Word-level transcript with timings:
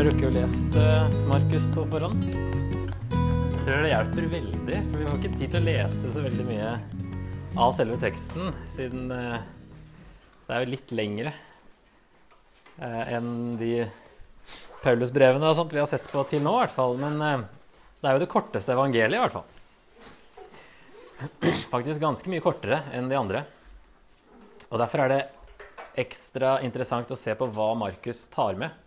Har 0.00 0.06
rukket 0.08 0.30
å 0.30 0.32
lest 0.32 0.76
uh, 0.80 1.10
Markus 1.28 1.66
på 1.74 1.82
forhånd? 1.90 2.22
Jeg 2.24 3.64
tror 3.66 3.82
det 3.84 3.90
hjelper 3.90 4.28
veldig, 4.32 4.78
for 4.86 4.96
vi 4.96 5.04
har 5.04 5.18
ikke 5.18 5.32
tid 5.34 5.50
til 5.52 5.58
å 5.58 5.66
lese 5.66 6.12
så 6.14 6.22
veldig 6.24 6.46
mye 6.48 6.70
av 7.60 7.74
selve 7.76 7.98
teksten, 8.00 8.48
siden 8.72 9.12
uh, 9.12 9.44
det 10.46 10.56
er 10.56 10.64
jo 10.64 10.72
litt 10.72 10.96
lengre 10.96 11.34
uh, 12.80 13.12
enn 13.12 13.60
de 13.60 13.84
Paulusbrevene 14.80 15.52
og 15.52 15.60
sånt 15.60 15.76
vi 15.76 15.84
har 15.84 15.92
sett 15.92 16.08
på 16.08 16.24
til 16.32 16.48
nå, 16.48 16.56
i 16.56 16.62
hvert 16.62 16.76
fall. 16.80 16.96
Men 16.96 17.20
det 17.20 18.08
er 18.08 18.16
jo 18.16 18.24
det 18.24 18.32
korteste 18.32 18.72
evangeliet, 18.72 19.20
i 19.20 19.24
hvert 19.26 19.36
fall. 19.36 19.48
Faktisk 21.76 22.00
ganske 22.00 22.32
mye 22.32 22.48
kortere 22.48 22.86
enn 22.96 23.12
de 23.12 23.20
andre. 23.20 23.44
Og 24.70 24.80
derfor 24.80 25.04
er 25.04 25.12
det 25.12 25.24
ekstra 26.08 26.62
interessant 26.64 27.12
å 27.12 27.20
se 27.20 27.36
på 27.36 27.52
hva 27.52 27.74
Markus 27.84 28.30
tar 28.32 28.56
med 28.56 28.79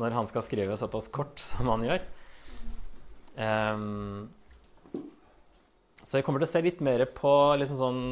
når 0.00 0.16
han 0.16 0.28
skal 0.30 0.44
skrive 0.44 0.78
såpass 0.78 1.10
kort 1.12 1.38
som 1.42 1.70
han 1.72 1.84
gjør. 1.86 2.06
Um, 3.34 4.30
så 6.04 6.18
jeg 6.18 6.26
kommer 6.26 6.42
til 6.42 6.48
å 6.48 6.52
se 6.52 6.64
litt 6.64 6.82
mer 6.84 7.06
på 7.16 7.30
liksom 7.58 7.78
sånn 7.80 8.02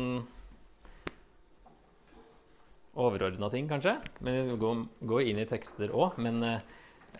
overordna 3.03 3.49
ting, 3.53 3.69
kanskje. 3.71 3.97
Men 4.25 4.39
vi 4.41 4.57
går, 4.61 4.87
gå, 5.13 5.21
inn 5.31 5.43
i 5.43 5.49
tekster 5.49 5.93
òg. 5.95 6.19
Men 6.23 6.41
uh, 6.45 6.57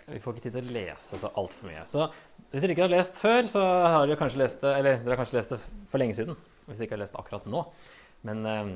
vi 0.09 0.21
får 0.23 0.37
ikke 0.37 0.47
tid 0.49 0.57
til 0.59 0.71
å 0.71 0.77
lese 0.79 1.21
så 1.21 1.33
altfor 1.39 1.71
mye. 1.71 1.85
Så 1.89 2.09
hvis 2.53 2.65
dere 2.65 2.77
ikke 2.77 2.87
har 2.87 2.95
lest 2.95 3.21
før, 3.21 3.45
så 3.49 3.63
har 3.65 4.07
dere 4.07 4.21
kanskje 4.21 4.43
lest 4.43 4.65
det 4.65 4.73
eller 4.79 4.99
dere 5.01 5.15
har 5.15 5.23
kanskje 5.23 5.39
lest 5.39 5.55
det 5.55 5.61
for 5.93 6.03
lenge 6.03 6.17
siden. 6.19 6.41
Hvis 6.67 6.81
dere 6.81 6.89
ikke 6.89 6.99
har 6.99 7.05
lest 7.05 7.17
det 7.17 7.23
akkurat 7.23 7.49
nå. 7.53 7.63
Men 8.29 8.45
uh, 8.49 8.75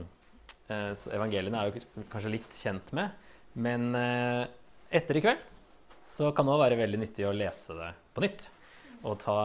evangeliene 1.17 1.61
er 1.61 1.71
jo 1.71 2.07
kanskje 2.13 2.37
litt 2.37 2.61
kjent 2.65 2.93
med. 2.97 3.29
Men 3.57 3.93
uh, 3.97 4.45
etter 4.95 5.19
i 5.19 5.25
kveld 5.25 5.53
så 6.07 6.31
kan 6.35 6.47
det 6.47 6.55
òg 6.55 6.63
være 6.63 6.79
veldig 6.79 7.01
nyttig 7.03 7.27
å 7.27 7.35
lese 7.35 7.75
det 7.75 7.93
på 8.15 8.23
nytt 8.23 8.51
og 9.07 9.19
ta 9.23 9.39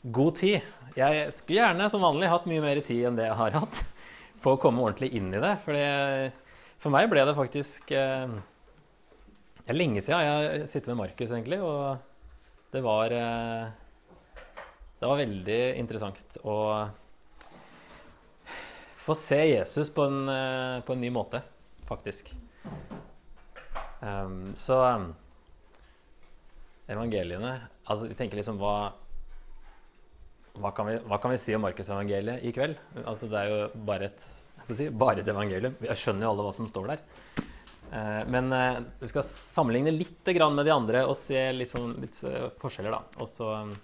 god 0.00 0.38
tid. 0.40 0.68
Jeg 0.96 1.32
skulle 1.36 1.60
gjerne 1.60 1.88
som 1.92 2.04
vanlig 2.04 2.30
hatt 2.32 2.46
mye 2.48 2.62
mer 2.64 2.80
tid 2.84 3.10
enn 3.10 3.18
det 3.18 3.28
jeg 3.28 3.36
har 3.36 3.58
hatt 3.58 3.82
på 4.40 4.54
å 4.54 4.60
komme 4.60 4.82
ordentlig 4.82 5.12
inn 5.18 5.28
i 5.34 5.42
det. 5.42 5.52
For, 5.64 5.76
for 6.80 6.94
meg 6.94 7.10
ble 7.12 7.26
det 7.28 7.36
faktisk 7.36 7.92
eh, 7.92 8.32
Det 9.60 9.74
er 9.74 9.76
lenge 9.76 10.00
siden 10.00 10.24
jeg 10.24 10.32
har 10.38 10.66
sittet 10.70 10.90
med 10.94 11.02
Markus, 11.02 11.28
egentlig. 11.28 11.60
Og 11.60 12.72
det 12.72 12.82
var 12.86 13.12
eh, 13.12 13.68
Det 14.96 15.10
var 15.12 15.20
veldig 15.20 15.60
interessant 15.82 16.40
å 16.48 16.56
få 19.00 19.16
se 19.16 19.40
Jesus 19.48 19.92
på 19.92 20.04
en, 20.08 20.20
eh, 20.28 20.80
på 20.84 20.96
en 20.96 21.00
ny 21.00 21.12
måte, 21.12 21.40
faktisk. 21.88 22.32
Um, 24.00 24.52
så 24.56 24.76
evangeliene 26.90 27.54
altså 27.84 28.08
Vi 28.10 28.16
tenker 28.18 28.40
liksom 28.40 28.58
hva 28.60 28.74
hva 30.60 30.72
kan, 30.74 30.88
vi, 30.90 30.96
hva 31.06 31.18
kan 31.22 31.32
vi 31.32 31.38
si 31.40 31.54
om 31.54 31.62
Markusevangeliet 31.64 32.44
i 32.44 32.52
kveld? 32.54 32.78
Altså 33.04 33.28
Det 33.30 33.38
er 33.38 33.50
jo 33.52 33.58
bare 33.86 34.10
et, 34.10 34.24
si, 34.74 34.88
bare 34.90 35.22
et 35.22 35.30
evangelium. 35.30 35.76
Vi 35.78 35.94
skjønner 35.96 36.26
jo 36.26 36.32
alle 36.34 36.46
hva 36.46 36.54
som 36.56 36.68
står 36.68 36.90
der. 36.90 37.04
Eh, 37.90 38.22
men 38.30 38.52
eh, 38.54 38.80
vi 39.00 39.10
skal 39.10 39.26
sammenligne 39.26 39.94
litt 39.94 40.26
med 40.26 40.64
de 40.66 40.74
andre 40.74 41.04
og 41.06 41.16
se 41.18 41.40
liksom, 41.56 41.96
litt 42.02 42.18
uh, 42.26 42.50
forskjeller. 42.60 42.94
da. 42.94 43.22
Også, 43.22 43.48
um, 43.50 43.74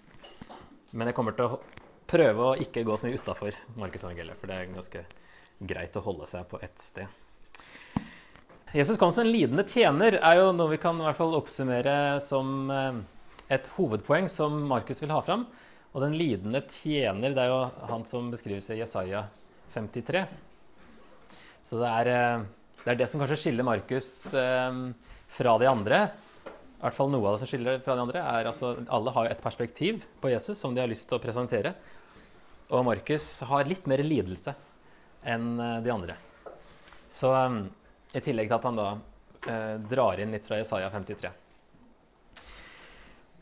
men 0.93 1.11
jeg 1.11 1.17
kommer 1.17 1.37
til 1.39 1.49
å 1.49 1.61
prøve 2.07 2.51
å 2.51 2.57
ikke 2.63 2.85
gå 2.87 2.97
så 2.97 3.09
mye 3.09 3.19
utafor 3.19 3.57
Markusevangeliet, 3.79 4.39
for 4.39 4.51
det 4.51 4.59
er 4.59 4.75
ganske 4.75 5.07
greit 5.59 5.97
å 5.97 6.05
holde 6.05 6.29
seg 6.31 6.47
på 6.51 6.61
ett 6.63 6.83
sted. 6.83 7.26
Jesus 8.75 8.99
kom 8.99 9.13
som 9.13 9.23
en 9.23 9.31
lidende 9.31 9.63
tjener, 9.69 10.17
er 10.19 10.41
jo 10.41 10.49
noe 10.51 10.73
vi 10.73 10.81
kan 10.83 10.99
i 10.99 11.05
hvert 11.07 11.19
fall 11.21 11.37
oppsummere 11.39 12.19
som 12.23 12.71
eh, 12.75 12.97
et 13.55 13.69
hovedpoeng 13.77 14.27
som 14.31 14.57
Markus 14.67 14.99
vil 15.05 15.13
ha 15.15 15.21
fram. 15.23 15.45
Og 15.95 16.03
den 16.03 16.17
lidende 16.19 16.65
tjener, 16.67 17.31
det 17.31 17.45
er 17.45 17.53
jo 17.53 17.61
han 17.93 18.03
som 18.09 18.33
beskrives 18.33 18.67
i 18.75 18.81
Jesaja 18.81 19.23
53. 19.77 20.25
Så 21.63 21.79
det 21.79 21.93
er, 21.93 22.11
eh, 22.11 22.75
det 22.83 22.91
er 22.91 23.01
det, 23.05 23.09
som 23.13 23.23
kanskje 23.23 23.39
skiller 23.45 23.69
Markus 23.71 24.11
eh, 24.35 24.83
fra 25.39 25.57
de 25.63 25.71
andre. 25.71 26.03
I 26.51 26.83
hvert 26.83 26.99
fall 26.99 27.15
noe 27.15 27.23
av 27.23 27.39
det 27.39 27.45
som 27.45 27.53
skiller 27.55 27.81
fra 27.87 27.95
de 27.95 28.07
andre, 28.09 28.27
er 28.35 28.51
altså 28.51 28.75
Alle 28.99 29.15
har 29.15 29.31
et 29.31 29.47
perspektiv 29.47 30.03
på 30.21 30.35
Jesus 30.35 30.59
som 30.59 30.75
de 30.75 30.83
har 30.83 30.91
lyst 30.91 31.07
til 31.07 31.21
å 31.21 31.23
presentere. 31.23 31.77
Og 32.75 32.83
Markus 32.91 33.31
har 33.47 33.71
litt 33.71 33.87
mer 33.87 34.03
lidelse 34.03 34.59
enn 35.23 35.53
de 35.87 35.91
andre. 35.91 36.19
Så 37.11 37.31
i 38.17 38.23
tillegg 38.25 38.49
til 38.49 38.57
at 38.57 38.69
han 38.69 38.79
da 38.79 38.89
eh, 39.47 39.75
drar 39.91 40.23
inn 40.23 40.33
litt 40.33 40.49
fra 40.49 40.61
Jesaja 40.61 40.89
53. 40.93 41.33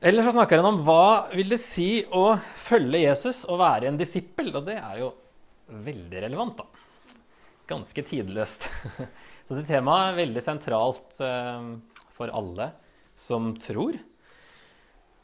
Eller 0.04 0.26
så 0.26 0.34
snakker 0.34 0.60
han 0.60 0.68
om 0.68 0.80
hva 0.84 1.30
vil 1.32 1.48
det 1.48 1.60
si 1.62 2.04
å 2.12 2.34
følge 2.60 3.06
Jesus 3.06 3.44
og 3.48 3.62
være 3.62 3.88
en 3.88 4.00
disippel. 4.00 4.50
Og 4.52 4.66
det 4.66 4.76
er 4.76 4.98
jo 5.00 5.12
veldig 5.84 6.24
relevant, 6.26 6.58
da. 6.60 6.66
Ganske 7.70 8.04
tidløst. 8.04 8.68
Så 9.46 9.56
det 9.56 9.66
temaet 9.68 10.10
er 10.10 10.18
veldig 10.18 10.42
sentralt 10.44 11.16
eh, 11.24 11.70
for 12.16 12.32
alle 12.36 12.70
som 13.16 13.54
tror. 13.60 13.96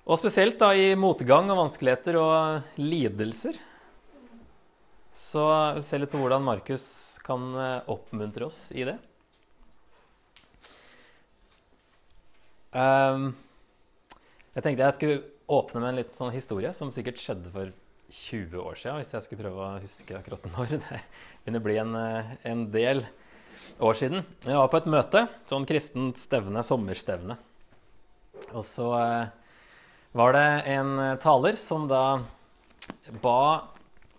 Og 0.08 0.18
spesielt 0.20 0.56
da 0.60 0.70
i 0.72 0.94
motgang 0.96 1.52
og 1.52 1.60
vanskeligheter 1.66 2.16
og 2.20 2.80
lidelser. 2.80 3.58
Så 5.12 5.44
se 5.84 6.00
litt 6.00 6.12
på 6.12 6.20
hvordan 6.22 6.44
Markus 6.46 6.86
kan 7.26 7.50
eh, 7.52 7.92
oppmuntre 7.92 8.48
oss 8.48 8.70
i 8.72 8.88
det. 8.88 8.96
Um, 12.70 13.32
jeg 14.54 14.62
tenkte 14.62 14.84
jeg 14.84 14.94
skulle 14.94 15.22
åpne 15.50 15.80
med 15.82 15.90
en 15.90 15.98
litt 15.98 16.14
sånn 16.14 16.30
historie 16.34 16.70
som 16.74 16.92
sikkert 16.94 17.18
skjedde 17.18 17.50
for 17.50 17.72
20 18.10 18.62
år 18.62 18.78
siden, 18.78 18.98
hvis 19.00 19.12
jeg 19.14 19.24
skulle 19.26 19.42
prøve 19.44 19.64
å 19.66 19.80
huske 19.82 20.16
akkurat 20.18 20.46
når. 20.54 20.76
Det 20.78 21.00
begynner 21.42 21.62
å 21.62 21.66
bli 21.66 21.76
en, 21.82 21.96
eh, 21.98 22.32
en, 22.50 22.64
del 22.74 23.04
år 23.82 23.98
siden. 23.98 24.24
Jeg 24.46 24.58
var 24.58 24.70
på 24.70 24.80
et 24.80 24.90
møte, 24.90 25.24
sånn 25.50 25.66
kristent 25.66 26.18
stevne, 26.18 26.62
sommerstevne. 26.66 27.38
Og 28.50 28.62
så 28.66 28.88
eh, 28.98 29.34
var 30.18 30.34
det 30.34 30.46
en 30.74 30.94
taler 31.22 31.58
som 31.58 31.86
da 31.90 32.04
ba 33.22 33.42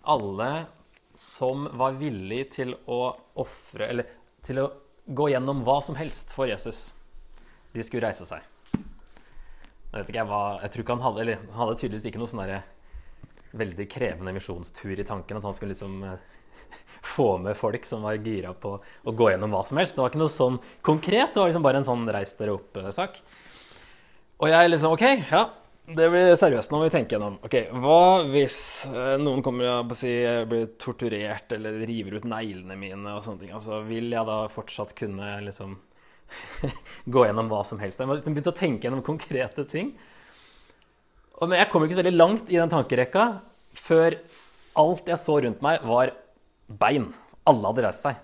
alle 0.08 0.52
som 1.18 1.68
var 1.76 1.96
villig 2.00 2.46
til 2.54 2.72
å 2.88 3.12
ofre 3.42 3.88
Eller 3.92 4.08
til 4.42 4.62
å 4.62 4.70
gå 5.04 5.28
gjennom 5.28 5.60
hva 5.66 5.76
som 5.84 5.96
helst 5.98 6.32
for 6.32 6.48
Jesus 6.48 6.90
de 7.72 7.84
skulle 7.86 8.06
reise 8.06 8.26
seg. 8.28 8.44
Jeg 9.92 10.06
ikke, 10.06 10.16
jeg, 10.16 10.28
var, 10.28 10.60
jeg 10.62 10.72
tror 10.72 10.82
ikke 10.82 10.94
han 10.96 11.04
hadde 11.04 11.20
Eller 11.20 11.40
han 11.42 11.58
hadde 11.58 11.74
tydeligvis 11.76 12.06
ikke 12.08 12.20
noe 12.22 12.30
sånn 12.30 12.46
veldig 13.52 13.84
krevende 13.92 14.32
misjonstur 14.32 14.96
i 14.96 15.04
tanken. 15.04 15.38
At 15.38 15.44
han 15.44 15.56
skulle 15.56 15.74
liksom 15.74 15.98
eh, 16.08 16.20
få 17.14 17.34
med 17.42 17.58
folk 17.58 17.84
som 17.88 18.04
var 18.06 18.20
gira 18.24 18.54
på 18.56 18.78
å 18.80 19.16
gå 19.16 19.32
gjennom 19.32 19.52
hva 19.52 19.64
som 19.68 19.80
helst. 19.80 19.96
Det 19.96 20.04
var 20.04 20.12
ikke 20.12 20.22
noe 20.22 20.32
sånn 20.32 20.60
konkret. 20.80 21.34
Det 21.34 21.42
var 21.42 21.52
liksom 21.52 21.66
bare 21.66 21.82
en 21.82 21.88
sånn 21.88 22.06
reis 22.16 22.32
dere 22.38 22.56
opp-sak. 22.56 23.20
Og 24.42 24.48
jeg 24.50 24.72
liksom 24.72 24.96
OK, 24.96 25.04
ja. 25.30 25.44
Det 25.92 26.06
blir 26.08 26.32
seriøst. 26.38 26.70
Nå 26.70 26.78
må 26.78 26.86
vi 26.86 26.94
tenke 26.94 27.16
gjennom. 27.16 27.40
Ok, 27.44 27.56
Hva 27.82 28.22
hvis 28.30 28.56
eh, 28.88 29.16
noen 29.20 29.42
kommer 29.44 29.82
og 29.82 29.94
si, 29.98 30.12
blir 30.48 30.70
torturert 30.80 31.52
eller 31.52 31.82
river 31.84 32.16
ut 32.16 32.28
neglene 32.30 32.78
mine 32.78 33.16
og 33.16 33.24
sånne 33.24 33.44
ting? 33.44 33.54
Altså, 33.58 33.82
vil 33.88 34.08
jeg 34.14 34.28
da 34.28 34.44
fortsatt 34.52 34.94
kunne 34.96 35.34
liksom 35.50 35.76
gå 37.14 37.26
gjennom 37.26 37.50
hva 37.50 37.62
som 37.66 37.80
helst. 37.82 38.00
Jeg 38.00 38.10
må 38.10 38.16
liksom 38.18 38.36
begynne 38.36 38.54
å 38.54 38.58
tenke 38.58 38.88
gjennom 38.88 39.04
konkrete 39.06 39.64
ting. 39.68 39.92
Og, 41.38 41.48
men 41.48 41.58
jeg 41.58 41.70
kom 41.72 41.84
ikke 41.84 41.96
så 41.96 42.02
veldig 42.02 42.18
langt 42.18 42.52
i 42.52 42.60
den 42.60 42.72
tankerekka 42.72 43.26
før 43.78 44.18
alt 44.78 45.08
jeg 45.08 45.20
så 45.20 45.38
rundt 45.44 45.64
meg, 45.64 45.82
var 45.84 46.14
bein. 46.80 47.10
Alle 47.48 47.72
hadde 47.72 47.84
reist 47.86 48.06
seg. 48.06 48.20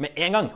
Med 0.00 0.16
en 0.16 0.36
gang. 0.38 0.50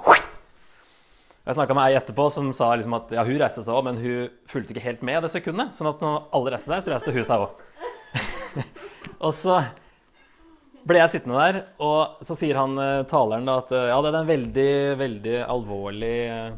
Jeg 1.44 1.58
snakka 1.58 1.76
med 1.76 1.90
ei 1.90 1.99
etterpå 1.99 2.31
som 2.32 2.46
sa 2.56 2.70
liksom 2.73 2.94
at 2.96 3.11
ja, 3.12 3.25
hun 3.26 3.37
reiste 3.40 3.61
seg 3.64 3.76
òg, 3.76 3.84
men 3.84 3.99
hun 4.00 4.28
fulgte 4.49 4.73
ikke 4.73 4.87
helt 4.87 5.02
med 5.05 5.26
det 5.26 5.32
sekundet. 5.34 5.75
sånn 5.76 5.90
at 5.90 6.00
når 6.00 6.23
alle 6.32 6.55
reiste 6.55 6.73
seg, 6.73 6.84
så 6.87 6.94
reiste 6.94 7.12
hun 7.12 7.26
seg 7.28 7.44
òg. 7.44 7.64
og 9.26 9.34
så 9.37 9.58
ble 10.88 11.00
jeg 11.00 11.12
sittende 11.14 11.40
der, 11.40 11.58
og 11.84 12.25
så 12.25 12.37
sier 12.38 12.61
han 12.61 12.76
eh, 12.81 13.05
taleren 13.08 13.49
da 13.49 13.58
at 13.62 13.73
eh, 13.73 13.88
ja, 13.90 13.99
det 14.05 14.11
er 14.11 14.19
en 14.19 14.31
veldig, 14.31 14.73
veldig 15.00 15.37
alvorlig 15.43 16.17
eh, 16.28 16.49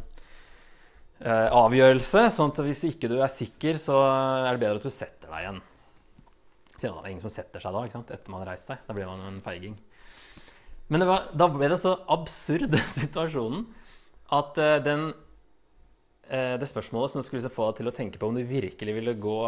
avgjørelse. 1.21 2.27
sånn 2.35 2.51
at 2.53 2.59
hvis 2.67 2.83
ikke 2.91 3.09
du 3.09 3.17
er 3.25 3.33
sikker, 3.33 3.79
så 3.81 3.97
er 4.05 4.51
det 4.51 4.61
bedre 4.61 4.81
at 4.83 4.85
du 4.85 4.93
setter 4.93 5.31
deg 5.33 5.47
igjen. 5.47 5.61
Siden 6.77 6.97
det 6.99 7.03
er 7.03 7.13
ingen 7.15 7.25
som 7.25 7.33
setter 7.33 7.63
seg 7.63 7.73
da, 7.73 7.85
ikke 7.87 7.97
sant? 7.97 8.11
etter 8.13 8.33
man 8.33 8.43
har 8.45 8.51
reist 8.53 8.69
seg. 8.69 8.83
Da 8.85 8.97
blir 8.97 9.09
man 9.09 9.23
en 9.25 9.39
feiging. 9.45 9.77
Men 10.93 11.07
var, 11.09 11.31
da 11.35 11.49
ble 11.51 11.71
det 11.73 11.79
så 11.83 11.97
absurd, 12.13 12.69
den 12.75 12.91
situasjonen, 12.95 13.65
at 14.37 14.59
eh, 14.61 14.79
den, 14.85 15.09
eh, 16.29 16.57
det 16.61 16.69
spørsmålet 16.71 17.15
som 17.15 17.25
skulle 17.27 17.53
få 17.53 17.71
deg 17.71 17.81
til 17.81 17.91
å 17.91 17.95
tenke 17.97 18.21
på 18.21 18.29
om 18.29 18.37
du 18.37 18.45
virkelig 18.47 18.97
ville 18.99 19.17
gå 19.23 19.41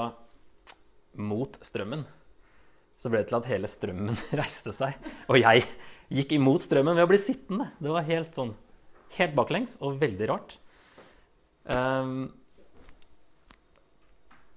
mot 1.18 1.58
strømmen, 1.64 2.06
så 2.98 3.10
ble 3.10 3.22
det 3.22 3.30
til 3.30 3.38
at 3.38 3.50
hele 3.50 3.70
strømmen 3.70 4.16
reiste 4.40 4.74
seg. 4.74 4.96
Og 5.28 5.38
jeg 5.40 5.66
gikk 6.08 6.32
imot 6.38 6.64
strømmen 6.64 6.96
ved 6.96 7.06
å 7.06 7.10
bli 7.10 7.20
sittende. 7.20 7.68
Det 7.78 7.92
var 7.92 8.08
helt 8.08 8.32
sånn 8.38 8.56
helt 9.18 9.36
baklengs 9.36 9.76
og 9.84 10.00
veldig 10.00 10.30
rart. 10.30 10.56
Um, 11.68 12.32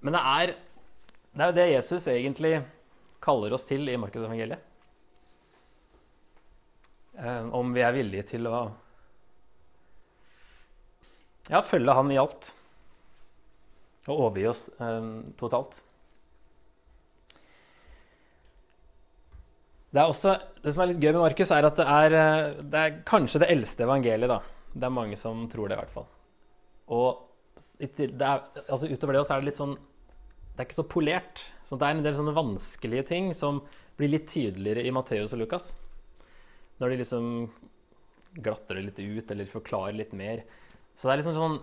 Men 0.00 0.16
det 0.16 0.22
er, 0.26 0.54
det 1.32 1.44
er 1.44 1.50
jo 1.50 1.56
det 1.58 1.66
Jesus 1.74 2.08
egentlig 2.10 2.54
kaller 3.22 3.52
oss 3.54 3.68
til 3.68 3.86
i 3.86 3.98
Markusevangeliet. 4.00 4.68
Um, 7.12 7.52
om 7.54 7.74
vi 7.76 7.84
er 7.84 7.92
villige 7.94 8.24
til 8.32 8.48
å 8.48 8.64
ja, 11.50 11.60
følge 11.62 11.94
Han 11.94 12.10
i 12.10 12.18
alt. 12.18 12.54
Og 14.08 14.14
overgi 14.16 14.46
oss 14.50 14.66
um, 14.80 15.34
totalt. 15.38 15.82
Det, 19.92 20.00
er 20.00 20.08
også, 20.08 20.38
det 20.64 20.72
som 20.72 20.82
er 20.82 20.90
litt 20.90 21.02
gøy 21.04 21.12
med 21.12 21.20
Markus, 21.20 21.52
er 21.52 21.68
at 21.68 21.76
det 21.76 21.84
er, 21.84 22.14
eh, 22.16 22.60
det 22.72 22.80
er 22.80 22.94
kanskje 23.04 23.42
det 23.42 23.50
eldste 23.52 23.84
evangeliet. 23.84 24.30
da. 24.30 24.38
Det 24.72 24.88
er 24.88 24.94
mange 24.96 25.18
som 25.20 25.44
tror 25.52 25.68
det, 25.68 25.76
i 25.76 25.82
hvert 25.82 25.92
fall. 25.92 26.06
Og 26.92 27.28
det 27.78 28.08
er, 28.08 28.44
altså 28.66 28.88
utover 28.90 29.16
det 29.16 29.24
så 29.26 29.34
er 29.34 29.42
det 29.42 29.50
litt 29.50 29.58
sånn 29.58 29.74
Det 29.76 30.62
er 30.62 30.66
ikke 30.66 30.80
så 30.80 30.88
polert. 30.88 31.44
Så 31.64 31.78
det 31.80 31.88
er 31.88 31.96
en 31.96 32.04
del 32.04 32.16
sånne 32.18 32.36
vanskelige 32.36 33.06
ting 33.12 33.30
som 33.36 33.62
blir 33.98 34.12
litt 34.12 34.28
tydeligere 34.32 34.84
i 34.84 34.92
Matteus 34.94 35.34
og 35.36 35.42
Lukas. 35.42 35.72
Når 36.80 36.92
de 36.92 36.98
liksom 37.00 37.28
glatter 38.32 38.78
det 38.78 38.86
litt 38.86 39.00
ut 39.00 39.30
eller 39.32 39.48
forklarer 39.48 39.96
litt 39.96 40.12
mer. 40.16 40.44
Så 40.96 41.08
det 41.08 41.14
er 41.14 41.22
liksom 41.22 41.38
sånn 41.38 41.58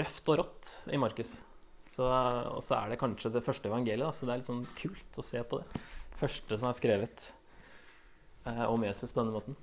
røft 0.00 0.32
og 0.32 0.40
rått 0.40 0.72
i 0.90 0.98
Markus. 0.98 1.40
og 1.98 2.62
så 2.62 2.78
er 2.78 2.90
det 2.90 3.00
kanskje 3.00 3.32
det 3.34 3.44
første 3.46 3.68
evangeliet, 3.70 4.06
da, 4.06 4.12
så 4.12 4.26
det 4.26 4.34
er 4.34 4.40
litt 4.42 4.50
sånn 4.50 4.66
kult 4.78 5.18
å 5.18 5.24
se 5.24 5.42
på 5.46 5.60
det 5.62 5.82
første 6.18 6.58
som 6.58 6.68
er 6.68 6.78
skrevet 6.78 7.28
eh, 8.46 8.64
om 8.66 8.82
Jesus 8.82 9.12
på 9.12 9.20
denne 9.20 9.36
måten. 9.36 9.58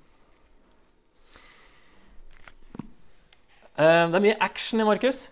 Eh, 3.74 4.04
det 4.06 4.18
er 4.18 4.22
mye 4.22 4.38
action 4.42 4.82
i 4.82 4.86
Markus. 4.86 5.26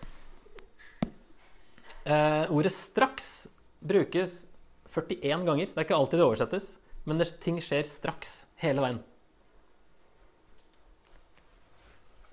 Uh, 2.03 2.51
ordet 2.51 2.73
'straks' 2.75 3.47
brukes 3.79 4.45
41 4.91 5.45
ganger. 5.47 5.69
Det 5.71 5.77
er 5.77 5.85
ikke 5.85 5.95
alltid 5.95 6.19
det 6.19 6.25
oversettes, 6.25 6.65
men 7.07 7.17
det, 7.17 7.29
ting 7.39 7.61
skjer 7.63 7.87
straks 7.87 8.45
hele 8.59 8.83
veien. 8.83 8.99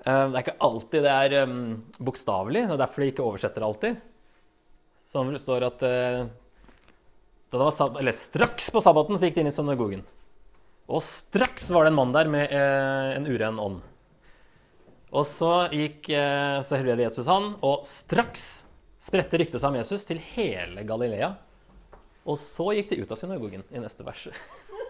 Uh, 0.03 0.27
det 0.33 0.35
er 0.35 0.43
ikke 0.43 0.59
alltid 0.67 1.07
det 1.07 1.13
er 1.15 1.37
um, 1.47 1.85
bokstavelig. 2.03 2.65
Det 2.67 2.75
er 2.75 2.83
derfor 2.83 3.05
de 3.05 3.11
ikke 3.13 3.29
oversetter 3.29 3.63
alltid. 3.63 4.01
Som 5.07 5.31
det 5.31 5.43
står 5.43 5.69
at 5.69 5.85
uh, 5.87 6.27
da 7.51 7.59
det 7.59 7.63
var, 7.63 8.01
eller 8.03 8.15
straks 8.19 8.71
på 8.75 8.83
sabbaten 8.83 9.15
så 9.15 9.31
gikk 9.31 9.39
de 9.39 9.45
inn 9.45 9.53
i 9.53 9.55
synagogen. 9.55 10.03
Og 10.91 11.03
straks 11.07 11.71
var 11.71 11.87
det 11.87 11.95
en 11.95 12.01
mann 12.01 12.15
der 12.15 12.27
med 12.27 12.51
en 12.51 13.31
uren 13.31 13.63
ånd. 13.63 13.81
Og 15.11 15.27
så 15.27 15.53
gikk 15.75 16.09
eh, 16.15 16.61
så 16.63 16.77
helbreder 16.79 17.09
Jesus 17.09 17.29
han, 17.31 17.55
og 17.67 17.87
straks 17.89 18.49
spredte 19.01 19.41
ryktet 19.41 19.63
seg 19.63 19.73
om 19.73 19.79
Jesus 19.81 20.05
til 20.07 20.21
hele 20.35 20.85
Galilea. 20.87 21.33
Og 22.29 22.37
så 22.39 22.69
gikk 22.77 22.93
de 22.93 23.01
ut 23.03 23.11
av 23.11 23.19
synagogen 23.19 23.65
i 23.73 23.83
neste 23.83 24.05
vers. 24.07 24.29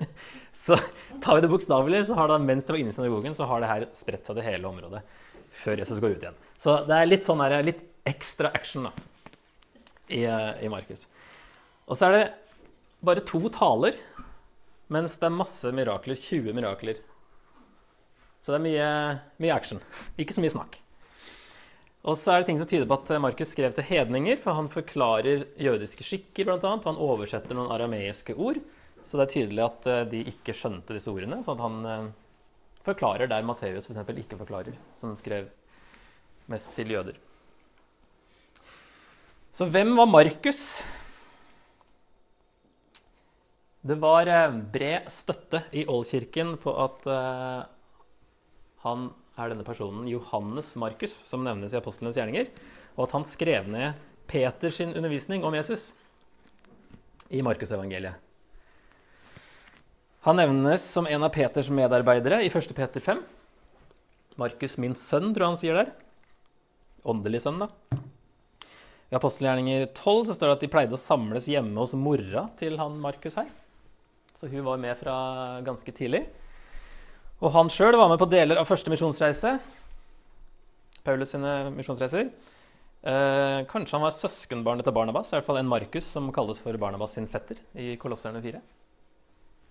så 0.65 0.77
tar 1.23 1.39
vi 1.39 1.45
det 1.45 1.51
bokstavelig, 1.53 2.05
så 2.09 2.19
har 2.19 2.29
det 2.29 2.41
mens 2.45 2.67
de 2.67 2.75
var 2.75 2.83
inne 2.83 2.93
i 2.93 2.97
synagogen, 2.97 3.37
så 3.37 3.49
har 3.49 3.63
det 3.63 3.71
her 3.71 3.87
spredt 3.97 4.29
seg 4.29 4.37
til 4.37 4.49
hele 4.49 4.69
området 4.69 5.05
før 5.51 5.81
Jesus 5.81 6.03
går 6.03 6.17
ut 6.17 6.27
igjen. 6.27 6.41
Så 6.61 6.77
det 6.87 6.97
er 6.97 7.09
litt 7.09 7.27
sånn 7.27 7.41
her, 7.43 7.57
litt 7.65 7.81
ekstra 8.09 8.51
action 8.55 8.89
da, 8.89 8.93
i, 10.09 10.25
eh, 10.25 10.65
i 10.67 10.71
Markus. 10.73 11.07
Og 11.89 11.99
så 11.99 12.09
er 12.09 12.17
det 12.17 12.25
bare 13.05 13.25
to 13.27 13.41
taler, 13.53 13.97
mens 14.93 15.17
det 15.23 15.31
er 15.31 15.39
masse 15.39 15.71
mirakler. 15.75 16.19
20 16.19 16.55
mirakler. 16.57 17.01
Så 18.41 18.55
det 18.55 18.61
er 18.61 18.65
mye, 18.65 18.93
mye 19.43 19.57
action. 19.57 19.83
Ikke 20.21 20.35
så 20.37 20.43
mye 20.45 20.53
snakk. 20.53 20.79
Og 22.01 22.17
så 22.17 22.33
er 22.33 22.41
det 22.41 22.49
ting 22.49 22.59
som 22.61 22.69
tyder 22.69 22.89
på 22.89 22.97
at 22.97 23.11
Markus 23.21 23.51
skrev 23.53 23.75
til 23.77 23.85
hedninger, 23.85 24.39
for 24.41 24.57
han 24.57 24.71
forklarer 24.73 25.45
jødiske 25.61 26.07
skikker, 26.07 26.49
bl.a. 26.49 26.57
Og 26.57 26.87
han 26.87 27.01
oversetter 27.01 27.57
noen 27.57 27.73
arameiske 27.75 28.37
ord. 28.41 28.63
Så 29.05 29.19
det 29.19 29.27
er 29.27 29.35
tydelig 29.35 29.65
at 29.65 29.89
eh, 29.89 30.07
de 30.09 30.23
ikke 30.33 30.55
skjønte 30.57 30.97
disse 30.97 31.13
ordene, 31.13 31.41
at 31.41 31.65
han 31.65 31.77
eh, 31.89 32.07
forklarer 32.85 33.29
der 33.29 33.45
Matteus 33.45 33.89
f.eks. 33.89 34.13
ikke 34.23 34.39
forklarer, 34.41 34.77
som 34.97 35.13
skrev 35.17 35.51
mest 36.51 36.73
til 36.77 36.93
jøder. 36.93 37.19
Så 39.53 39.67
hvem 39.69 39.93
var 39.99 40.09
Markus? 40.09 40.63
Det 43.85 43.97
var 44.01 44.29
eh, 44.29 44.57
bred 44.73 45.13
støtte 45.13 45.65
i 45.77 45.85
Ålkirken 45.89 46.57
på 46.61 46.77
at 46.85 47.13
han 48.85 49.11
er 49.41 49.53
denne 49.53 49.65
personen 49.67 50.09
Johannes 50.09 50.73
Markus, 50.81 51.13
som 51.29 51.45
nevnes 51.45 51.75
i 51.75 51.79
apostlenes 51.81 52.17
gjerninger, 52.19 52.49
og 52.97 53.07
at 53.07 53.15
han 53.17 53.27
skrev 53.29 53.69
ned 53.71 53.99
Peters 54.31 54.81
undervisning 54.85 55.45
om 55.45 55.57
Jesus 55.57 55.93
i 57.31 57.43
Markusevangeliet. 57.45 58.19
Han 60.27 60.37
nevnes 60.37 60.85
som 60.85 61.07
en 61.09 61.25
av 61.25 61.33
Peters 61.33 61.71
medarbeidere 61.73 62.43
i 62.45 62.51
1. 62.53 62.75
Peter 62.77 63.01
5. 63.01 63.23
Markus, 64.41 64.77
min 64.81 64.97
sønn, 64.97 65.31
tror 65.33 65.47
jeg 65.47 65.53
han 65.53 65.61
sier 65.61 65.79
der. 65.81 65.93
Åndelig 67.09 67.41
sønn, 67.45 67.63
da. 67.63 67.71
I 69.11 69.17
apostelgjerninger 69.19 69.89
12 69.97 70.29
så 70.29 70.37
står 70.37 70.51
det 70.51 70.57
at 70.59 70.67
de 70.67 70.71
pleide 70.71 70.95
å 70.95 71.01
samles 71.01 71.49
hjemme 71.51 71.81
hos 71.81 71.97
mora 71.99 72.45
til 72.61 72.77
han 72.79 73.01
Markus 73.03 73.39
her. 73.41 73.49
Så 74.37 74.51
hun 74.53 74.63
var 74.69 74.79
med 74.81 74.95
fra 75.01 75.17
ganske 75.67 75.93
tidlig. 75.97 76.27
Og 77.41 77.53
han 77.55 77.71
sjøl 77.73 77.97
var 77.97 78.11
med 78.13 78.21
på 78.21 78.29
deler 78.29 78.61
av 78.61 78.69
første 78.69 78.93
misjonsreise. 78.93 79.55
Paulus 81.07 81.33
sine 81.33 81.55
misjonsreiser. 81.73 82.29
Eh, 83.01 83.61
kanskje 83.69 83.97
han 83.97 84.05
var 84.05 84.13
søskenbarnet 84.13 84.85
til 84.85 84.93
Barnabas, 84.93 85.31
i 85.33 85.39
hvert 85.39 85.47
fall 85.47 85.63
en 85.63 85.71
Markus 85.71 86.05
som 86.05 86.29
kalles 86.37 86.61
for 86.61 86.77
Barnabas 86.81 87.17
sin 87.17 87.29
fetter 87.33 87.63
i 87.73 87.95
Kolosserne 88.01 88.43
4. 88.45 88.61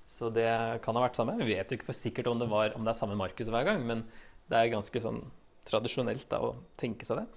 Så 0.10 0.32
det 0.34 0.50
kan 0.82 0.98
ha 0.98 1.04
vært 1.04 1.20
samme. 1.20 1.38
Vi 1.38 1.52
vet 1.52 1.70
jo 1.70 1.78
ikke 1.78 1.92
for 1.92 1.98
sikkert 1.98 2.32
om 2.32 2.42
det, 2.42 2.48
var, 2.50 2.74
om 2.74 2.88
det 2.88 2.96
er 2.96 2.98
samme 2.98 3.18
Markus 3.20 3.52
hver 3.54 3.68
gang, 3.68 3.86
men 3.86 4.02
det 4.50 4.58
er 4.58 4.74
ganske 4.74 5.04
sånn 5.04 5.22
tradisjonelt 5.70 6.26
da, 6.32 6.42
å 6.42 6.56
tenke 6.80 7.06
seg 7.06 7.22
det. 7.22 7.28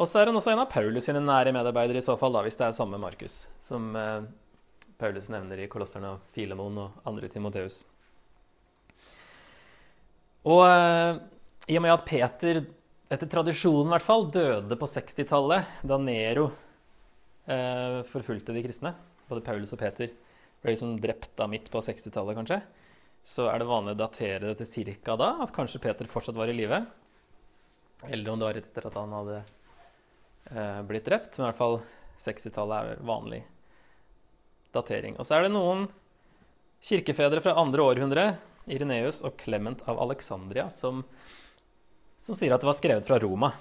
Og 0.00 0.08
så 0.08 0.22
er 0.22 0.30
han 0.30 0.36
også 0.40 0.54
en 0.54 0.62
av 0.64 0.72
Paulus 0.72 1.04
sine 1.08 1.20
nære 1.20 1.52
medarbeidere, 1.56 2.00
i 2.00 2.04
så 2.04 2.16
fall, 2.20 2.32
da, 2.32 2.42
hvis 2.44 2.56
det 2.56 2.66
er 2.70 2.76
samme 2.76 3.00
Markus, 3.00 3.42
som 3.60 3.92
eh, 4.00 4.24
Paulus 4.96 5.28
nevner 5.32 5.60
i 5.60 5.68
Kolosserne 5.72 6.14
og 6.16 6.32
Filemon 6.32 6.80
og 6.80 7.06
andre 7.08 7.28
Timoteus. 7.32 7.82
Og 10.46 10.62
eh, 10.62 11.18
i 11.72 11.78
og 11.78 11.82
med 11.82 11.94
at 11.94 12.06
Peter, 12.06 12.62
etter 13.10 13.30
tradisjonen 13.30 13.90
i 13.90 13.94
hvert 13.96 14.06
fall, 14.06 14.28
døde 14.30 14.78
på 14.78 14.88
60-tallet, 14.90 15.72
da 15.86 15.98
Nero 15.98 16.48
eh, 17.50 18.02
forfulgte 18.06 18.54
de 18.54 18.62
kristne, 18.66 18.94
både 19.26 19.42
Paulus 19.46 19.74
og 19.74 19.82
Peter 19.82 20.12
ble 20.62 20.72
liksom 20.72 20.96
drept 21.02 21.42
av 21.42 21.50
midt 21.50 21.70
på 21.72 21.82
60-tallet, 21.82 22.38
kanskje, 22.38 22.60
så 23.26 23.48
er 23.50 23.58
det 23.58 23.66
vanlig 23.66 23.96
å 23.96 24.00
datere 24.04 24.52
det 24.52 24.62
til 24.62 24.94
ca. 25.02 25.16
da, 25.18 25.32
at 25.42 25.52
kanskje 25.54 25.82
Peter 25.82 26.06
fortsatt 26.10 26.38
var 26.38 26.50
i 26.50 26.54
live. 26.54 26.84
Eller 28.06 28.30
om 28.30 28.38
det 28.38 28.46
var 28.46 28.58
etter 28.60 28.86
at 28.86 28.98
han 29.00 29.14
hadde 29.16 29.38
eh, 29.42 30.82
blitt 30.86 31.08
drept. 31.08 31.34
Men 31.34 31.46
i 31.46 31.48
hvert 31.48 31.58
fall 31.58 31.80
60-tallet 32.22 32.92
er 32.92 33.06
vanlig 33.08 33.40
datering. 34.76 35.16
Og 35.18 35.26
så 35.26 35.38
er 35.38 35.46
det 35.46 35.54
noen 35.56 35.88
kirkefedre 36.86 37.42
fra 37.42 37.56
andre 37.58 37.82
århundre, 37.82 38.26
Ireneus 38.66 39.22
og 39.26 39.36
Clement 39.40 39.82
av 39.88 40.00
Alexandria, 40.02 40.66
som, 40.72 41.04
som 42.18 42.38
sier 42.38 42.54
at 42.54 42.62
det 42.62 42.68
var 42.68 42.78
skrevet 42.78 43.06
fra 43.06 43.18
Roma. 43.22 43.52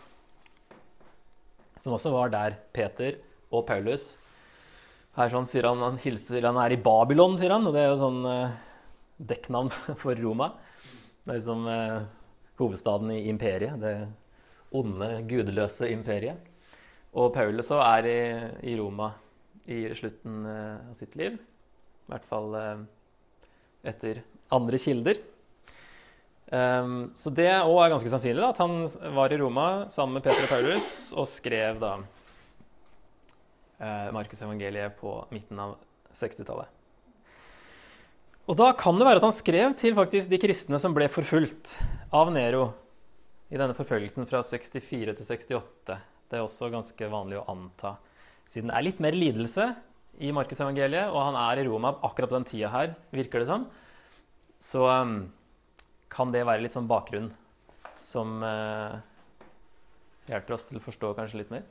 Som 1.81 1.95
også 1.95 2.11
var 2.13 2.31
der 2.33 2.59
Peter 2.73 3.17
og 3.51 3.65
Paulus 3.67 4.15
Her 5.17 5.29
sånn 5.31 5.47
sier 5.47 5.67
han, 5.67 5.81
han 5.83 5.97
hilser 5.99 6.45
Han 6.47 6.57
er 6.59 6.73
i 6.73 6.79
Babylon, 6.81 7.35
sier 7.39 7.51
han. 7.53 7.67
Og 7.67 7.75
det 7.75 7.83
er 7.83 7.89
jo 7.91 7.99
sånn 7.99 8.21
eh, 8.27 8.55
dekknavn 9.31 9.71
for 10.03 10.15
Roma. 10.19 10.53
Det 11.23 11.33
er 11.33 11.39
liksom 11.39 11.67
eh, 11.71 12.07
hovedstaden 12.59 13.11
i 13.15 13.25
imperiet. 13.31 13.79
Det 13.79 13.95
onde, 14.75 15.09
gudeløse 15.29 15.89
imperiet. 15.93 16.51
Og 17.15 17.31
Paulus 17.35 17.71
òg 17.71 17.83
er 17.85 18.09
i, 18.09 18.19
i 18.73 18.75
Roma 18.79 19.13
i 19.71 19.85
slutten 19.95 20.45
eh, 20.51 20.89
av 20.89 20.95
sitt 20.99 21.15
liv. 21.19 21.37
I 21.39 22.11
hvert 22.11 22.27
fall 22.29 22.57
eh, 22.59 22.83
etter 23.91 24.21
andre 24.53 24.79
kilder. 24.81 25.19
Um, 26.45 27.09
så 27.17 27.31
det 27.33 27.49
òg 27.49 27.79
er 27.81 27.93
ganske 27.95 28.11
sannsynlig, 28.11 28.41
da, 28.43 28.51
at 28.53 28.61
han 28.61 29.15
var 29.17 29.33
i 29.33 29.39
Roma 29.41 29.67
sammen 29.93 30.19
med 30.19 30.25
Peter 30.27 30.45
og 30.45 30.51
Paulus 30.51 30.89
og 31.17 31.25
skrev 31.29 31.79
da 31.81 31.95
uh, 33.81 34.09
Markusevangeliet 34.13 34.97
på 34.99 35.17
midten 35.33 35.61
av 35.63 35.75
60-tallet. 36.13 36.69
Og 38.45 38.57
da 38.59 38.69
kan 38.77 38.99
det 38.99 39.07
være 39.07 39.23
at 39.23 39.25
han 39.25 39.33
skrev 39.33 39.73
til 39.79 39.95
faktisk 39.97 40.29
de 40.29 40.39
kristne 40.41 40.77
som 40.81 40.93
ble 40.93 41.09
forfulgt 41.09 41.79
av 42.13 42.29
Nero 42.33 42.67
i 43.49 43.57
denne 43.57 43.73
forfølgelsen 43.77 44.29
fra 44.29 44.43
64 44.45 45.15
til 45.17 45.25
68. 45.25 45.97
Det 46.29 46.37
er 46.37 46.45
også 46.45 46.69
ganske 46.73 47.09
vanlig 47.09 47.41
å 47.41 47.47
anta 47.49 47.95
siden 48.49 48.69
det 48.69 48.77
er 48.77 48.85
litt 48.85 49.01
mer 49.01 49.15
lidelse 49.17 49.71
i 50.23 50.31
Markusevangeliet, 50.35 51.09
og 51.09 51.19
han 51.19 51.37
er 51.39 51.59
i 51.59 51.65
Roma 51.67 51.95
akkurat 52.05 52.31
på 52.31 52.37
den 52.37 52.47
tida 52.47 52.69
her, 52.71 52.93
virker 53.13 53.41
det 53.41 53.49
som, 53.49 53.65
så 54.65 54.87
um, 54.89 55.17
kan 56.09 56.31
det 56.33 56.45
være 56.47 56.63
litt 56.65 56.73
sånn 56.73 56.89
bakgrunn 56.89 57.29
som 58.01 58.39
uh, 58.41 58.97
hjelper 60.29 60.55
oss 60.57 60.65
til 60.69 60.79
å 60.79 60.83
forstå 60.83 61.13
kanskje 61.17 61.43
litt 61.43 61.51
mer. 61.53 61.65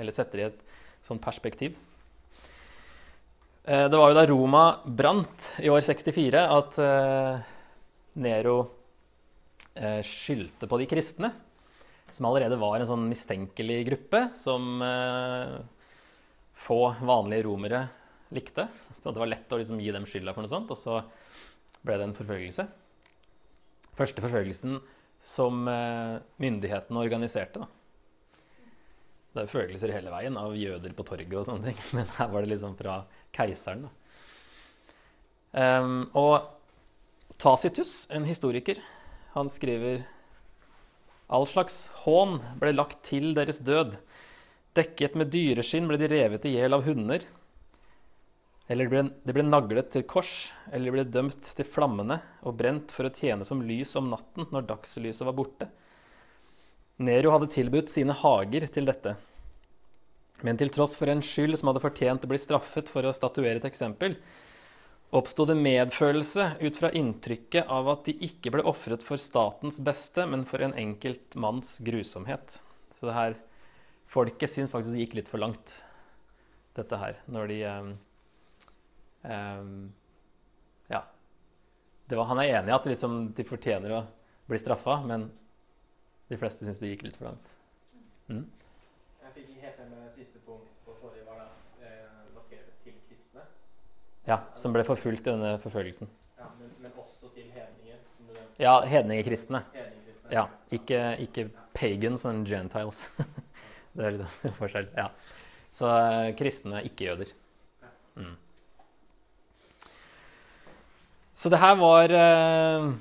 Eller 0.00 0.14
setter 0.16 0.40
i 0.40 0.46
et 0.46 0.62
sånn 1.04 1.20
perspektiv. 1.22 1.76
Uh, 3.68 3.84
det 3.84 3.98
var 4.00 4.10
jo 4.10 4.16
da 4.16 4.26
Roma 4.30 4.64
brant 4.86 5.52
i 5.60 5.68
år 5.72 5.84
64 5.84 6.46
at 6.56 6.78
uh, 6.80 7.50
Nero 8.22 8.60
skyldte 10.04 10.68
på 10.68 10.76
de 10.82 10.84
kristne, 10.84 11.30
som 12.12 12.26
allerede 12.28 12.58
var 12.60 12.76
en 12.76 12.88
sånn 12.90 13.06
mistenkelig 13.08 13.78
gruppe 13.86 14.20
som 14.36 14.82
få 16.60 16.76
vanlige 17.00 17.46
romere 17.46 17.80
likte. 18.36 18.66
Så 19.00 19.14
det 19.16 19.22
var 19.22 19.30
lett 19.32 19.54
å 19.56 19.62
liksom 19.62 19.80
gi 19.80 19.94
dem 19.96 20.04
skylda 20.04 20.34
for 20.36 20.44
noe 20.44 20.52
sånt, 20.52 20.74
og 20.76 20.76
så 20.76 20.98
ble 21.86 21.98
det 21.98 22.08
en 22.08 22.16
forfølgelse. 22.16 22.66
Første 23.98 24.24
forfølgelsen 24.24 24.80
som 25.22 25.66
myndighetene 26.42 27.02
organiserte. 27.02 27.62
da. 27.62 27.68
Det 29.32 29.46
er 29.46 29.52
følelser 29.52 29.92
hele 29.94 30.12
veien 30.12 30.36
av 30.36 30.54
jøder 30.56 30.92
på 30.96 31.04
torget 31.08 31.38
og 31.40 31.46
sånne 31.48 31.70
ting. 31.70 31.78
Men 31.96 32.08
her 32.18 32.32
var 32.32 32.44
det 32.44 32.52
liksom 32.52 32.76
fra 32.78 33.02
keiseren. 33.34 33.86
Um, 35.52 36.08
og 36.16 36.48
Tacitus, 37.40 38.06
en 38.12 38.28
historiker, 38.28 38.80
han 39.34 39.48
skriver 39.52 40.04
All 41.32 41.46
slags 41.48 41.86
hån 42.04 42.38
ble 42.60 42.74
lagt 42.74 43.00
til 43.08 43.32
deres 43.36 43.60
død. 43.64 43.96
Dekket 44.76 45.16
med 45.16 45.32
dyreskinn 45.32 45.88
ble 45.88 45.96
de 46.00 46.10
revet 46.12 46.44
i 46.48 46.54
hjel 46.58 46.76
av 46.76 46.84
hunder. 46.84 47.24
Eller 48.70 48.86
de 48.86 48.92
ble, 48.92 49.02
de 49.24 49.34
ble 49.34 49.44
naglet 49.46 49.90
til 49.92 50.04
kors, 50.08 50.52
eller 50.70 50.88
de 50.88 50.94
ble 50.94 51.04
dømt 51.10 51.50
til 51.56 51.66
flammene 51.66 52.20
og 52.46 52.56
brent 52.60 52.94
for 52.94 53.08
å 53.08 53.14
tjene 53.14 53.46
som 53.46 53.64
lys 53.66 53.96
om 53.98 54.10
natten 54.12 54.46
når 54.54 54.68
dagslyset 54.70 55.26
var 55.26 55.36
borte. 55.36 55.68
Nero 57.02 57.32
hadde 57.34 57.50
tilbudt 57.50 57.90
sine 57.90 58.14
hager 58.14 58.68
til 58.70 58.86
dette. 58.86 59.16
Men 60.46 60.58
til 60.58 60.70
tross 60.74 60.94
for 60.98 61.10
en 61.10 61.22
skyld 61.22 61.58
som 61.58 61.70
hadde 61.70 61.82
fortjent 61.82 62.24
å 62.26 62.30
bli 62.30 62.38
straffet 62.40 62.90
for 62.90 63.06
å 63.06 63.14
statuere 63.14 63.58
et 63.58 63.66
eksempel, 63.66 64.16
oppsto 65.12 65.44
det 65.46 65.58
medfølelse 65.58 66.46
ut 66.62 66.78
fra 66.78 66.90
inntrykket 66.96 67.70
av 67.70 67.90
at 67.92 68.06
de 68.08 68.14
ikke 68.26 68.54
ble 68.54 68.64
ofret 68.68 69.04
for 69.06 69.20
statens 69.20 69.82
beste, 69.84 70.24
men 70.26 70.46
for 70.48 70.64
en 70.64 70.74
enkelt 70.78 71.36
manns 71.38 71.76
grusomhet. 71.84 72.60
Så 72.94 73.10
det 73.10 73.18
her 73.18 73.40
Folket 74.12 74.50
syns 74.52 74.68
faktisk 74.68 74.92
det 74.92 75.04
gikk 75.06 75.14
litt 75.16 75.28
for 75.32 75.40
langt, 75.40 75.78
dette 76.76 76.98
her, 77.00 77.14
når 77.32 77.46
de 77.48 77.60
um, 79.22 79.92
Ja. 80.90 81.04
Var, 82.12 82.24
han 82.28 82.42
er 82.42 82.58
enig 82.58 82.72
i 82.72 82.76
at 82.76 82.86
liksom, 82.86 83.32
de 83.36 83.44
fortjener 83.46 83.94
å 83.96 84.02
bli 84.50 84.58
straffa, 84.60 84.98
men 85.06 85.30
de 86.28 86.38
fleste 86.40 86.66
syns 86.66 86.80
det 86.82 86.92
gikk 86.92 87.06
litt 87.06 87.16
for 87.20 87.30
langt. 87.30 87.54
Mm. 88.28 88.44
Jeg 89.22 89.34
fikk 89.36 89.48
ikke 89.48 89.66
helt 89.66 89.80
med 89.90 90.12
siste 90.16 90.42
punkt 90.46 90.70
på 90.86 90.96
forrige 91.00 91.24
var, 91.26 91.42
da, 91.42 91.86
eh, 91.86 92.34
var 92.34 92.44
skrevet 92.46 92.84
til 92.84 92.96
kristne. 93.08 93.46
Ja, 94.28 94.42
som 94.56 94.74
ble 94.76 94.84
forfulgt 94.86 95.26
i 95.26 95.30
denne 95.30 95.54
forfølgelsen. 95.62 96.10
Ja, 96.38 96.50
men, 96.58 96.74
men 96.84 96.96
også 97.00 97.32
til 97.34 97.48
hedninger? 97.52 98.00
Ja, 98.60 98.74
hedningekristne. 98.86 99.64
Hedningekristne. 99.72 100.32
Ja, 100.32 100.46
ikke, 100.72 101.00
ikke 101.24 101.48
pagans, 101.74 102.24
men 102.28 102.44
gentiles. 102.48 103.06
det 103.96 104.06
er 104.06 104.16
liksom 104.16 104.56
forskjell. 104.60 104.88
Ja. 104.96 105.08
Så 105.72 105.88
uh, 105.88 106.30
kristne 106.36 106.80
er 106.80 106.88
ikke-jøder. 106.88 107.32
Mm. 108.20 108.36
Så 111.32 111.48
det 111.48 111.60
her 111.62 111.76
var 111.80 112.12
uh, 112.12 112.92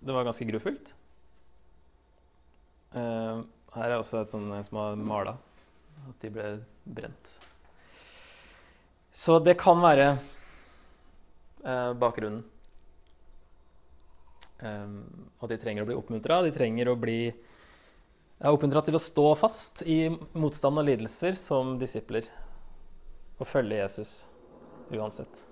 Det 0.00 0.14
var 0.14 0.24
ganske 0.24 0.46
grufullt. 0.46 0.94
Uh, 2.94 3.42
her 3.74 3.90
er 3.90 3.98
også 3.98 4.22
et 4.22 4.30
sånt 4.30 4.54
en 4.54 4.66
som 4.66 4.78
har 4.80 4.98
mala. 4.98 5.36
At 6.08 6.22
de 6.22 6.30
ble 6.32 6.52
brent. 6.86 7.34
Så 9.12 9.40
det 9.42 9.58
kan 9.60 9.82
være 9.82 10.14
uh, 11.66 11.92
bakgrunnen. 11.98 12.46
Og 14.60 15.46
de 15.48 15.56
trenger 15.56 15.86
å 15.86 15.88
bli 15.88 15.94
oppmuntra. 15.96 16.42
De 16.44 16.50
trenger 16.52 16.90
å 16.92 16.98
bli 17.00 17.30
ja, 17.30 18.50
oppmuntra 18.52 18.82
til 18.84 18.98
å 18.98 19.00
stå 19.00 19.24
fast 19.40 19.80
i 19.88 20.02
motstand 20.36 20.82
og 20.82 20.84
lidelser 20.84 21.38
som 21.40 21.78
disipler. 21.80 22.28
Og 23.40 23.48
følge 23.48 23.80
Jesus 23.80 24.12
uansett. 24.92 25.46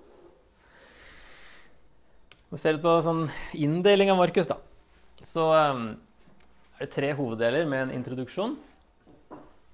Vi 2.48 2.56
ser 2.56 2.78
litt 2.78 2.84
på 2.84 2.94
sånn 3.04 3.26
inndeling 3.60 4.08
av 4.08 4.16
Markus, 4.16 4.46
da. 4.48 4.54
Så 5.20 5.42
um, 5.52 5.90
er 6.78 6.86
det 6.86 6.94
tre 6.94 7.10
hoveddeler 7.12 7.66
med 7.68 7.82
en 7.82 7.90
introduksjon. 7.98 8.54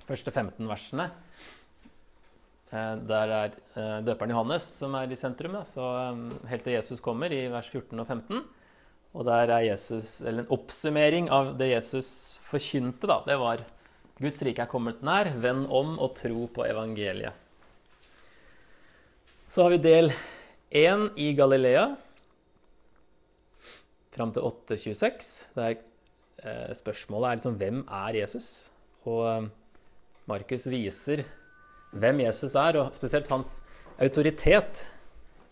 Første 0.08 0.32
15 0.34 0.66
versene. 0.66 1.06
Eh, 2.74 2.96
der 3.06 3.32
er 3.36 3.54
eh, 3.54 4.00
døperen 4.02 4.34
Johannes 4.34 4.66
som 4.80 4.96
er 4.98 5.06
i 5.06 5.18
sentrum. 5.18 5.54
Så 5.62 5.86
eh, 5.86 6.18
helt 6.50 6.66
til 6.66 6.74
Jesus 6.74 7.02
kommer, 7.04 7.30
i 7.30 7.44
vers 7.52 7.70
14 7.70 7.94
og 7.94 8.10
15. 8.10 8.42
Og 9.14 9.28
der 9.28 9.52
er 9.54 9.68
Jesus, 9.68 10.16
eller 10.24 10.42
en 10.42 10.54
oppsummering 10.56 11.30
av 11.30 11.52
det 11.60 11.70
Jesus 11.76 12.08
forkynte. 12.42 13.06
da, 13.06 13.20
Det 13.28 13.38
var 13.38 13.62
Guds 14.18 14.42
rike 14.42 14.66
er 14.66 14.72
kommet 14.72 15.04
nær. 15.06 15.30
Vend 15.38 15.70
om 15.70 15.94
og 15.94 16.16
tro 16.18 16.48
på 16.50 16.66
evangeliet. 16.66 17.38
Så 19.46 19.62
har 19.62 19.76
vi 19.76 19.84
del 19.86 20.10
1 20.74 21.12
i 21.22 21.30
Galilea 21.38 21.92
fram 24.14 24.32
til 24.34 24.46
8.26. 24.46 25.34
Der 25.58 25.74
Eh, 26.44 26.72
spørsmålet 26.76 27.28
er 27.28 27.38
liksom 27.38 27.58
hvem 27.60 27.84
er 27.88 28.16
Jesus? 28.18 28.48
Og 29.08 29.22
eh, 29.30 29.46
Markus 30.28 30.66
viser 30.68 31.24
hvem 31.94 32.24
Jesus 32.24 32.56
er, 32.58 32.76
og 32.80 32.96
spesielt 32.96 33.30
hans 33.32 33.60
autoritet 33.96 34.82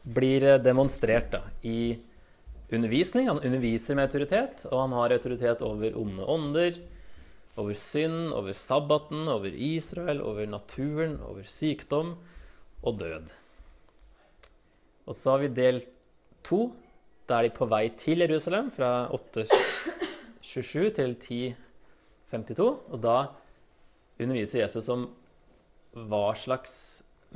blir 0.03 0.45
eh, 0.45 0.61
demonstrert 0.61 1.31
da, 1.33 1.47
i 1.65 1.97
undervisning. 2.73 3.31
Han 3.31 3.41
underviser 3.41 3.97
med 3.97 4.11
autoritet, 4.11 4.67
og 4.69 4.83
han 4.83 4.97
har 4.99 5.17
autoritet 5.17 5.65
over 5.65 5.97
onde 5.97 6.29
ånder, 6.29 6.83
over 7.57 7.77
synd, 7.77 8.35
over 8.37 8.53
sabbaten, 8.57 9.25
over 9.33 9.49
Israel, 9.53 10.21
over 10.25 10.49
naturen, 10.49 11.19
over 11.25 11.49
sykdom 11.49 12.19
og 12.83 13.01
død. 13.01 13.33
Og 15.09 15.17
så 15.17 15.35
har 15.35 15.45
vi 15.45 15.53
del 15.57 15.85
to. 16.45 16.67
Da 17.29 17.39
er 17.39 17.47
de 17.47 17.55
på 17.55 17.69
vei 17.71 17.87
til 17.99 18.25
Jerusalem 18.25 18.71
fra 18.75 19.09
8.27 19.15 20.91
til 20.99 21.15
10.52. 21.15 22.67
Og 22.67 22.99
da 23.03 23.17
underviser 24.21 24.65
Jesus 24.65 24.91
om 24.93 25.07
hva 25.93 26.33
slags 26.39 26.75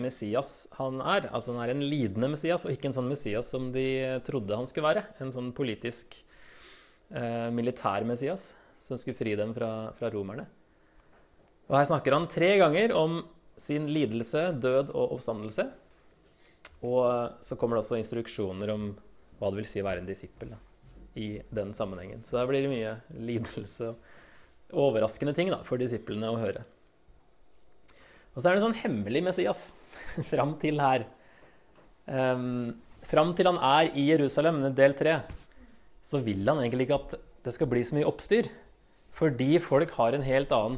Messias 0.01 0.67
han 0.77 1.01
er. 1.01 1.31
Altså 1.31 1.55
han 1.55 1.63
er 1.65 1.73
en 1.73 1.85
lidende 1.87 2.31
Messias, 2.33 2.67
og 2.67 2.75
ikke 2.75 2.91
en 2.91 2.97
sånn 2.97 3.11
Messias 3.11 3.49
som 3.53 3.71
de 3.75 3.87
trodde 4.27 4.59
han 4.59 4.69
skulle 4.69 4.91
være. 4.91 5.07
En 5.23 5.33
sånn 5.35 5.53
politisk, 5.57 6.19
eh, 7.11 7.49
militær 7.55 8.05
Messias 8.09 8.55
som 8.79 8.99
skulle 9.01 9.17
fri 9.17 9.35
dem 9.39 9.55
fra, 9.57 9.93
fra 9.97 10.11
romerne. 10.13 10.47
Og 11.67 11.79
her 11.79 11.89
snakker 11.89 12.15
han 12.15 12.29
tre 12.31 12.53
ganger 12.61 12.93
om 12.95 13.23
sin 13.59 13.89
lidelse, 13.91 14.51
død 14.61 14.93
og 14.93 15.17
oppstandelse. 15.17 15.65
Og 16.87 17.43
så 17.43 17.57
kommer 17.57 17.79
det 17.79 17.87
også 17.87 17.99
instruksjoner 17.99 18.71
om 18.75 18.91
hva 19.39 19.51
det 19.51 19.61
vil 19.61 19.69
si 19.69 19.83
å 19.83 19.87
være 19.87 20.03
en 20.03 20.09
disippel. 20.09 20.55
I 21.17 21.41
den 21.55 21.73
sammenhengen. 21.77 22.25
Så 22.29 22.37
der 22.37 22.49
blir 22.49 22.65
det 22.65 22.73
mye 22.73 22.97
lidelse 23.17 23.95
og 23.95 24.81
overraskende 24.87 25.33
ting 25.37 25.49
da, 25.53 25.63
for 25.65 25.81
disiplene 25.81 26.29
å 26.29 26.41
høre. 26.41 26.65
Og 28.35 28.43
så 28.43 28.51
er 28.51 28.57
det 28.57 28.61
en 28.61 28.67
sånn 28.67 28.83
hemmelig 28.83 29.23
Messias 29.25 29.71
fram 30.33 30.57
til 30.61 30.83
her. 30.83 31.07
Um, 32.05 32.77
fram 33.09 33.33
til 33.39 33.49
han 33.49 33.61
er 33.65 33.95
i 33.97 34.11
Jerusalem, 34.11 34.61
del 34.77 34.97
tre, 34.99 35.21
så 36.07 36.21
vil 36.23 36.45
han 36.45 36.61
egentlig 36.61 36.89
ikke 36.89 37.01
at 37.01 37.17
det 37.47 37.55
skal 37.55 37.71
bli 37.71 37.81
så 37.87 37.97
mye 37.97 38.09
oppstyr. 38.11 38.51
Fordi 39.17 39.57
folk 39.65 39.95
har 39.97 40.13
en 40.13 40.27
helt 40.27 40.53
annen 40.53 40.77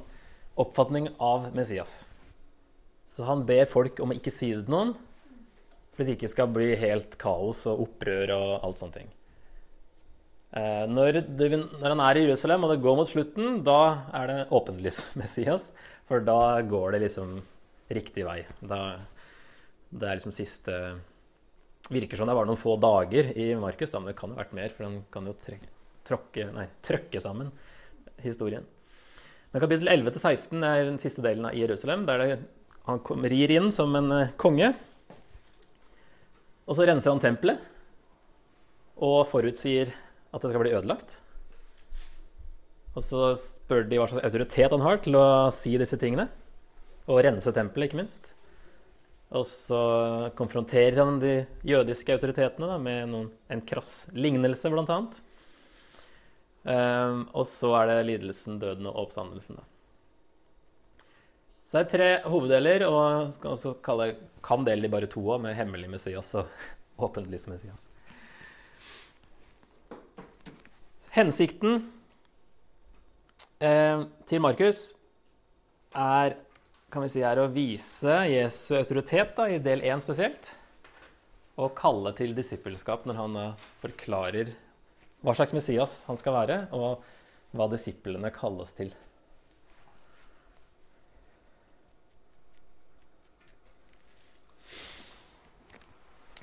oppfatning 0.59 1.11
av 1.19 1.51
Messias. 1.57 2.05
Så 3.11 3.27
han 3.27 3.43
ber 3.49 3.67
folk 3.71 3.99
om 4.05 4.13
å 4.13 4.19
ikke 4.19 4.33
si 4.35 4.53
det 4.53 4.67
til 4.67 4.75
noen, 4.75 4.95
fordi 5.99 6.13
det 6.13 6.19
ikke 6.21 6.31
skal 6.31 6.51
bli 6.55 6.69
helt 6.79 7.17
kaos 7.19 7.65
og 7.67 7.81
opprør 7.83 8.31
og 8.37 8.51
alt 8.63 8.79
sånne 8.79 8.95
ting. 9.01 9.09
Eh, 10.55 10.85
når, 10.87 11.19
det, 11.27 11.49
når, 11.59 11.89
han 11.91 12.03
er 12.07 12.21
i 12.21 12.23
Jerusalem 12.23 12.63
og 12.65 12.71
det 12.71 12.83
går 12.85 12.99
mot 13.01 13.11
slutten, 13.11 13.59
da 13.67 13.81
er 14.15 14.31
det 14.31 14.37
åpenlys 14.55 15.03
Messias. 15.19 15.73
For 16.07 16.23
da 16.23 16.63
går 16.65 16.95
det 16.95 17.03
liksom 17.09 17.41
riktig 17.93 18.25
vei. 18.29 18.45
Da, 18.63 18.81
det 19.91 20.07
er 20.07 20.21
liksom 20.21 20.37
siste 20.37 20.81
Virker 21.89 22.21
som 22.21 22.29
det 22.29 22.35
var 22.37 22.45
noen 22.45 22.59
få 22.61 22.75
dager 22.77 23.31
i 23.33 23.47
Markus, 23.57 23.95
men 23.95 24.11
det 24.11 24.19
kan 24.19 24.31
jo 24.31 24.37
vært 24.37 24.51
mer, 24.53 24.73
for 24.77 24.85
han 24.85 24.99
kan 25.09 25.25
jo 25.25 25.33
trøkke 26.05 27.21
sammen 27.25 27.49
historien. 28.21 28.67
Men 29.55 29.63
kapittel 29.63 29.89
11-16 29.89 30.67
er 30.69 30.83
den 30.85 30.99
siste 31.01 31.25
delen 31.25 31.47
av 31.49 31.57
Jerusalem, 31.57 32.05
der 32.05 32.21
det, 32.21 32.37
han 32.85 33.25
rir 33.33 33.55
inn 33.55 33.71
som 33.73 33.97
en 33.97 34.13
eh, 34.13 34.35
konge. 34.37 34.75
Og 36.69 36.77
så 36.77 36.85
renser 36.89 37.15
han 37.15 37.23
tempelet 37.23 37.65
og 38.99 39.23
forutsier 39.31 39.93
at 40.35 40.43
det 40.43 40.51
skal 40.51 40.63
bli 40.63 40.75
ødelagt. 40.77 41.21
Og 42.99 43.05
så 43.07 43.31
spør 43.39 43.87
de 43.89 44.01
hva 44.01 44.09
slags 44.11 44.27
autoritet 44.27 44.75
han 44.75 44.85
har 44.85 45.01
til 45.05 45.17
å 45.17 45.29
si 45.55 45.77
disse 45.81 45.97
tingene. 46.01 46.27
Og 47.09 47.23
rense 47.25 47.53
tempelet, 47.55 47.89
ikke 47.89 48.01
minst. 48.03 48.33
Og 49.39 49.45
så 49.49 49.81
konfronterer 50.37 50.99
han 51.01 51.21
de 51.23 51.33
jødiske 51.69 52.17
autoritetene 52.17 52.69
da, 52.71 52.77
med 52.81 53.11
noen, 53.13 53.31
en 53.53 53.65
krass 53.65 54.09
lignelse, 54.17 54.73
blant 54.73 54.93
annet. 54.93 55.21
Um, 56.69 57.23
og 57.33 57.47
så 57.49 57.73
er 57.79 57.93
det 57.93 58.07
lidelsen, 58.11 58.59
døden 58.61 58.89
og 58.91 59.05
oppstandelsen. 59.07 59.61
Da. 59.61 59.78
Så 61.69 61.77
det 61.77 61.85
er 61.85 61.93
tre 61.93 62.09
hoveddeler, 62.25 62.83
og 62.89 63.35
skal 63.37 63.53
også 63.53 63.75
kalle, 63.85 64.15
kan 64.41 64.63
dele 64.65 64.87
de 64.87 64.89
bare 64.89 65.09
to 65.13 65.21
òg, 65.21 65.43
med 65.45 65.57
hemmelig 65.59 65.91
Messias 65.93 66.31
og 66.41 66.49
åpenlys 67.05 67.45
Messias. 67.51 67.83
Hensikten 71.13 71.83
eh, 73.61 74.01
til 74.31 74.41
Markus 74.41 74.81
er, 75.93 76.39
si, 77.05 77.21
er 77.21 77.43
å 77.43 77.51
vise 77.53 78.17
Jesu 78.31 78.79
autoritet 78.79 79.35
da, 79.37 79.51
i 79.53 79.59
del 79.61 79.85
1 79.85 80.07
spesielt. 80.07 80.55
Og 81.61 81.75
kalle 81.77 82.15
til 82.17 82.33
disippelskap 82.39 83.05
når 83.05 83.21
han 83.21 83.37
forklarer 83.83 84.55
hva 85.21 85.37
slags 85.37 85.53
Messias 85.53 85.99
han 86.09 86.17
skal 86.17 86.39
være, 86.39 86.59
og 86.73 87.05
hva 87.53 87.69
disiplene 87.75 88.33
kalles 88.33 88.73
til. 88.79 88.95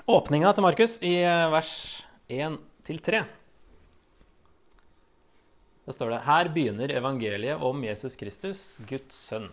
Åpninga 0.06 0.52
til 0.54 0.62
Markus 0.62 1.00
i 1.02 1.16
eh, 1.26 1.48
vers 1.50 1.70
1-3. 2.30 3.24
Da 5.82 5.96
står 5.96 6.12
det 6.14 6.20
Her 6.28 6.50
begynner 6.54 6.94
evangeliet 6.94 7.64
om 7.66 7.82
Jesus 7.82 8.14
Kristus, 8.20 8.62
Guds 8.86 9.18
sønn. 9.18 9.48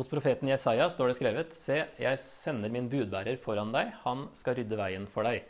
Hos 0.00 0.08
profeten 0.08 0.48
Jesaja 0.48 0.86
står 0.88 1.12
det 1.12 1.18
skrevet 1.18 1.52
Se, 1.52 1.76
jeg 2.00 2.22
sender 2.24 2.72
min 2.72 2.88
budbærer 2.88 3.36
foran 3.44 3.76
deg, 3.76 3.92
han 4.06 4.30
skal 4.32 4.56
rydde 4.62 4.80
veien 4.80 5.04
for 5.12 5.28
deg. 5.28 5.44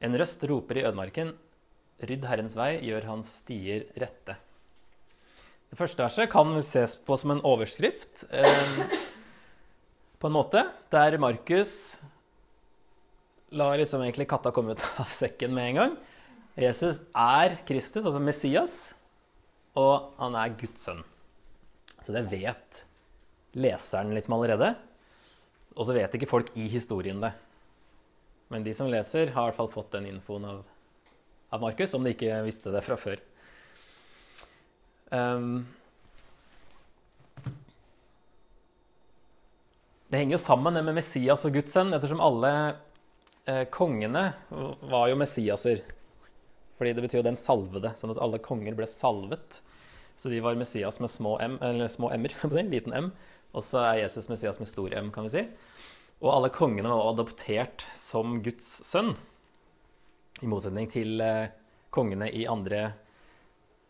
En 0.00 0.16
røst 0.16 0.48
roper 0.48 0.80
i 0.80 0.88
ødemarken, 0.88 1.36
rydd 2.08 2.24
Herrens 2.32 2.56
vei, 2.56 2.72
gjør 2.88 3.12
hans 3.12 3.36
stier 3.42 3.84
rette. 4.00 4.40
Det 5.68 5.76
første 5.76 6.08
verset 6.08 6.32
kan 6.32 6.56
ses 6.64 6.96
på 7.04 7.20
som 7.20 7.36
en 7.36 7.44
overskrift, 7.44 8.30
eh, 8.32 9.00
på 10.24 10.32
en 10.32 10.38
måte, 10.40 10.70
der 10.88 11.20
Markus 11.20 11.98
lar 13.50 13.78
liksom 13.78 14.02
egentlig 14.02 14.28
katta 14.28 14.50
komme 14.50 14.74
ut 14.74 14.84
av 15.02 15.10
sekken 15.12 15.54
med 15.54 15.70
en 15.70 15.80
gang. 15.80 15.96
Jesus 16.56 17.02
er 17.12 17.58
Kristus, 17.68 18.06
altså 18.06 18.20
Messias, 18.22 18.76
og 19.76 20.16
han 20.20 20.36
er 20.40 20.54
Guds 20.56 20.86
sønn. 20.88 21.02
Så 22.00 22.14
det 22.14 22.24
vet 22.30 22.84
leseren 23.56 24.14
liksom 24.16 24.36
allerede. 24.36 24.72
Og 25.76 25.84
så 25.88 25.96
vet 25.96 26.14
ikke 26.16 26.30
folk 26.30 26.52
i 26.56 26.68
historien 26.72 27.20
det. 27.20 27.34
Men 28.48 28.64
de 28.64 28.72
som 28.76 28.88
leser, 28.88 29.32
har 29.34 29.48
i 29.48 29.50
hvert 29.50 29.58
fall 29.58 29.72
fått 29.72 29.92
den 29.96 30.08
infoen 30.08 30.46
av, 30.48 30.60
av 31.52 31.64
Markus, 31.64 31.94
om 31.96 32.04
de 32.04 32.14
ikke 32.14 32.40
visste 32.46 32.72
det 32.72 32.84
fra 32.86 32.96
før. 33.00 33.20
Um, 35.10 35.66
det 40.08 40.22
henger 40.22 40.38
jo 40.38 40.42
sammen 40.42 40.78
med 40.78 40.96
Messias 40.96 41.44
og 41.46 41.58
Guds 41.58 41.74
sønn, 41.74 41.92
ettersom 41.96 42.22
alle 42.24 42.52
kongene 43.70 44.22
var 44.50 45.10
jo 45.10 45.18
Messiaser. 45.20 45.84
Fordi 46.76 46.92
det 46.92 47.04
betyr 47.04 47.20
jo 47.20 47.28
den 47.28 47.38
salvede, 47.40 47.92
sånn 47.96 48.12
at 48.12 48.20
alle 48.20 48.40
konger 48.42 48.76
ble 48.76 48.88
salvet. 48.90 49.60
Så 50.16 50.32
de 50.32 50.40
var 50.44 50.56
Messias 50.56 51.00
med 51.00 51.12
små 51.12 51.36
m, 51.40 51.56
eller 51.64 51.88
små 51.92 52.10
m-er, 52.16 52.34
liten 52.74 52.96
m. 52.96 53.10
Og 53.56 53.64
så 53.64 53.82
er 53.84 54.02
Jesus 54.02 54.28
Messias 54.32 54.60
med 54.60 54.68
stor 54.68 54.92
m, 54.96 55.10
kan 55.12 55.28
vi 55.28 55.34
si. 55.38 55.44
Og 56.24 56.30
alle 56.32 56.52
kongene 56.52 56.92
var 56.92 57.12
adoptert 57.12 57.84
som 57.96 58.40
Guds 58.44 58.66
sønn. 58.88 59.14
I 60.44 60.48
motsetning 60.48 60.88
til 60.92 61.20
eh, 61.24 61.52
kongene 61.92 62.28
i 62.32 62.46
andre 62.48 62.80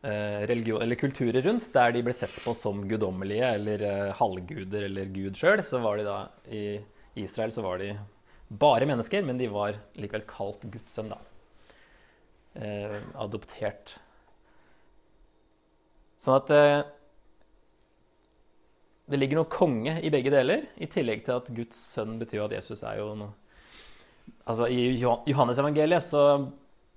eh, 0.03 0.42
religion, 0.51 0.83
eller 0.83 0.99
kulturer 0.99 1.42
rundt, 1.47 1.71
der 1.75 1.95
de 1.95 2.03
ble 2.07 2.14
sett 2.14 2.35
på 2.45 2.55
som 2.55 2.85
guddommelige 2.90 3.51
eller 3.59 3.87
eh, 3.87 4.12
halvguder 4.19 4.87
eller 4.87 5.11
Gud 5.14 5.38
sjøl. 5.38 5.62
Så 5.66 5.83
var 5.83 5.99
de 5.99 6.07
da 6.07 6.19
i 6.51 6.66
Israel 7.23 7.55
så 7.55 7.66
var 7.66 7.83
de 7.83 7.95
bare 8.49 8.87
mennesker, 8.87 9.25
men 9.27 9.39
de 9.41 9.49
var 9.51 9.79
likevel 9.99 10.27
kalt 10.29 10.67
Guds 10.71 10.95
sønn, 10.95 11.11
da 11.11 11.19
eh, 12.61 13.01
adoptert. 13.21 13.97
Sånn 16.21 16.39
at 16.39 16.53
eh, 16.55 16.79
det 19.07 19.21
ligger 19.21 19.41
noe 19.41 19.51
konge 19.53 19.99
i 20.03 20.11
begge 20.13 20.33
deler, 20.35 20.67
i 20.83 20.89
tillegg 20.91 21.27
til 21.27 21.39
at 21.39 21.51
Guds 21.55 21.79
sønn 21.95 22.17
betyr 22.21 22.47
at 22.47 22.57
Jesus 22.59 22.85
er 22.87 23.03
jo 23.03 23.13
noe 23.19 23.35
Altså, 24.47 24.67
I 24.67 24.97
Johannes-evangeliet 24.99 26.03
så 26.03 26.21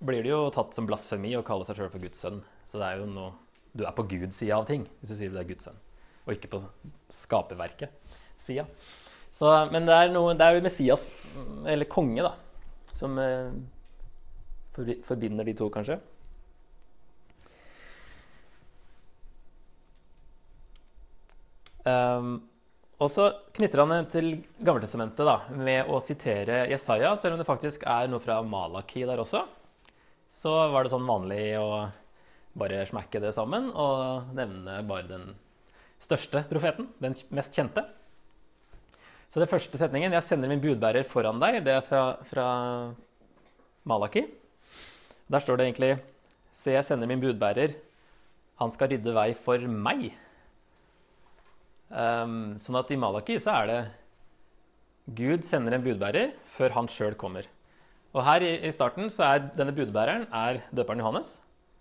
blir 0.02 0.24
det 0.26 0.32
jo 0.32 0.48
tatt 0.54 0.74
som 0.74 0.88
blasfemi 0.90 1.36
å 1.38 1.44
kalle 1.46 1.66
seg 1.66 1.78
sjøl 1.78 1.92
for 1.94 2.02
Guds 2.02 2.22
sønn. 2.24 2.40
Så 2.66 2.82
det 2.82 2.88
er 2.88 3.02
jo 3.02 3.06
noe 3.10 3.36
Du 3.78 3.84
er 3.86 3.94
på 3.94 4.06
Guds 4.10 4.40
side 4.42 4.56
av 4.56 4.66
ting 4.66 4.88
hvis 4.98 5.12
du 5.12 5.16
sier 5.18 5.34
du 5.34 5.38
er 5.38 5.46
Guds 5.50 5.68
sønn, 5.68 5.78
og 6.26 6.34
ikke 6.34 6.50
på 6.50 6.62
skaperverket-sida. 7.14 8.66
Men 9.72 9.88
det 9.88 9.96
er, 9.96 10.14
noe, 10.14 10.36
det 10.36 10.46
er 10.46 10.58
jo 10.58 10.64
Messias, 10.66 11.06
eller 11.70 11.88
konge, 11.90 12.26
da, 12.26 12.34
som 12.92 13.18
eh, 13.22 13.52
forbinder 15.08 15.48
de 15.48 15.56
to, 15.58 15.70
kanskje. 15.74 16.00
Um, 21.88 22.34
og 23.00 23.08
så 23.08 23.30
knytter 23.56 23.80
han 23.80 23.94
det 23.94 24.12
til 24.12 24.28
Gammeltestamentet 24.60 25.24
da, 25.24 25.38
med 25.56 25.88
å 25.88 26.02
sitere 26.04 26.66
Jesaja, 26.68 27.14
selv 27.16 27.38
om 27.38 27.42
det 27.42 27.48
faktisk 27.48 27.86
er 27.88 28.10
noe 28.12 28.20
fra 28.24 28.42
Malaki 28.44 29.06
der 29.08 29.22
også. 29.24 29.46
Så 30.30 30.52
var 30.74 30.84
det 30.84 30.92
sånn 30.92 31.08
vanlig 31.08 31.56
å 31.62 31.88
bare 32.60 32.84
smekke 32.90 33.22
det 33.24 33.32
sammen 33.38 33.70
og 33.72 34.34
nevne 34.36 34.82
bare 34.90 35.08
den 35.08 35.32
største 36.02 36.44
profeten, 36.50 36.90
den 37.00 37.16
mest 37.36 37.56
kjente. 37.56 37.86
Så 39.30 39.40
det 39.40 39.50
første 39.50 39.78
setningen 39.78 40.12
'Jeg 40.12 40.24
sender 40.24 40.50
min 40.50 40.62
budbærer 40.62 41.06
foran 41.06 41.40
deg', 41.40 41.64
det 41.64 41.74
er 41.74 41.82
fra, 41.82 42.18
fra 42.26 42.94
Malaki. 43.86 44.26
Der 45.32 45.40
står 45.40 45.58
det 45.58 45.66
egentlig 45.68 46.00
Se, 46.52 46.72
jeg 46.72 46.84
sender 46.84 47.08
min 47.08 47.22
budbærer. 47.22 47.76
Han 48.58 48.72
skal 48.72 48.90
rydde 48.90 49.14
vei 49.14 49.34
for 49.34 49.58
meg. 49.58 50.10
Um, 51.90 52.58
sånn 52.60 52.76
at 52.76 52.90
i 52.92 52.98
Malaki 52.98 53.38
så 53.40 53.54
er 53.62 53.68
det 53.70 53.80
Gud 55.16 55.46
sender 55.46 55.74
en 55.74 55.86
budbærer 55.86 56.34
før 56.46 56.74
han 56.76 56.90
sjøl 56.92 57.16
kommer. 57.18 57.48
Og 58.14 58.24
her 58.26 58.42
i, 58.46 58.72
starten 58.74 59.10
så 59.14 59.26
er 59.28 59.48
denne 59.56 59.74
budbæreren 59.74 60.28
er 60.34 60.62
døperen 60.74 61.02
Johannes, 61.02 61.40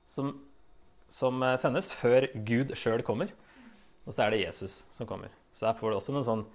som, 0.08 0.34
som 1.08 1.42
eh, 1.42 1.56
sendes 1.60 1.90
før 1.92 2.28
Gud 2.44 2.74
sjøl 2.76 3.02
kommer. 3.04 3.32
Og 4.06 4.14
så 4.14 4.24
er 4.24 4.32
det 4.32 4.42
Jesus 4.46 4.82
som 4.92 5.08
kommer. 5.08 5.32
Så 5.52 5.66
der 5.66 5.76
får 5.76 5.90
du 5.90 5.98
også 5.98 6.14
noen 6.14 6.28
sånn 6.28 6.46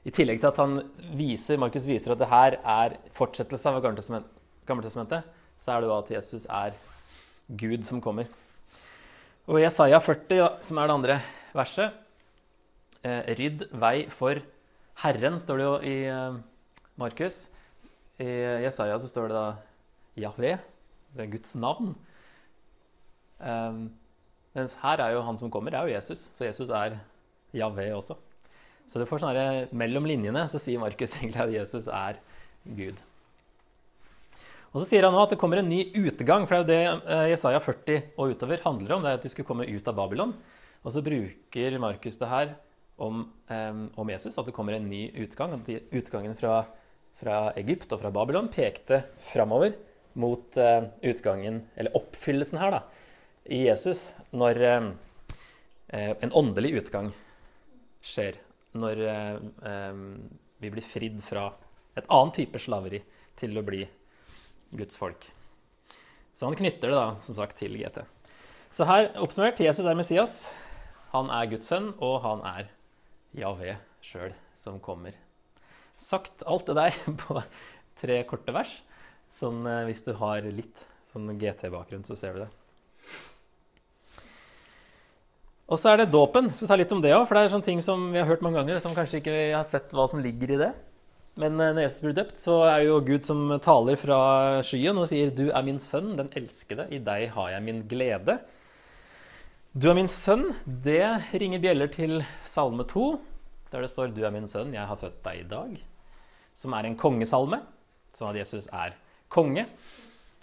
I 0.00 0.12
tillegg 0.16 0.40
til 0.40 0.48
at 0.48 0.60
han 0.60 0.78
viser, 1.16 1.60
Markus 1.60 1.84
viser 1.88 2.14
at 2.14 2.20
det 2.22 2.30
her 2.30 2.56
er 2.58 2.96
fortsettelse 3.16 3.68
av 3.68 3.82
Gammeltestamentet, 3.84 5.26
så 5.60 5.74
er 5.74 5.82
det 5.82 5.90
jo 5.90 5.96
at 5.98 6.12
Jesus 6.14 6.46
er 6.48 6.76
Gud 7.60 7.84
som 7.84 8.00
kommer. 8.00 8.30
Og 9.50 9.58
i 9.58 9.64
Jesaja 9.64 9.98
40, 10.00 10.62
som 10.64 10.78
er 10.80 10.88
det 10.88 10.94
andre 10.94 11.18
verset, 11.52 11.96
eh, 13.04 13.34
rydd 13.36 13.66
vei 13.72 14.08
for 14.08 14.40
Herren, 15.02 15.38
står 15.40 15.60
det 15.60 15.66
jo 15.66 15.74
i 15.84 15.96
eh, 16.08 16.40
Markus. 16.96 17.48
I 18.20 18.30
Jesaja 18.64 18.98
så 19.00 19.08
står 19.08 19.28
det 19.28 19.36
da 19.36 19.46
Jahve, 20.20 20.56
det 21.14 21.24
er 21.24 21.30
Guds 21.32 21.54
navn. 21.56 21.94
Um, 23.40 23.86
mens 24.52 24.76
her 24.82 25.00
er 25.00 25.14
jo 25.14 25.22
han 25.24 25.38
som 25.40 25.50
kommer, 25.50 25.72
det 25.72 25.80
er 25.80 25.88
jo 25.88 25.94
Jesus. 25.96 26.28
Så 26.36 26.44
Jesus 26.44 26.68
er 26.68 26.98
Jahve 27.56 27.86
også. 27.96 28.16
Så 28.90 28.98
du 28.98 29.06
får 29.06 29.22
sånn 29.22 29.70
mellom 29.78 30.08
linjene 30.08 30.48
så 30.50 30.58
sier 30.58 30.80
Markus 30.82 31.14
egentlig 31.14 31.44
at 31.44 31.52
Jesus 31.54 31.86
er 31.86 32.18
Gud. 32.66 32.98
Og 34.70 34.82
så 34.82 34.86
sier 34.86 35.06
han 35.06 35.14
nå 35.14 35.20
at 35.22 35.32
det 35.34 35.38
kommer 35.38 35.60
en 35.60 35.70
ny 35.70 35.84
utgang, 35.98 36.46
for 36.46 36.62
det 36.66 36.74
er 36.76 36.84
jo 36.86 36.98
det 36.98 37.12
eh, 37.14 37.28
Jesaja 37.32 37.60
40 37.62 38.02
og 38.16 38.34
utover 38.34 38.62
handler 38.66 38.96
om. 38.96 39.02
det 39.02 39.12
er 39.12 39.20
at 39.20 39.26
de 39.26 39.30
skulle 39.32 39.46
komme 39.46 39.66
ut 39.66 39.90
av 39.90 39.96
Babylon. 39.98 40.34
Og 40.82 40.94
så 40.94 41.02
bruker 41.06 41.78
Markus 41.82 42.18
det 42.18 42.30
her 42.30 42.52
om, 43.00 43.24
um, 43.50 43.80
om, 43.98 44.10
Jesus, 44.10 44.38
at 44.38 44.46
det 44.46 44.54
kommer 44.56 44.76
en 44.76 44.90
ny 44.90 45.08
utgang. 45.22 45.54
At 45.58 45.70
utgangen 45.90 46.34
fra, 46.38 46.60
fra 47.18 47.38
Egypt 47.62 47.94
og 47.94 48.02
fra 48.02 48.14
Babylon 48.14 48.50
pekte 48.52 49.02
framover 49.32 49.74
mot 50.18 50.58
uh, 50.58 50.90
utgangen, 51.06 51.64
eller 51.78 51.94
oppfyllelsen 51.98 52.62
her, 52.62 52.78
da, 52.78 52.82
i 53.50 53.64
Jesus, 53.68 54.10
når 54.34 54.60
en 55.90 56.34
åndelig 56.38 56.76
utgang 56.78 57.08
skjer. 58.06 58.36
Når 58.78 59.02
eh, 59.10 59.92
vi 60.60 60.70
blir 60.70 60.84
fridd 60.84 61.22
fra 61.24 61.48
et 61.98 62.06
annet 62.06 62.36
type 62.42 62.60
slaveri 62.62 63.00
til 63.40 63.56
å 63.58 63.64
bli 63.66 63.82
Guds 64.76 64.98
folk. 65.00 65.24
Så 66.34 66.46
han 66.46 66.56
knytter 66.56 66.92
det 66.92 66.98
da, 66.98 67.08
som 67.24 67.36
sagt, 67.36 67.58
til 67.58 67.74
GT. 67.80 68.02
Så 68.70 68.86
her 68.86 69.10
oppsummert 69.18 69.60
Jesus 69.60 69.86
er 69.88 69.98
Messias. 69.98 70.36
Han 71.10 71.32
er 71.34 71.48
Guds 71.50 71.72
sønn, 71.72 71.90
og 71.98 72.20
han 72.22 72.44
er 72.46 72.70
Javé 73.36 73.74
sjøl 74.04 74.34
som 74.58 74.78
kommer. 74.82 75.16
Sagt 75.98 76.44
alt 76.46 76.70
det 76.70 76.78
der 76.78 76.96
på 77.24 77.42
tre 78.00 78.22
korte 78.30 78.54
vers. 78.54 78.78
Sånn, 79.34 79.64
eh, 79.66 79.84
hvis 79.88 80.04
du 80.06 80.14
har 80.20 80.46
litt 80.46 80.86
sånn 81.10 81.32
GT-bakgrunn, 81.40 82.06
så 82.06 82.16
ser 82.18 82.36
du 82.36 82.44
det. 82.44 82.50
Og 85.70 85.78
så 85.78 85.92
er 85.92 86.00
det 86.00 86.10
dåpen. 86.10 86.48
Skal 86.50 86.66
vi 86.66 86.68
ta 86.72 86.78
litt 86.80 86.92
om 86.92 87.02
det 87.02 87.12
òg? 87.14 87.24
For 87.28 87.36
det 87.36 87.46
er 87.46 87.52
sånne 87.52 87.68
ting 87.68 87.80
som 87.84 88.08
vi 88.10 88.18
har 88.18 88.26
hørt 88.26 88.42
mange 88.42 88.58
ganger, 88.58 88.80
som 88.82 88.94
kanskje 88.94 89.20
ikke 89.20 89.34
har 89.54 89.66
sett 89.68 89.92
hva 89.94 90.08
som 90.10 90.22
ligger 90.22 90.56
i 90.56 90.58
det. 90.58 90.70
Men 91.38 91.54
eh, 91.60 91.70
når 91.76 91.84
Jesus 91.84 92.04
blir 92.04 92.16
døpt, 92.16 92.40
så 92.42 92.56
er 92.66 92.80
det 92.80 92.88
jo 92.88 92.96
Gud 93.06 93.26
som 93.26 93.44
taler 93.62 93.98
fra 94.00 94.20
skyen 94.66 94.98
og 94.98 95.06
sier 95.08 95.30
'Du 95.30 95.50
er 95.50 95.62
min 95.62 95.78
sønn, 95.78 96.16
den 96.18 96.30
elskede. 96.34 96.88
I 96.90 96.98
deg 96.98 97.30
har 97.36 97.50
jeg 97.54 97.62
min 97.62 97.84
glede'. 97.88 98.40
Du 99.72 99.86
er 99.90 99.94
min 99.94 100.10
sønn. 100.10 100.50
Det 100.66 101.06
ringer 101.32 101.62
bjeller 101.62 101.86
til 101.86 102.24
Salme 102.44 102.82
2, 102.84 103.20
der 103.70 103.80
det 103.80 103.90
står 103.90 104.10
'Du 104.10 104.24
er 104.26 104.34
min 104.34 104.50
sønn, 104.50 104.74
jeg 104.74 104.86
har 104.86 104.96
født 104.96 105.22
deg 105.22 105.38
i 105.38 105.48
dag', 105.48 105.78
som 106.54 106.72
er 106.72 106.84
en 106.84 106.98
kongesalme, 106.98 107.62
sånn 108.12 108.34
at 108.34 108.42
Jesus 108.42 108.66
er 108.72 108.98
konge. 109.28 109.66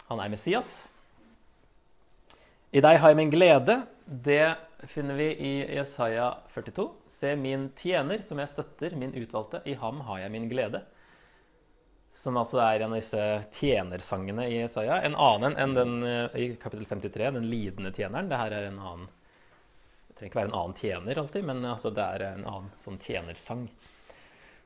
Han 0.08 0.20
er 0.20 0.30
Messias. 0.30 0.90
I 2.72 2.80
deg 2.80 2.98
har 3.00 3.10
jeg 3.10 3.18
min 3.18 3.32
glede. 3.32 3.84
Det 4.08 4.56
finner 4.84 5.16
vi 5.16 5.24
i 5.24 5.76
Jesaja 5.76 6.38
42. 6.54 6.90
Se 7.08 7.36
min 7.36 7.70
tjener, 7.76 8.22
som 8.22 8.40
jeg 8.40 8.50
støtter, 8.52 8.96
min 8.96 9.16
utvalgte. 9.18 9.62
I 9.66 9.74
ham 9.74 10.02
har 10.06 10.20
jeg 10.22 10.34
min 10.34 10.48
glede. 10.50 10.84
Som 12.14 12.38
altså 12.38 12.62
er 12.62 12.82
en 12.82 12.94
av 12.94 13.00
disse 13.00 13.24
tjenersangene 13.54 14.48
i 14.50 14.60
Jesaja. 14.62 15.02
En 15.06 15.18
annen 15.18 15.58
enn 15.58 15.76
den 15.78 15.98
eh, 16.06 16.38
i 16.38 16.48
kapittel 16.62 16.86
53, 16.90 17.32
den 17.38 17.50
lidende 17.50 17.94
tjeneren. 17.94 18.30
Det 18.30 18.42
her 18.42 18.56
er 18.58 18.70
en 18.70 18.82
annen 18.82 19.08
Det 20.08 20.18
trenger 20.18 20.32
ikke 20.32 20.40
være 20.40 20.50
en 20.50 20.60
annen 20.62 20.78
tjener 20.78 21.20
alltid, 21.22 21.44
men 21.46 21.66
altså 21.70 21.92
det 21.94 22.06
er 22.16 22.24
en 22.32 22.48
annen 22.50 22.72
sånn 22.82 22.98
tjenersang. 23.02 23.68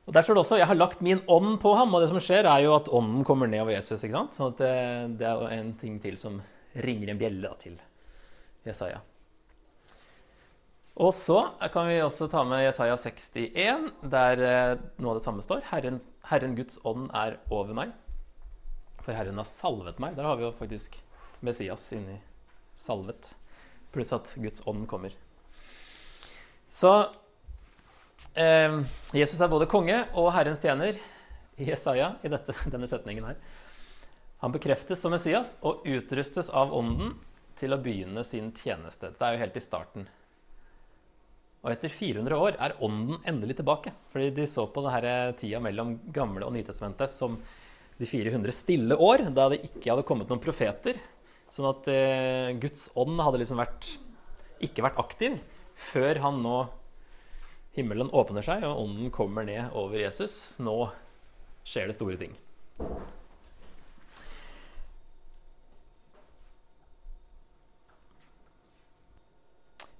Og 0.06 0.14
Der 0.16 0.22
står 0.22 0.34
det 0.34 0.42
også 0.42 0.58
'Jeg 0.58 0.66
har 0.66 0.74
lagt 0.74 1.02
min 1.02 1.20
ånd 1.28 1.60
på 1.60 1.74
ham'. 1.76 1.94
Og 1.94 2.00
det 2.00 2.08
som 2.08 2.18
skjer, 2.18 2.44
er 2.44 2.64
jo 2.64 2.74
at 2.74 2.88
ånden 2.88 3.24
kommer 3.24 3.46
ned 3.46 3.60
over 3.60 3.72
Jesus. 3.72 4.02
ikke 4.02 4.12
sant? 4.12 4.34
Så 4.34 4.50
det, 4.56 5.18
det 5.18 5.26
er 5.26 5.52
en 5.52 5.74
ting 5.74 6.00
til 6.00 6.18
som 6.18 6.42
ringer 6.74 7.10
en 7.10 7.18
bjelle 7.18 7.42
da, 7.42 7.54
til 7.54 7.78
Jesaja. 8.66 9.00
Og 11.00 11.14
så 11.16 11.38
kan 11.72 11.88
vi 11.88 12.02
også 12.04 12.28
ta 12.28 12.42
med 12.44 12.66
Jesaja 12.66 12.98
61, 13.00 13.86
der 14.12 14.42
eh, 14.44 14.82
noe 15.00 15.14
av 15.14 15.20
det 15.20 15.24
samme 15.24 15.44
står. 15.44 15.62
Herren, 15.70 15.96
Herren 16.28 16.56
Guds 16.58 16.76
ånd 16.84 17.06
er 17.16 17.38
over 17.48 17.72
meg, 17.76 17.94
for 19.00 19.16
Herren 19.16 19.40
har 19.40 19.48
salvet 19.48 20.02
meg. 20.02 20.18
Der 20.18 20.28
har 20.28 20.36
vi 20.36 20.44
jo 20.44 20.52
faktisk 20.58 20.98
Messias 21.40 21.86
inni 21.96 22.18
salvet, 22.76 23.32
pluss 23.92 24.12
at 24.12 24.34
Guds 24.36 24.66
ånd 24.68 24.84
kommer. 24.90 25.16
Så 26.68 26.92
eh, 28.36 28.78
Jesus 29.16 29.40
er 29.40 29.52
både 29.52 29.70
konge 29.72 29.96
og 30.12 30.32
Herrens 30.36 30.60
tjener 30.60 31.00
i 31.56 31.72
Jesaja 31.72 32.18
i 32.20 32.32
dette, 32.32 32.52
denne 32.74 32.88
setningen 32.90 33.32
her. 33.32 33.40
Han 34.44 34.52
bekreftes 34.52 35.00
som 35.00 35.14
Messias 35.14 35.56
og 35.64 35.86
utrustes 35.88 36.52
av 36.52 36.72
ånden 36.76 37.16
til 37.56 37.72
å 37.72 37.80
begynne 37.80 38.24
sin 38.26 38.50
tjeneste. 38.56 39.14
Det 39.16 39.24
er 39.24 39.36
jo 39.36 39.46
helt 39.46 39.56
i 39.56 39.62
starten. 39.62 40.12
Og 41.62 41.70
etter 41.70 41.92
400 41.94 42.38
år 42.42 42.56
er 42.58 42.74
ånden 42.82 43.20
endelig 43.28 43.60
tilbake. 43.60 43.92
Fordi 44.10 44.32
de 44.34 44.46
så 44.50 44.66
på 44.66 44.82
denne 44.82 45.34
tida 45.38 45.60
mellom 45.62 45.94
Gamle 46.14 46.46
og 46.48 46.56
Nytestamentet 46.56 47.10
som 47.12 47.36
de 48.00 48.08
400 48.08 48.54
stille 48.56 48.96
år, 48.98 49.28
da 49.30 49.46
det 49.52 49.62
ikke 49.68 49.92
hadde 49.92 50.06
kommet 50.08 50.30
noen 50.30 50.42
profeter. 50.42 50.98
Sånn 51.52 51.68
at 51.68 51.88
eh, 51.92 52.50
Guds 52.58 52.88
ånd 52.98 53.20
hadde 53.22 53.42
liksom 53.42 53.60
vært, 53.60 53.92
ikke 54.64 54.82
vært 54.88 54.98
aktiv 55.02 55.38
før 55.92 56.22
han 56.24 56.40
nå 56.42 56.56
Himmelen 57.72 58.10
åpner 58.12 58.44
seg, 58.44 58.66
og 58.68 58.82
ånden 58.82 59.12
kommer 59.14 59.46
ned 59.48 59.72
over 59.78 59.96
Jesus. 59.96 60.58
Nå 60.60 60.90
skjer 61.64 61.88
det 61.88 61.96
store 61.96 62.18
ting. 62.20 62.34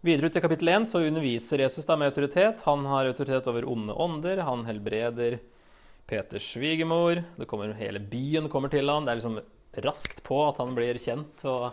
Videre 0.03 0.27
ut 0.27 0.37
i 0.37 0.41
kapittel 0.43 0.69
1 0.69 0.89
så 0.91 1.01
underviser 1.07 1.61
Jesus 1.63 1.87
da 1.87 1.95
med 1.97 2.09
autoritet. 2.11 2.65
Han 2.67 2.87
har 2.91 3.07
autoritet 3.07 3.47
over 3.47 3.69
onde 3.71 3.95
ånder. 3.95 4.41
Han 4.43 4.65
helbreder 4.67 5.37
Peters 6.11 6.49
svigermor. 6.57 7.21
Hele 7.79 8.01
byen 8.01 8.49
kommer 8.51 8.73
til 8.73 8.91
han. 8.91 9.07
Det 9.07 9.13
er 9.13 9.21
liksom 9.21 9.39
raskt 9.87 10.25
på 10.27 10.41
at 10.49 10.59
han 10.59 10.75
blir 10.75 10.99
kjent 10.99 11.45
og 11.47 11.71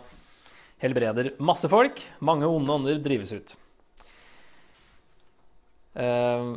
helbreder 0.78 1.32
masse 1.42 1.66
folk. 1.72 1.98
Mange 2.22 2.46
onde 2.46 2.76
ånder 2.78 3.00
drives 3.02 3.32
ut. 3.34 3.56
Uh, 5.98 6.54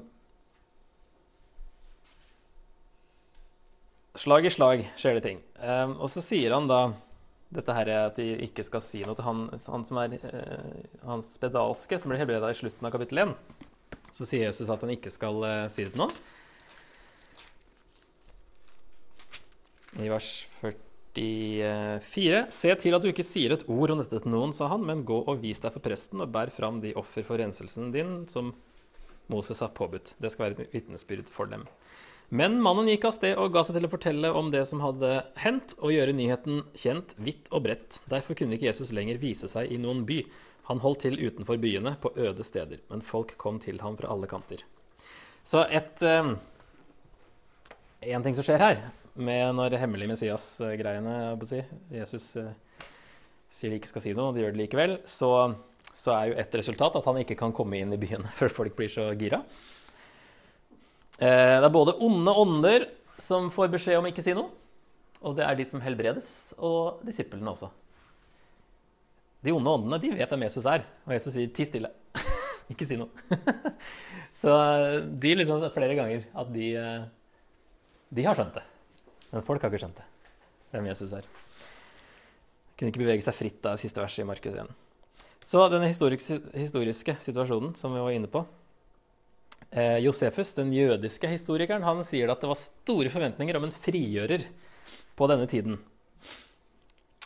slag 4.13 4.45
i 4.45 4.53
slag 4.53 4.85
skjer 4.93 5.17
det 5.17 5.25
ting. 5.25 5.41
Uh, 5.57 5.97
og 5.97 6.05
så 6.13 6.21
sier 6.21 6.53
han 6.53 6.69
da 6.69 6.83
dette 7.53 7.75
her 7.77 7.89
er 7.91 8.07
at 8.09 8.19
de 8.19 8.27
ikke 8.47 8.65
skal 8.65 8.83
si 8.83 9.03
noe 9.05 9.17
til 9.17 9.27
han, 9.27 9.45
han 9.53 9.85
som 9.87 9.99
er 10.01 10.15
uh, 10.19 10.83
hans 11.07 11.33
spedalske, 11.37 11.99
som 11.99 12.11
blir 12.11 12.21
helbreda 12.23 12.49
i 12.51 12.57
slutten 12.57 12.87
av 12.87 12.93
kapittel 12.95 13.23
1. 13.25 13.35
Så 14.13 14.27
sier 14.29 14.47
Jesus 14.47 14.71
at 14.73 14.81
han 14.83 14.93
ikke 14.93 15.13
skal 15.13 15.39
uh, 15.45 15.67
si 15.71 15.85
det 15.85 15.93
til 15.93 16.03
noen. 16.03 16.15
I 20.01 20.09
vers 20.09 20.29
44.: 20.63 22.45
Se 22.49 22.73
til 22.81 22.97
at 22.97 23.03
du 23.03 23.11
ikke 23.11 23.25
sier 23.25 23.53
et 23.53 23.65
ord 23.69 23.93
om 23.93 24.01
dette 24.01 24.23
til 24.23 24.33
noen, 24.33 24.53
sa 24.55 24.71
han, 24.71 24.85
men 24.87 25.05
gå 25.05 25.19
og 25.21 25.43
vis 25.43 25.61
deg 25.61 25.75
for 25.75 25.85
presten 25.85 26.23
og 26.25 26.31
bær 26.33 26.49
fram 26.53 26.81
de 26.81 26.95
offer 26.97 27.25
for 27.27 27.37
renselsen 27.41 27.93
din 27.93 28.23
som 28.31 28.55
Moses 29.31 29.61
har 29.63 29.73
påbudt. 29.77 30.15
Det 30.17 30.33
skal 30.33 30.49
være 30.49 30.65
et 30.65 30.73
vitnesbyrd 30.73 31.29
for 31.31 31.49
dem. 31.51 31.67
Men 32.33 32.55
mannen 32.65 32.87
gikk 32.89 33.03
av 33.05 33.13
sted 33.13 33.37
og 33.37 33.51
ga 33.53 33.61
seg 33.61 33.75
til 33.77 33.85
å 33.85 33.91
fortelle 33.91 34.29
om 34.33 34.47
det 34.49 34.63
som 34.65 34.79
hadde 34.81 35.19
hendt, 35.37 35.75
og 35.77 35.93
gjøre 35.93 36.15
nyheten 36.17 36.63
kjent 36.73 37.13
vidt 37.21 37.51
og 37.53 37.67
bredt. 37.67 37.99
Derfor 38.09 38.33
kunne 38.39 38.57
ikke 38.57 38.71
Jesus 38.71 38.89
lenger 38.95 39.19
vise 39.21 39.45
seg 39.51 39.69
i 39.69 39.77
noen 39.77 40.01
by. 40.09 40.23
Han 40.71 40.81
holdt 40.81 41.03
til 41.05 41.19
utenfor 41.19 41.59
byene, 41.61 41.93
på 42.01 42.09
øde 42.17 42.45
steder. 42.47 42.81
Men 42.89 43.05
folk 43.05 43.35
kom 43.37 43.59
til 43.61 43.77
ham 43.83 43.99
fra 43.99 44.09
alle 44.09 44.29
kanter. 44.31 44.63
Så 45.45 45.61
et 45.69 46.01
um, 46.07 46.37
En 48.03 48.25
ting 48.25 48.35
som 48.35 48.43
skjer 48.43 48.59
her, 48.59 48.81
med 49.13 49.53
når 49.55 49.77
hemmelig 49.79 50.09
Messias-greiene 50.09 51.37
si, 51.47 51.61
Jesus 51.93 52.25
uh, 52.41 52.49
sier 53.47 53.71
de 53.71 53.77
ikke 53.77 53.93
skal 53.93 54.03
si 54.07 54.15
noe, 54.17 54.31
og 54.31 54.35
de 54.35 54.41
gjør 54.41 54.57
det 54.57 54.61
likevel, 54.63 54.97
så, 55.05 55.53
så 55.93 56.17
er 56.17 56.31
jo 56.31 56.41
et 56.41 56.57
resultat 56.59 56.97
at 56.97 57.07
han 57.07 57.21
ikke 57.21 57.37
kan 57.39 57.53
komme 57.55 57.77
inn 57.77 57.93
i 57.93 58.01
byene 58.01 58.33
før 58.39 58.57
folk 58.57 58.75
blir 58.79 58.91
så 58.91 59.11
gira. 59.13 59.43
Eh, 61.19 61.55
det 61.59 61.67
er 61.67 61.73
både 61.73 61.95
onde 62.01 62.33
ånder 62.43 62.87
som 63.21 63.51
får 63.53 63.71
beskjed 63.73 63.99
om 63.99 64.07
ikke 64.09 64.23
si 64.25 64.33
noe, 64.35 64.49
og 65.23 65.37
det 65.37 65.45
er 65.45 65.57
de 65.57 65.65
som 65.67 65.83
helbredes, 65.83 66.27
og 66.57 67.03
disiplene 67.05 67.53
også. 67.53 67.69
De 69.43 69.51
onde 69.51 69.75
åndene 69.77 69.99
de 69.99 70.13
vet 70.15 70.31
hvem 70.31 70.45
Jesus 70.47 70.65
er, 70.69 70.85
og 71.05 71.13
Jesus 71.13 71.33
sier 71.35 71.51
'ti 71.51 71.67
stille'. 71.67 71.91
ikke 72.71 72.87
si 72.87 72.97
noe. 72.99 73.11
Så 74.41 74.49
eh, 74.49 75.01
de 75.03 75.35
liksom 75.35 75.63
flere 75.75 75.95
ganger 75.99 76.25
at 76.33 76.53
de, 76.53 76.69
eh, 76.79 77.05
de 78.09 78.25
har 78.25 78.37
skjønt 78.37 78.55
det. 78.55 78.63
Men 79.33 79.45
folk 79.45 79.61
har 79.61 79.71
ikke 79.71 79.83
skjønt 79.83 79.99
det, 79.99 80.07
hvem 80.71 80.87
Jesus 80.87 81.13
er. 81.13 81.27
Kunne 82.77 82.89
ikke 82.89 83.03
bevege 83.03 83.25
seg 83.25 83.35
fritt 83.37 83.65
av 83.69 83.77
siste 83.81 84.01
verset 84.01 84.23
i 84.23 84.27
Markus 84.27 84.55
1. 84.55 84.71
Så 85.43 85.67
denne 85.69 85.89
historiske, 85.89 86.39
historiske 86.55 87.17
situasjonen 87.19 87.73
som 87.75 87.93
vi 87.93 88.01
var 88.01 88.15
inne 88.15 88.31
på, 88.31 88.45
Eh, 89.73 89.97
Josefus, 90.05 90.53
den 90.53 90.69
jødiske 90.73 91.27
historikeren, 91.31 91.81
han 91.81 92.03
sier 92.05 92.29
at 92.29 92.43
det 92.43 92.49
var 92.51 92.59
store 92.59 93.09
forventninger 93.09 93.57
om 93.57 93.65
en 93.65 93.73
frigjører 93.73 94.45
på 95.17 95.29
denne 95.31 95.47
tiden. 95.49 95.79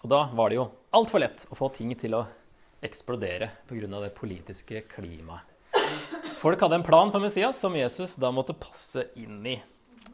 Og 0.06 0.12
da 0.14 0.22
var 0.32 0.50
det 0.50 0.62
jo 0.62 0.70
altfor 0.96 1.20
lett 1.20 1.44
å 1.52 1.58
få 1.60 1.68
ting 1.76 1.92
til 2.00 2.16
å 2.16 2.24
eksplodere 2.88 3.50
pga. 3.68 3.88
det 4.00 4.16
politiske 4.16 4.86
klimaet. 4.88 5.44
Folk 6.38 6.62
hadde 6.62 6.76
en 6.80 6.86
plan 6.86 7.12
for 7.12 7.20
Messias 7.20 7.60
som 7.60 7.76
Jesus 7.76 8.16
da 8.16 8.32
måtte 8.32 8.54
passe 8.54 9.10
inn 9.16 9.46
i. 9.46 9.58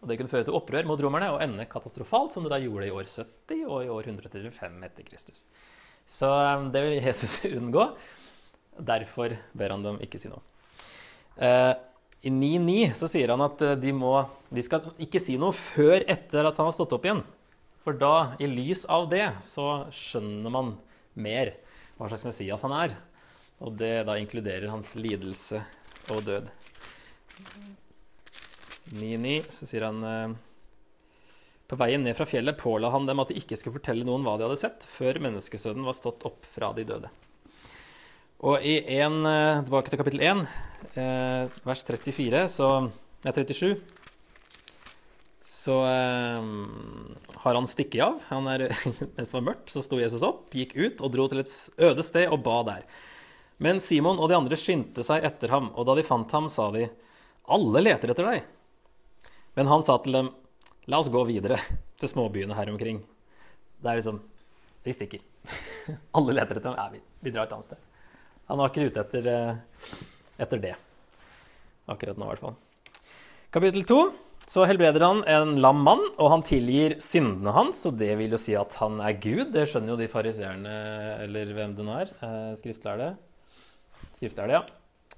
Og 0.01 0.07
Det 0.07 0.17
kunne 0.17 0.31
føre 0.31 0.47
til 0.47 0.57
opprør 0.57 0.87
mot 0.87 0.99
romerne 0.99 1.29
og 1.35 1.41
ende 1.43 1.67
katastrofalt, 1.69 2.33
som 2.33 2.43
det 2.43 2.49
da 2.49 2.57
gjorde 2.57 2.87
i 2.87 2.91
år 2.91 3.05
70 3.05 3.65
og 3.67 3.85
i 3.85 3.91
år 3.93 4.09
135 4.09 4.83
etter 4.83 5.03
Kristus. 5.03 5.45
Så 6.07 6.27
eh, 6.33 6.65
det 6.73 6.81
vil 6.81 6.97
Jesus 6.97 7.43
unngå. 7.59 7.91
Derfor 8.79 9.37
ber 9.53 9.69
han 9.69 9.85
dem 9.85 10.01
ikke 10.01 10.17
si 10.17 10.33
noe. 10.33 10.41
Eh, 11.37 11.73
i 12.23 12.31
9.9 12.31 12.93
så 12.95 13.07
sier 13.12 13.33
han 13.33 13.43
at 13.43 13.62
eh, 13.65 13.77
de, 13.79 13.91
må, 13.95 14.15
de 14.53 14.63
skal 14.63 14.93
ikke 15.03 15.19
si 15.19 15.36
noe 15.39 15.55
før 15.55 16.05
etter 16.07 16.47
at 16.47 16.59
han 16.59 16.69
har 16.69 16.75
stått 16.75 16.95
opp 16.95 17.07
igjen. 17.07 17.23
For 17.83 17.97
da, 17.99 18.36
i 18.39 18.47
lys 18.47 18.86
av 18.88 19.09
det, 19.12 19.25
så 19.43 19.89
skjønner 19.91 20.53
man 20.53 20.77
mer 21.19 21.51
hva 21.97 22.07
slags 22.07 22.23
Messias 22.29 22.63
han 22.63 22.75
er. 22.77 22.95
Og 23.63 23.75
det 23.79 24.05
da 24.07 24.15
inkluderer 24.19 24.71
hans 24.71 24.93
lidelse 24.95 25.59
og 26.15 26.23
død. 26.29 26.47
9.9 28.93 29.36
så 29.51 29.67
sier 29.67 29.88
han 29.88 30.03
eh, 30.07 30.33
På 31.67 31.79
veien 31.79 32.03
ned 32.05 32.15
fra 32.15 32.27
fjellet 32.29 32.59
påla 32.59 32.91
han 32.93 33.07
dem 33.09 33.19
at 33.23 33.31
de 33.31 33.39
ikke 33.41 33.57
skulle 33.59 33.81
fortelle 33.81 34.07
noen 34.07 34.23
hva 34.23 34.38
de 34.39 34.47
hadde 34.47 34.62
sett, 34.63 34.88
før 34.88 35.19
menneskesønnen 35.27 35.83
var 35.88 35.99
stått 35.99 36.23
opp 36.29 36.47
fra 36.47 36.71
de 36.77 36.88
døde. 36.88 37.12
Og 38.43 38.63
i 38.63 38.79
en, 38.99 39.25
eh, 39.27 39.63
tilbake 39.63 39.91
til 39.91 39.99
kapittel 39.99 40.23
1, 40.23 40.47
eh, 40.47 40.71
vers 40.93 41.83
34, 41.87 42.45
så, 42.51 42.69
nei, 43.23 43.33
37, 43.33 43.75
så 45.53 45.77
eh, 45.85 46.45
har 47.43 47.55
han 47.55 47.67
stikket 47.67 48.03
av. 48.05 48.21
Han 48.31 48.47
er, 48.51 48.67
mens 49.15 49.31
det 49.31 49.37
var 49.37 49.47
mørkt, 49.51 49.71
så 49.71 49.83
sto 49.85 49.99
Jesus 50.01 50.23
opp, 50.25 50.47
gikk 50.55 50.75
ut 50.77 51.03
og 51.03 51.13
dro 51.13 51.27
til 51.31 51.43
et 51.43 51.53
øde 51.89 52.05
sted 52.05 52.31
og 52.31 52.41
ba 52.45 52.61
der. 52.67 52.85
Men 53.63 53.79
Simon 53.83 54.19
og 54.19 54.31
de 54.31 54.37
andre 54.37 54.57
skyndte 54.59 55.05
seg 55.05 55.25
etter 55.27 55.53
ham, 55.53 55.69
og 55.77 55.87
da 55.87 55.95
de 55.99 56.05
fant 56.07 56.31
ham, 56.35 56.49
sa 56.49 56.71
de, 56.73 56.87
'Alle 57.43 57.83
leter 57.83 58.11
etter 58.11 58.25
deg.' 58.25 58.45
Men 59.55 59.67
han 59.67 59.83
sa 59.83 59.97
til 59.99 60.15
dem, 60.15 60.31
'La 60.87 60.99
oss 60.99 61.11
gå 61.11 61.23
videre 61.27 61.59
til 61.99 62.09
småbyene 62.09 62.55
her 62.55 62.71
omkring.' 62.71 63.03
Det 63.83 63.91
er 63.91 63.99
liksom 63.99 64.21
Vi 64.83 64.91
stikker. 64.91 65.19
Alle 66.17 66.33
leter 66.33 66.57
etter 66.57 66.71
ham. 66.71 66.75
Ja, 66.75 66.89
vi, 66.91 66.99
vi 67.23 67.31
drar 67.31 67.45
et 67.45 67.53
annet 67.55 67.69
sted. 67.69 67.77
Han 68.49 68.59
var 68.59 68.71
ikke 68.71 68.89
ute 68.89 68.99
etter, 68.99 69.27
eh, 69.31 69.55
etter 70.41 70.61
det. 70.61 70.75
Akkurat 71.89 72.17
nå, 72.17 72.27
i 72.27 72.33
hvert 72.33 72.43
fall. 72.43 72.59
Kapittel 73.53 73.83
to. 73.87 74.03
Så 74.49 74.65
helbreder 74.67 75.03
han 75.05 75.21
en 75.29 75.53
lam 75.63 75.79
mann, 75.85 76.01
og 76.19 76.29
han 76.33 76.43
tilgir 76.43 76.97
syndene 77.03 77.53
hans. 77.55 77.79
Og 77.87 77.95
det 77.99 78.11
vil 78.19 78.33
jo 78.35 78.39
si 78.41 78.55
at 78.59 78.75
han 78.81 78.99
er 79.03 79.15
Gud. 79.23 79.53
Det 79.55 79.65
skjønner 79.69 79.93
jo 79.93 79.99
de 80.01 80.09
fariseerne, 80.11 80.73
eller 81.23 81.53
hvem 81.55 81.75
det 81.77 81.85
nå 81.87 81.95
er. 82.01 82.11
Eh, 82.25 82.49
skriftlærde. 82.59 83.13
Skriftlærde, 84.11 84.59
ja. 84.59 84.63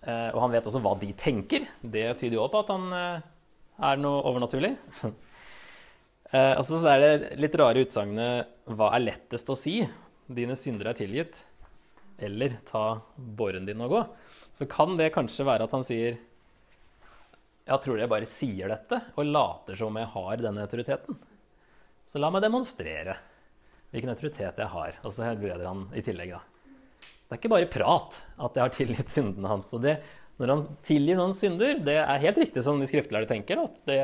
Eh, 0.05 0.29
og 0.35 0.43
han 0.43 0.53
vet 0.53 0.69
også 0.69 0.81
hva 0.83 0.93
de 1.01 1.09
tenker. 1.17 1.65
Det 1.81 2.05
tyder 2.19 2.37
jo 2.37 2.43
også 2.45 2.53
på 2.53 2.63
at 2.65 2.73
han 2.75 2.99
eh, 2.99 3.25
er 3.89 4.03
noe 4.03 4.21
overnaturlig. 4.29 4.75
altså, 6.35 6.77
så 6.77 6.93
er 6.93 7.01
det 7.01 7.33
litt 7.41 7.57
rare 7.59 7.81
utsagnet 7.85 8.53
'Hva 8.67 8.91
er 8.93 9.05
lettest 9.07 9.49
å 9.49 9.57
si?' 9.57 9.85
'Dine 10.25 10.55
synder 10.57 10.89
er 10.89 10.97
tilgitt', 10.97 11.43
eller 12.17 12.57
'Ta 12.65 13.01
båren 13.15 13.65
din 13.65 13.81
og 13.85 13.93
gå'. 13.93 14.05
Så 14.55 14.67
kan 14.71 14.95
det 14.99 15.11
kanskje 15.15 15.45
være 15.47 15.67
at 15.67 15.75
han 15.75 15.83
sier 15.85 16.17
jeg 17.65 17.81
tror 17.81 17.97
jeg 17.97 18.09
bare 18.11 18.27
sier 18.29 18.69
dette 18.69 18.99
og 19.17 19.25
later 19.25 19.77
som 19.79 19.95
jeg 19.97 20.09
har 20.13 20.41
denne 20.41 20.65
autoriteten. 20.67 21.15
Så 22.05 22.21
la 22.21 22.29
meg 22.29 22.43
demonstrere 22.45 23.15
hvilken 23.89 24.11
autoritet 24.11 24.59
jeg 24.61 24.69
har. 24.69 24.99
Og 25.01 25.13
så 25.15 25.25
helbreder 25.25 25.65
han 25.65 25.87
i 25.97 26.03
tillegg, 26.05 26.35
da. 26.35 26.43
Det 27.25 27.33
er 27.33 27.39
ikke 27.39 27.53
bare 27.55 27.69
prat 27.73 28.19
at 28.37 28.57
jeg 28.57 28.61
har 28.61 28.75
tilgitt 28.75 29.09
syndene 29.09 29.49
hans. 29.49 29.71
Og 29.73 29.81
det, 29.81 29.95
når 30.37 30.53
han 30.53 30.61
tilgir 30.85 31.17
noen 31.17 31.33
synder, 31.37 31.79
det 31.81 31.97
er 32.03 32.21
helt 32.27 32.41
riktig 32.43 32.61
som 32.65 32.77
de 32.77 32.89
skriftlærde 32.89 33.31
tenker, 33.31 33.63
at 33.65 33.81
det, 33.89 33.97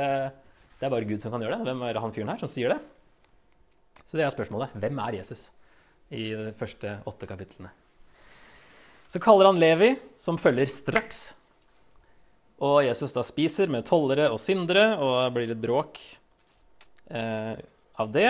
det, 0.80 0.88
er 0.88 0.94
bare 0.96 1.06
Gud 1.06 1.22
som 1.22 1.34
kan 1.34 1.46
gjøre 1.46 1.60
det. 1.60 1.68
Hvem 1.70 1.86
er 1.86 2.02
han 2.02 2.16
fyren 2.16 2.34
her 2.34 2.42
som 2.42 2.52
sier 2.52 2.74
det? 2.74 2.80
Så 4.08 4.18
det 4.18 4.26
er 4.26 4.34
spørsmålet. 4.34 4.74
Hvem 4.82 5.04
er 5.06 5.20
Jesus? 5.22 5.52
I 6.10 6.32
de 6.34 6.56
første 6.58 6.98
åtte 7.08 7.30
kapitlene. 7.30 7.70
Så 9.12 9.20
kaller 9.20 9.50
han 9.50 9.60
Levi, 9.60 9.96
som 10.16 10.38
følger 10.40 10.70
straks. 10.72 11.34
Og 12.64 12.86
Jesus 12.86 13.12
da 13.12 13.26
spiser 13.28 13.68
med 13.74 13.84
tollere 13.90 14.30
og 14.32 14.40
syndere, 14.40 14.94
og 15.04 15.18
det 15.18 15.34
blir 15.36 15.50
litt 15.50 15.60
bråk 15.60 16.00
eh, 17.12 17.60
av 18.00 18.14
det. 18.16 18.30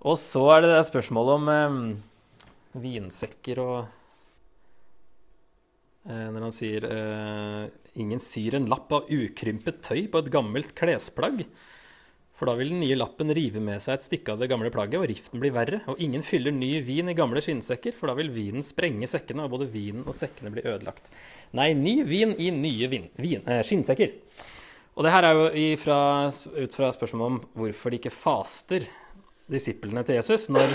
Og 0.00 0.16
så 0.20 0.46
er 0.54 0.64
det 0.64 0.70
det 0.72 0.86
spørsmålet 0.88 1.36
om 1.36 1.52
eh, 1.52 1.76
vinsekker 2.86 3.60
og 3.60 3.76
eh, 6.08 6.26
Når 6.32 6.40
han 6.46 6.56
sier 6.62 6.88
eh, 6.88 7.68
'ingen 7.94 8.24
syr 8.24 8.56
en 8.56 8.70
lapp 8.72 8.96
av 8.96 9.12
ukrympet 9.12 9.84
tøy 9.84 10.06
på 10.08 10.24
et 10.24 10.32
gammelt 10.32 10.72
klesplagg', 10.78 11.44
for 12.34 12.50
da 12.50 12.56
vil 12.58 12.72
den 12.72 12.80
nye 12.82 12.96
lappen 12.98 13.30
rive 13.36 13.60
med 13.62 13.82
seg 13.82 13.94
et 13.94 14.06
stykke 14.08 14.34
av 14.34 14.40
det 14.42 14.48
gamle 14.50 14.70
plagget, 14.74 14.98
og 14.98 15.06
riften 15.06 15.42
blir 15.42 15.54
verre. 15.54 15.78
Og 15.90 16.00
ingen 16.02 16.24
fyller 16.26 16.54
ny 16.54 16.72
vin 16.82 17.12
i 17.12 17.14
gamle 17.14 17.42
skinnsekker, 17.44 17.94
for 17.94 18.10
da 18.10 18.16
vil 18.18 18.32
vinen 18.34 18.64
sprenge 18.66 19.06
sekkene, 19.10 19.46
og 19.46 19.54
både 19.54 19.68
vinen 19.70 20.02
og 20.02 20.16
sekkene 20.18 20.50
blir 20.54 20.66
ødelagt. 20.66 21.12
Nei, 21.54 21.70
ny 21.78 22.00
vin 22.08 22.34
i 22.34 22.50
nye 22.54 22.90
vin, 22.90 23.06
vin, 23.22 23.46
eh, 23.46 23.62
skinnsekker. 23.62 24.16
Og 24.94 25.06
det 25.06 25.14
her 25.14 25.28
er 25.28 25.38
jo 25.38 25.46
ifra, 25.74 26.00
ut 26.30 26.74
fra 26.74 26.90
spørsmålet 26.94 27.26
om 27.26 27.38
hvorfor 27.58 27.94
de 27.94 28.02
ikke 28.02 28.14
faster, 28.14 28.86
disiplene 29.50 30.02
til 30.06 30.18
Jesus, 30.18 30.48
når 30.50 30.74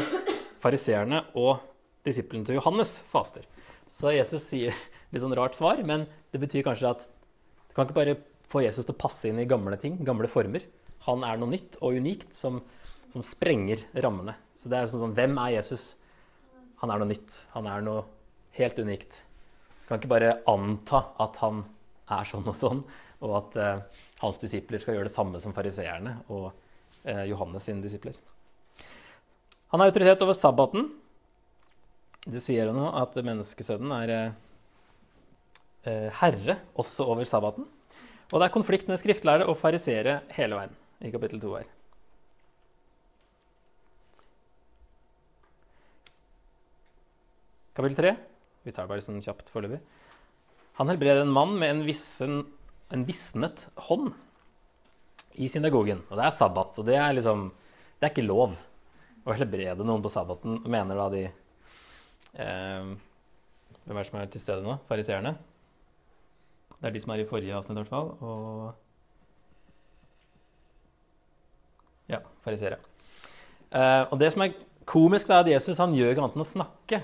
fariseerne 0.63 1.26
og 1.39 1.60
disiplene 2.08 2.48
til 2.48 2.60
Johannes 2.60 3.02
faster. 3.12 3.43
Så 3.89 4.15
Jesus 4.15 4.48
sier 4.48 4.76
litt 5.12 5.24
sånn 5.24 5.36
rart 5.36 5.56
svar, 5.58 5.80
men 5.84 6.08
det 6.32 6.39
betyr 6.39 6.63
kanskje 6.67 6.91
at 6.91 7.08
du 7.08 7.76
kan 7.76 7.88
ikke 7.88 8.00
bare 8.00 8.19
få 8.50 8.63
Jesus 8.63 8.86
til 8.86 8.95
å 8.95 9.02
passe 9.02 9.28
inn 9.30 9.41
i 9.41 9.48
gamle 9.50 9.76
ting, 9.82 9.98
gamle 10.06 10.30
former. 10.32 10.63
Han 11.08 11.24
er 11.26 11.40
noe 11.40 11.54
nytt 11.54 11.80
og 11.80 11.98
unikt 12.00 12.36
som, 12.36 12.60
som 13.14 13.24
sprenger 13.26 13.86
rammene. 14.04 14.36
Så 14.60 14.70
det 14.72 14.78
er 14.78 14.86
jo 14.86 15.00
sånn, 15.00 15.16
Hvem 15.18 15.38
er 15.40 15.56
Jesus? 15.56 15.94
Han 16.82 16.92
er 16.92 17.02
noe 17.02 17.12
nytt. 17.12 17.36
Han 17.56 17.68
er 17.72 17.84
noe 17.86 18.06
helt 18.60 18.80
unikt. 18.80 19.22
Du 19.82 19.86
kan 19.90 20.02
ikke 20.02 20.12
bare 20.12 20.40
anta 20.50 21.04
at 21.22 21.40
han 21.44 21.64
er 22.10 22.28
sånn 22.28 22.48
og 22.50 22.58
sånn, 22.58 22.82
og 23.26 23.36
at 23.38 23.56
eh, 23.62 24.02
hans 24.24 24.40
disipler 24.42 24.82
skal 24.82 24.98
gjøre 24.98 25.10
det 25.10 25.14
samme 25.14 25.42
som 25.42 25.54
fariseerne 25.56 26.18
og 26.34 26.50
eh, 27.04 27.26
Johannes 27.30 27.68
sine 27.68 27.84
disipler. 27.84 28.18
Han 29.70 29.82
har 29.82 29.92
autoritet 29.92 30.24
over 30.26 30.38
sabbaten. 30.38 30.88
Det 32.26 32.42
sier 32.44 32.70
han 32.70 32.78
nå, 32.80 32.88
at 32.98 33.18
menneskesønnen 33.26 33.94
er 34.02 34.14
eh, 34.18 36.10
herre 36.22 36.60
også 36.80 37.08
over 37.14 37.28
sabbaten. 37.30 37.68
Og 38.30 38.38
det 38.38 38.46
er 38.46 38.54
konflikt 38.54 38.90
med 38.90 39.02
skriftlærde 39.02 39.48
og 39.50 39.58
farisere 39.62 40.22
hele 40.36 40.60
veien 40.60 40.78
i 41.00 41.12
kapittel 41.12 41.40
2 41.42 41.54
her. 41.56 41.68
Kapittel 47.78 47.96
3. 47.96 48.16
Vi 48.68 48.74
tar 48.76 48.84
det 48.84 48.92
bare 48.92 49.04
sånn 49.04 49.22
kjapt 49.24 49.52
foreløpig. 49.54 49.80
Han 50.80 50.90
helbreder 50.92 51.24
en 51.24 51.32
mann 51.36 51.54
med 51.60 51.72
en, 51.72 51.84
vissen, 51.88 52.42
en 52.92 53.06
visnet 53.08 53.66
hånd 53.88 54.12
i 55.40 55.48
synagogen. 55.52 56.02
Og 56.10 56.20
det 56.20 56.26
er 56.28 56.36
sabbat, 56.36 56.80
og 56.80 56.88
det 56.88 56.98
er 57.00 57.16
liksom 57.16 57.50
Det 58.00 58.08
er 58.08 58.14
ikke 58.14 58.28
lov 58.28 58.56
å 59.28 59.36
helbrede 59.36 59.84
noen 59.84 60.04
på 60.04 60.12
sabbaten, 60.12 60.62
mener 60.72 60.96
da 60.96 61.08
de 61.12 61.24
eh, 61.28 62.92
Hvem 63.84 63.98
er 63.98 64.00
det 64.00 64.08
som 64.08 64.20
er 64.20 64.30
til 64.32 64.44
stede 64.44 64.64
nå? 64.64 64.78
Fariseerne? 64.88 65.36
Det 66.80 66.88
er 66.88 66.96
de 66.96 67.02
som 67.04 67.12
er 67.12 67.24
i 67.24 67.28
forrige 67.28 67.56
avsnitt, 67.56 67.76
i 67.76 67.82
hvert 67.82 67.92
fall. 67.92 68.14
Og 68.24 68.78
Ja, 72.10 72.24
fariseere. 72.45 72.80
Eh, 73.69 74.04
og 74.10 74.17
det 74.21 74.32
som 74.34 74.43
er 74.45 74.56
komisk, 74.89 75.30
er 75.30 75.43
at 75.43 75.52
Jesus 75.52 75.80
han 75.82 75.95
gjør 75.95 76.13
ikke 76.13 76.25
annet 76.25 76.38
enn 76.38 76.45
å 76.45 76.49
snakke. 76.49 77.02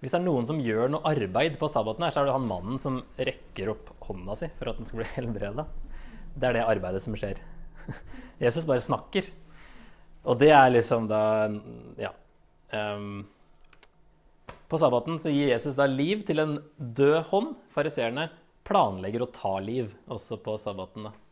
Hvis 0.00 0.12
det 0.12 0.20
er 0.20 0.26
noen 0.26 0.48
som 0.48 0.60
gjør 0.60 0.90
noe 0.92 1.08
arbeid 1.08 1.56
på 1.60 1.68
sabbaten, 1.72 2.04
her, 2.04 2.12
så 2.12 2.22
er 2.22 2.28
det 2.28 2.36
han 2.36 2.48
mannen 2.48 2.80
som 2.82 3.00
rekker 3.16 3.72
opp 3.72 3.94
hånda 4.06 4.36
si 4.38 4.50
for 4.58 4.70
at 4.70 4.80
den 4.80 4.88
skal 4.88 5.02
bli 5.02 5.08
helbreda. 5.16 5.66
Det 6.36 6.48
er 6.48 6.58
det 6.58 6.66
arbeidet 6.68 7.02
som 7.04 7.16
skjer. 7.16 7.40
Jesus 8.44 8.68
bare 8.68 8.84
snakker. 8.84 9.28
Og 10.26 10.38
det 10.40 10.52
er 10.52 10.72
liksom 10.74 11.08
da 11.10 11.22
Ja. 12.02 12.12
Um, 12.74 13.26
på 14.66 14.78
sabbaten 14.82 15.20
så 15.22 15.30
gir 15.30 15.52
Jesus 15.52 15.76
da 15.78 15.84
liv 15.86 16.24
til 16.26 16.42
en 16.42 16.56
død 16.76 17.20
hånd. 17.30 17.52
Fariseerne 17.70 18.26
planlegger 18.66 19.22
å 19.22 19.30
ta 19.30 19.52
liv 19.62 19.92
også 20.10 20.40
på 20.42 20.56
sabbaten. 20.58 21.06
da. 21.06 21.25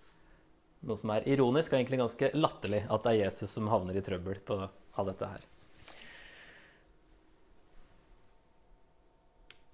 Noe 0.85 1.01
som 1.01 1.15
er 1.15 1.27
ironisk 1.33 1.73
og 1.73 1.79
egentlig 1.79 2.01
ganske 2.03 2.31
latterlig 2.37 2.83
at 2.93 3.05
det 3.05 3.13
er 3.13 3.23
Jesus 3.23 3.55
som 3.57 3.69
havner 3.73 3.97
i 3.97 4.03
trøbbel 4.05 4.41
på 4.45 4.59
alt 4.61 5.11
dette 5.11 5.29
her. 5.31 5.45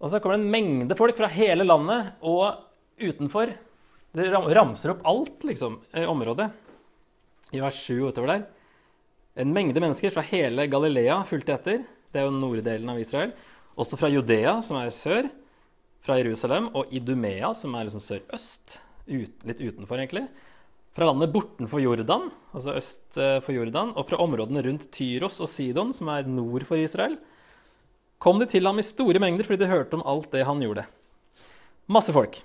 Og 0.00 0.08
så 0.08 0.20
kommer 0.20 0.38
det 0.38 0.44
en 0.44 0.52
mengde 0.54 0.96
folk 0.96 1.18
fra 1.18 1.28
hele 1.34 1.66
landet 1.66 2.22
og 2.24 2.62
utenfor. 3.00 3.52
Det 4.16 4.28
ramser 4.30 4.94
opp 4.94 5.02
alt, 5.06 5.44
liksom, 5.44 5.76
i 5.92 6.06
området. 6.08 6.46
I 7.52 7.60
vers 7.60 7.80
7 7.84 8.06
utover 8.08 8.32
der. 8.32 8.46
En 9.42 9.52
mengde 9.54 9.82
mennesker 9.82 10.14
fra 10.14 10.24
hele 10.30 10.64
Galilea 10.70 11.18
fulgte 11.28 11.56
etter. 11.58 11.82
Det 12.10 12.22
er 12.22 12.28
jo 12.28 12.36
norddelen 12.38 12.88
av 12.90 13.02
Israel. 13.02 13.34
Også 13.80 13.98
fra 14.00 14.08
Judea, 14.10 14.56
som 14.64 14.78
er 14.80 14.94
sør. 14.94 15.28
Fra 16.00 16.16
Jerusalem 16.16 16.70
og 16.72 16.94
Idumea, 16.96 17.52
som 17.54 17.74
er 17.76 17.88
liksom 17.88 18.02
sørøst. 18.04 18.78
Ut, 19.10 19.44
litt 19.44 19.60
utenfor, 19.60 20.00
egentlig 20.00 20.28
fra 20.96 21.06
landet 21.06 21.30
bortenfor 21.32 21.82
Jordan, 21.82 22.30
altså 22.54 22.74
øst 22.78 23.18
eh, 23.20 23.38
for 23.44 23.54
Jordan, 23.54 23.92
og 23.94 24.08
fra 24.08 24.18
områdene 24.22 24.62
rundt 24.66 24.88
Tyros 24.94 25.38
og 25.42 25.50
Sidon, 25.50 25.92
som 25.94 26.10
er 26.10 26.26
nord 26.26 26.66
for 26.66 26.80
Israel, 26.80 27.16
kom 28.20 28.40
de 28.40 28.48
til 28.50 28.66
ham 28.66 28.80
i 28.80 28.84
store 28.84 29.22
mengder 29.22 29.46
fordi 29.46 29.62
de 29.62 29.70
hørte 29.70 29.96
om 29.96 30.04
alt 30.08 30.28
det 30.34 30.44
han 30.48 30.62
gjorde. 30.62 30.84
Masse 31.90 32.14
folk. 32.14 32.42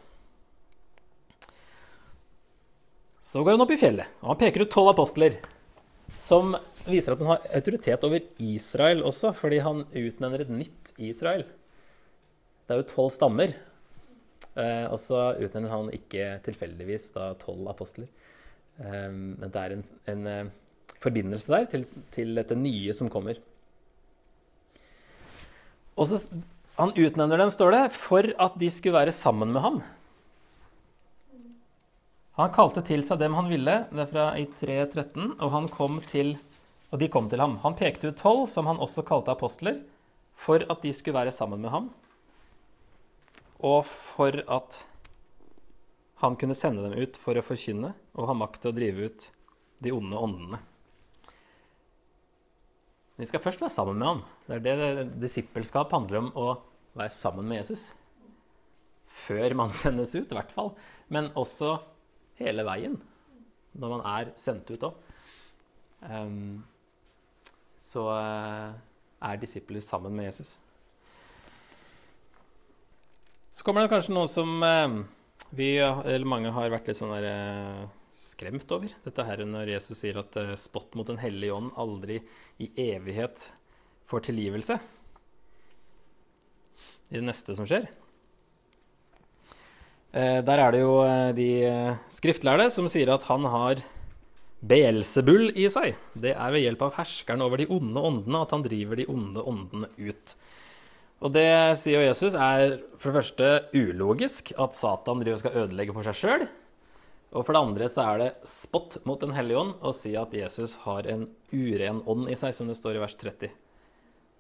Så 3.26 3.42
går 3.44 3.58
han 3.58 3.66
opp 3.66 3.74
i 3.74 3.82
fjellet, 3.82 4.14
og 4.22 4.36
han 4.36 4.42
peker 4.46 4.64
ut 4.64 4.72
tolv 4.72 4.94
apostler, 4.94 5.40
som 6.16 6.54
viser 6.86 7.16
at 7.16 7.22
han 7.24 7.34
har 7.34 7.48
autoritet 7.58 8.06
over 8.06 8.22
Israel 8.40 9.02
også, 9.04 9.34
fordi 9.36 9.60
han 9.66 9.84
utnevner 9.90 10.46
et 10.46 10.54
nytt 10.54 10.94
Israel. 11.02 11.44
Det 12.66 12.76
er 12.76 12.84
jo 12.84 12.88
tolv 12.94 13.12
stammer, 13.14 13.58
eh, 14.54 14.86
og 14.86 15.00
så 15.02 15.32
utnevner 15.42 15.74
han 15.74 15.90
ikke 15.98 16.30
tilfeldigvis 16.46 17.10
tolv 17.42 17.74
apostler. 17.74 18.08
Um, 18.76 19.36
men 19.40 19.52
det 19.52 19.62
er 19.62 19.74
en, 19.76 19.84
en 20.12 20.26
uh, 20.28 20.94
forbindelse 21.00 21.52
der 21.52 21.68
til, 21.72 21.86
til, 22.12 22.34
dette 22.36 22.58
nye 22.60 22.96
som 22.98 23.12
kommer. 23.12 23.40
Og 25.96 26.10
så 26.12 26.20
Han 26.76 26.92
utnevner 26.92 27.40
dem, 27.40 27.52
står 27.54 27.72
det, 27.72 27.84
for 27.96 28.26
at 28.36 28.58
de 28.60 28.68
skulle 28.68 28.98
være 28.98 29.14
sammen 29.16 29.54
med 29.56 29.62
ham. 29.64 29.78
Han 32.36 32.52
kalte 32.52 32.82
til 32.84 33.00
seg 33.08 33.22
dem 33.22 33.38
han 33.38 33.48
ville, 33.48 33.78
det 33.96 34.02
er 34.04 34.10
fra 34.10 34.26
i 34.36 34.44
3.13, 34.44 35.38
og, 35.40 35.70
kom 35.72 36.02
til, 36.04 36.34
og 36.92 37.00
de 37.00 37.08
kom 37.08 37.30
til 37.32 37.40
ham. 37.40 37.62
Han 37.64 37.78
pekte 37.80 38.12
ut 38.12 38.20
tolv, 38.20 38.50
som 38.52 38.68
han 38.68 38.82
også 38.84 39.06
kalte 39.08 39.32
apostler, 39.32 39.80
for 40.36 40.68
at 40.68 40.84
de 40.84 40.92
skulle 40.92 41.16
være 41.16 41.32
sammen 41.32 41.64
med 41.64 41.72
ham, 41.72 41.88
og 43.64 43.86
for 43.88 44.36
at 44.52 44.82
han 46.20 46.36
kunne 46.36 46.60
sende 46.60 46.84
dem 46.84 47.00
ut 47.00 47.16
for 47.16 47.40
å 47.40 47.46
forkynne 47.46 47.94
og 48.16 48.30
ha 48.30 48.38
makt 48.38 48.64
til 48.64 48.72
å 48.72 48.78
drive 48.78 49.10
ut 49.10 49.28
de 49.84 49.92
onde 49.94 50.22
åndene. 50.28 50.62
Vi 53.16 53.28
skal 53.30 53.44
først 53.44 53.62
være 53.64 53.72
sammen 53.72 54.00
med 54.00 54.08
ham. 54.08 54.22
Det 54.48 54.72
er 54.72 54.82
det 54.82 55.06
disippelskap 55.24 55.94
handler 55.96 56.20
om, 56.20 56.32
å 56.36 56.48
være 57.00 57.16
sammen 57.16 57.48
med 57.48 57.62
Jesus. 57.62 57.90
Før 59.26 59.56
man 59.56 59.72
sendes 59.82 60.16
ut, 60.18 60.28
i 60.28 60.38
hvert 60.38 60.52
fall. 60.52 60.74
Men 61.08 61.32
også 61.40 61.78
hele 62.42 62.66
veien, 62.68 62.98
når 63.76 63.98
man 63.98 64.06
er 64.12 64.34
sendt 64.40 64.72
ut 64.72 64.84
òg. 64.84 65.00
Um, 66.06 66.64
så 67.82 68.04
uh, 68.12 68.76
er 69.24 69.40
disipler 69.42 69.84
sammen 69.84 70.16
med 70.16 70.28
Jesus. 70.28 70.58
Så 73.56 73.64
kommer 73.64 73.86
det 73.86 73.94
kanskje 73.94 74.16
noe 74.16 74.28
som 74.28 74.60
uh, 74.60 75.00
vi, 75.56 75.78
eller 75.80 76.28
mange 76.28 76.52
har 76.52 76.74
vært 76.74 76.92
litt 76.92 77.00
sånn 77.00 77.16
der, 77.16 77.30
uh, 77.32 78.05
skremt 78.16 78.72
over. 78.72 78.94
Dette 79.04 79.26
her 79.28 79.44
når 79.44 79.74
Jesus 79.76 80.00
sier 80.00 80.22
at 80.22 80.38
spott 80.62 80.96
mot 80.96 81.08
Den 81.08 81.20
hellige 81.20 81.56
ånd 81.56 81.74
aldri 81.76 82.22
i 82.64 82.70
evighet 82.80 83.50
får 84.08 84.28
tilgivelse. 84.30 84.80
I 87.12 87.20
det 87.20 87.28
neste 87.28 87.56
som 87.58 87.68
skjer. 87.68 87.90
Eh, 90.16 90.40
der 90.48 90.62
er 90.64 90.72
det 90.72 90.80
jo 90.80 90.96
eh, 91.04 91.34
de 91.36 91.50
eh, 91.68 91.98
skriftlærde 92.12 92.70
som 92.72 92.88
sier 92.92 93.12
at 93.12 93.28
han 93.28 93.46
har 93.52 93.84
Beelsebull 94.66 95.52
i 95.60 95.68
seg. 95.70 95.98
Det 96.16 96.32
er 96.32 96.54
ved 96.54 96.64
hjelp 96.64 96.86
av 96.88 96.94
herskeren 97.02 97.44
over 97.44 97.60
de 97.60 97.68
onde 97.70 98.02
åndene 98.02 98.46
at 98.46 98.54
han 98.56 98.64
driver 98.66 98.98
de 98.98 99.06
onde 99.12 99.44
åndene 99.44 99.92
ut. 100.00 100.36
Og 101.26 101.34
det 101.36 101.50
sier 101.82 102.06
Jesus 102.06 102.34
er 102.34 102.80
for 102.98 103.12
det 103.12 103.20
første 103.20 103.50
ulogisk 103.76 104.54
at 104.62 104.78
Satan 104.78 105.22
driver 105.22 105.38
og 105.38 105.44
skal 105.44 105.60
ødelegge 105.66 105.96
for 105.96 106.08
seg 106.08 106.18
sjøl. 106.22 106.48
Og 107.36 107.44
for 107.44 107.56
det 107.56 107.62
andre 107.66 107.88
så 107.92 108.06
er 108.08 108.22
det 108.22 108.30
spott 108.48 108.98
mot 109.08 109.20
Den 109.20 109.36
hellige 109.36 109.60
ånd 109.60 109.74
å 109.84 109.92
si 109.96 110.14
at 110.16 110.34
Jesus 110.36 110.78
har 110.86 111.08
en 111.12 111.28
uren 111.52 112.02
ånd 112.08 112.30
i 112.32 112.38
seg, 112.40 112.56
som 112.56 112.70
det 112.72 112.78
står 112.80 112.96
i 112.96 113.04
vers 113.04 113.18
30. 113.20 113.52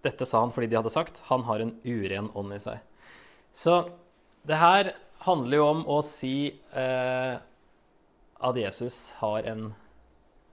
Dette 0.06 0.28
sa 0.28 0.44
han 0.44 0.54
fordi 0.56 0.70
de 0.72 0.80
hadde 0.80 0.94
sagt 0.94 1.24
han 1.28 1.44
har 1.48 1.64
en 1.64 1.74
uren 1.84 2.30
ånd 2.38 2.56
i 2.56 2.62
seg. 2.62 2.80
Så 3.56 3.82
det 4.48 4.62
her 4.62 4.94
handler 5.26 5.60
jo 5.60 5.68
om 5.74 5.84
å 5.90 6.00
si 6.06 6.38
eh, 6.78 7.36
at 8.36 8.60
Jesus 8.60 9.00
har 9.20 9.48
en 9.50 9.70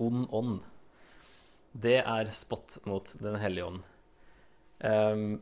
ond 0.03 0.27
ånd. 0.35 0.61
Det 1.73 2.01
er 2.03 2.35
spott 2.35 2.81
mot 2.89 3.15
Den 3.21 3.39
hellige 3.41 3.69
ånd. 3.71 3.83
Um, 4.83 5.41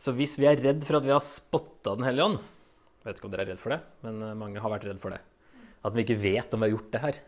så 0.00 0.14
hvis 0.16 0.34
vi 0.40 0.48
er 0.50 0.60
redd 0.60 0.82
for 0.86 0.98
at 0.98 1.06
vi 1.06 1.12
har 1.14 1.22
spotta 1.22 1.92
Den 1.94 2.06
hellige 2.08 2.24
ånd 2.26 2.40
Jeg 2.40 3.06
vet 3.06 3.20
ikke 3.20 3.28
om 3.28 3.34
dere 3.34 3.44
er 3.44 3.50
redd 3.52 3.60
for 3.62 3.74
det, 3.74 3.80
men 4.06 4.22
eh, 4.24 4.34
mange 4.40 4.62
har 4.64 4.72
vært 4.72 4.88
redd 4.88 5.00
for 5.02 5.14
det. 5.14 5.20
At 5.84 5.94
vi 5.94 6.04
ikke 6.06 6.18
vet 6.22 6.56
om 6.56 6.62
vi 6.62 6.70
har 6.70 6.74
gjort 6.74 6.90
det 6.94 7.02
her. 7.02 7.22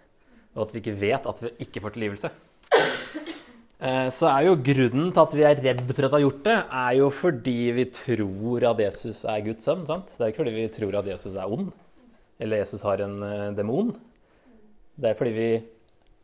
Og 0.57 0.63
at 0.65 0.73
vi 0.73 0.81
ikke 0.81 0.99
vet 0.99 1.29
at 1.29 1.43
vi 1.45 1.53
ikke 1.67 1.83
får 1.85 1.97
tilgivelse. 1.99 2.31
Eh, 3.77 4.07
så 4.09 4.31
er 4.31 4.47
jo 4.47 4.55
grunnen 4.65 5.11
til 5.13 5.21
at 5.21 5.35
vi 5.37 5.43
er 5.45 5.59
redd 5.61 5.83
for 5.91 6.07
at 6.07 6.09
vi 6.09 6.17
har 6.17 6.23
gjort 6.25 6.45
det, 6.47 6.57
er 6.81 6.93
jo 6.97 7.09
fordi 7.13 7.57
vi 7.77 7.85
tror 7.93 8.65
at 8.71 8.79
Jesus 8.87 9.25
er 9.29 9.43
Guds 9.45 9.69
sønn. 9.69 9.83
sant? 9.85 10.15
Det 10.17 10.25
er 10.25 10.33
ikke 10.33 10.45
fordi 10.45 10.55
vi 10.57 10.69
tror 10.73 10.97
at 11.03 11.11
Jesus 11.11 11.37
er 11.37 11.53
ond, 11.53 11.69
eller 12.41 12.63
Jesus 12.63 12.85
har 12.89 13.03
en 13.05 13.19
uh, 13.21 13.53
demon. 13.57 13.93
Det 14.97 15.11
er 15.11 15.19
fordi 15.19 15.35
vi, 15.37 15.51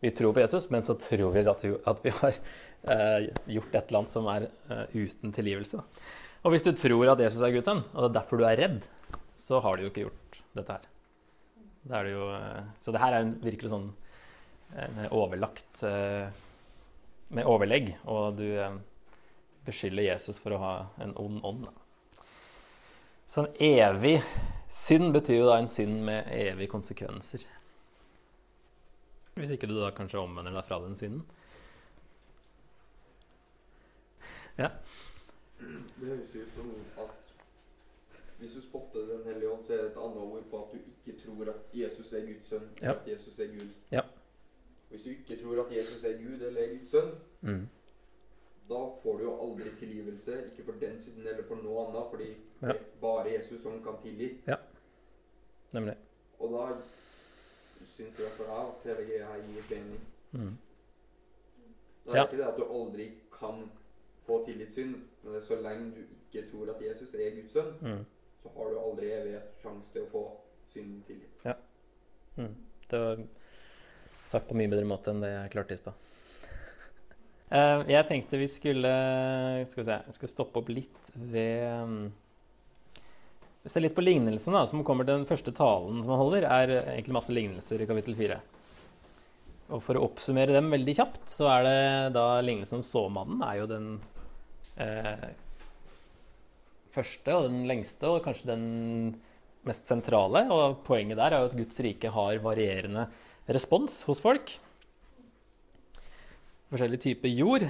vi, 0.00 0.14
tror 0.16 0.32
på 0.32 0.40
Jesus, 0.40 0.70
men 0.72 0.82
så 0.82 0.96
tror 0.96 1.34
vi 1.36 1.44
at 1.44 1.64
vi, 1.66 1.74
at 1.92 2.00
vi 2.00 2.14
har 2.22 2.40
uh, 2.88 3.28
gjort 3.58 3.76
et 3.76 3.84
eller 3.84 4.00
annet 4.00 4.16
som 4.16 4.32
er 4.32 4.48
uh, 4.72 4.86
uten 4.96 5.36
tilgivelse. 5.36 5.84
Og 6.42 6.54
hvis 6.54 6.64
du 6.66 6.72
tror 6.74 7.12
at 7.12 7.22
Jesus 7.22 7.42
er 7.42 7.54
Guds 7.54 7.68
sønn, 7.70 7.84
og 7.92 7.98
det 8.02 8.08
er 8.10 8.16
derfor 8.20 8.40
du 8.40 8.46
er 8.48 8.58
redd, 8.58 8.86
så 9.38 9.60
har 9.62 9.76
du 9.76 9.84
jo 9.84 9.90
ikke 9.92 10.06
gjort 10.06 10.40
dette 10.58 10.78
her. 10.78 10.88
Det 11.82 12.00
det 12.06 12.14
jo, 12.14 12.26
så 12.78 12.94
det 12.94 13.02
her 13.02 13.14
er 13.14 13.24
en 13.24 13.36
virkelig 13.42 13.70
sånn 13.72 13.88
overlagt 15.10 15.82
med 17.32 17.48
overlegg, 17.48 17.94
og 18.04 18.36
du 18.36 18.46
eh, 18.60 18.74
beskylder 19.66 20.10
Jesus 20.10 20.40
for 20.42 20.54
å 20.54 20.60
ha 20.62 20.72
en 21.02 21.14
ond 21.20 21.40
ånd. 21.48 21.68
Så 23.26 23.44
en 23.44 23.54
evig 23.64 24.18
synd 24.72 25.14
betyr 25.14 25.40
jo 25.40 25.48
da 25.48 25.56
en 25.60 25.70
synd 25.70 26.02
med 26.04 26.28
evige 26.36 26.72
konsekvenser. 26.74 27.46
Hvis 29.38 29.54
ikke 29.54 29.70
du 29.70 29.78
da 29.78 29.92
kanskje 29.96 30.20
omvender 30.20 30.52
deg 30.52 30.66
fra 30.66 30.80
den 30.82 30.98
synden. 30.98 31.24
Ja. 34.58 34.68
Det 36.02 36.10
høres 36.10 36.34
ut 36.34 36.54
som 36.56 36.70
at 36.98 37.10
hvis 38.38 38.52
du 38.52 38.60
spotter 38.60 39.00
Den 39.00 39.24
hellige 39.24 39.50
ånd, 39.50 39.66
så 39.66 39.72
er 39.72 39.76
det 39.76 39.86
et 39.86 39.98
annet 40.04 40.16
ord 40.16 40.44
på 40.50 40.62
at 40.62 40.72
du 40.72 40.78
ikke 40.78 41.20
tror 41.20 41.50
at 41.50 41.60
Jesus 41.74 42.12
er 42.12 42.20
Guds 42.26 42.48
sønn. 42.48 42.70
Ja. 42.82 42.92
At 42.92 43.08
Jesus 43.08 43.38
er 43.38 43.46
Gud. 43.46 43.68
Ja. 43.90 44.00
Hvis 44.88 45.02
du 45.02 45.08
ikke 45.08 45.42
tror 45.42 45.64
at 45.64 45.76
Jesus 45.76 46.04
er 46.04 46.12
Gud 46.12 46.46
eller 46.46 46.62
er 46.62 46.68
Guds 46.68 46.90
sønn, 46.90 47.12
mm. 47.40 47.68
da 48.68 48.80
får 49.02 49.18
du 49.18 49.22
jo 49.22 49.36
aldri 49.44 49.70
tilgivelse. 49.78 50.44
Ikke 50.46 50.64
for 50.64 50.80
den 50.80 51.02
synden 51.02 51.26
eller 51.26 51.46
for 51.48 51.62
noe 51.62 51.86
annet, 51.86 52.10
fordi 52.10 52.28
ja. 52.62 52.66
det 52.66 52.76
er 52.76 52.82
bare 53.00 53.32
Jesus 53.32 53.62
som 53.62 53.78
kan 53.84 54.02
tilgi. 54.02 54.32
Ja, 54.46 54.58
nemlig. 55.72 55.96
Og 56.38 56.50
da 56.56 56.66
syns 57.94 58.18
jeg 58.18 58.34
fall 58.40 58.50
jeg 58.50 58.66
at 58.66 58.90
hele 58.90 59.06
greia 59.06 59.30
her 59.30 59.46
gir 59.46 59.70
mening. 59.70 60.02
Mm. 60.32 60.56
Det 62.04 62.14
er 62.14 62.18
ja. 62.18 62.26
ikke 62.26 62.42
det 62.42 62.50
at 62.50 62.58
du 62.58 62.66
aldri 62.66 63.10
kan 63.38 63.70
få 64.26 64.44
tilgitt 64.46 64.74
synd, 64.74 64.94
men 65.22 65.42
så 65.44 65.58
lenge 65.62 65.92
du 65.96 66.00
ikke 66.02 66.46
tror 66.50 66.72
at 66.74 66.82
Jesus 66.82 67.14
er 67.14 67.36
Guds 67.36 67.54
sønn, 67.54 67.74
mm. 67.80 68.00
så 68.42 68.54
har 68.56 68.72
du 68.72 68.80
aldri 68.80 69.10
evig 69.14 69.36
sjanse 69.62 69.92
til 69.94 70.06
å 70.06 70.10
få 70.12 70.22
synden 70.72 71.02
tilgitt. 71.06 71.44
Ja. 71.46 71.56
Mm. 72.38 72.54
Det 72.88 73.02
var 73.02 73.22
sagt 74.26 74.48
på 74.48 74.56
mye 74.58 74.70
bedre 74.72 74.88
måte 74.88 75.12
enn 75.12 75.22
det 75.22 75.30
jeg 75.32 75.52
klarte 75.56 75.76
i 75.76 75.82
stad. 75.82 76.00
Eh, 77.52 77.82
jeg 77.92 78.06
tenkte 78.08 78.38
vi 78.40 78.46
skulle 78.48 78.90
skal 79.68 79.82
vi 79.82 79.84
se, 79.84 79.96
skal 80.16 80.30
stoppe 80.30 80.62
opp 80.62 80.70
litt 80.72 81.10
ved 81.12 81.66
mm, 81.84 82.06
Se 83.68 83.82
litt 83.82 83.92
på 83.92 84.00
lignelsen 84.00 84.56
da, 84.56 84.62
som 84.64 84.80
kommer 84.88 85.04
til 85.04 85.18
den 85.18 85.28
første 85.28 85.52
talen 85.52 86.00
som 86.00 86.14
han 86.14 86.22
holder. 86.22 86.46
er 86.48 86.72
egentlig 86.94 87.14
masse 87.14 87.34
lignelser 87.36 87.84
i 87.84 87.88
kapittel 87.90 88.16
4. 88.16 88.38
Og 89.76 89.82
For 89.84 90.00
å 90.00 90.06
oppsummere 90.08 90.56
dem 90.56 90.72
veldig 90.72 90.94
kjapt, 90.96 91.26
så 91.30 91.50
er 91.52 91.68
det 91.68 91.76
da 92.16 92.24
lignelsen 92.40 92.80
om 92.80 92.86
såmannen 92.88 93.44
er 93.46 93.60
jo 93.60 93.68
den 93.70 93.92
eh, 94.80 95.28
første 96.92 97.36
og 97.36 97.48
den 97.48 97.62
lengste, 97.68 98.08
og 98.08 98.22
kanskje 98.24 98.52
den 98.52 98.66
mest 99.66 99.88
sentrale. 99.90 100.44
Og 100.52 100.82
poenget 100.86 101.20
der 101.20 101.34
er 101.34 101.44
jo 101.44 101.50
at 101.50 101.58
Guds 101.58 101.80
rike 101.84 102.12
har 102.12 102.42
varierende 102.44 103.06
respons 103.52 104.02
hos 104.08 104.22
folk. 104.22 104.54
Forskjellig 106.72 107.00
type 107.02 107.32
jord. 107.32 107.66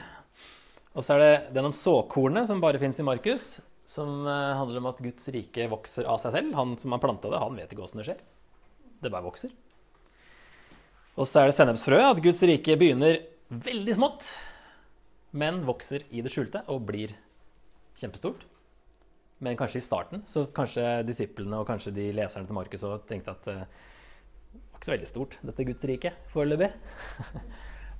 Og 0.92 1.04
så 1.04 1.16
er 1.16 1.22
det 1.22 1.34
den 1.56 1.70
om 1.70 1.74
såkornet, 1.74 2.46
som 2.48 2.60
bare 2.62 2.80
fins 2.80 3.00
i 3.00 3.06
Markus, 3.06 3.56
som 3.88 4.26
eh, 4.28 4.54
handler 4.58 4.82
om 4.82 4.90
at 4.92 5.00
Guds 5.02 5.28
rike 5.32 5.66
vokser 5.72 6.08
av 6.08 6.20
seg 6.22 6.36
selv. 6.36 6.54
Han 6.58 6.76
som 6.80 6.94
har 6.94 7.02
planta 7.02 7.32
det, 7.32 7.40
han 7.40 7.58
vet 7.58 7.72
ikke 7.72 7.86
åssen 7.86 8.02
det 8.02 8.08
skjer. 8.10 8.22
Det 9.02 9.10
bare 9.10 9.26
vokser. 9.26 9.52
Og 11.16 11.28
så 11.28 11.42
er 11.42 11.50
det 11.50 11.56
sennepsfrøet, 11.56 12.14
at 12.14 12.22
Guds 12.24 12.40
rike 12.48 12.76
begynner 12.80 13.18
veldig 13.52 13.96
smått, 13.98 14.28
men 15.32 15.62
vokser 15.66 16.04
i 16.12 16.22
det 16.24 16.32
skjulte 16.32 16.64
og 16.72 16.84
blir 16.88 17.14
kjempestort. 17.98 18.44
Men 19.42 19.58
kanskje 19.58 19.80
i 19.80 19.84
starten 19.84 20.22
så 20.28 20.44
kanskje 20.54 20.84
disiplene 21.08 21.58
og 21.58 21.66
kanskje 21.66 21.94
de 21.96 22.10
leserne 22.14 22.46
til 22.46 22.56
Markus 22.56 22.84
tenkte 23.08 23.34
at 23.34 23.48
det 24.52 24.60
var 24.60 24.78
ikke 24.78 24.88
så 24.88 24.94
veldig 24.94 25.08
stort, 25.08 25.38
dette 25.46 25.66
Guds 25.66 25.86
rike, 25.88 26.12
foreløpig. 26.32 26.68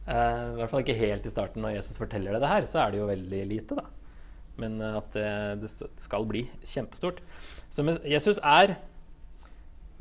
uh, 0.07 0.53
I 0.53 0.61
hvert 0.61 0.71
fall 0.71 0.85
ikke 0.85 0.99
helt 0.99 1.27
i 1.27 1.33
starten. 1.33 1.65
Når 1.65 1.77
Jesus 1.79 1.99
forteller 2.01 2.37
det, 2.37 2.49
her, 2.49 2.67
så 2.69 2.85
er 2.85 2.93
det 2.93 3.01
jo 3.01 3.11
veldig 3.11 3.43
lite, 3.49 3.79
da. 3.79 3.87
Men 4.61 4.79
uh, 4.83 4.99
at 5.01 5.13
det, 5.17 5.27
det, 5.63 5.71
skal 6.03 6.27
bli 6.29 6.45
kjempestort. 6.67 7.23
Så 7.73 7.87
Jesus 8.05 8.41
er 8.43 8.77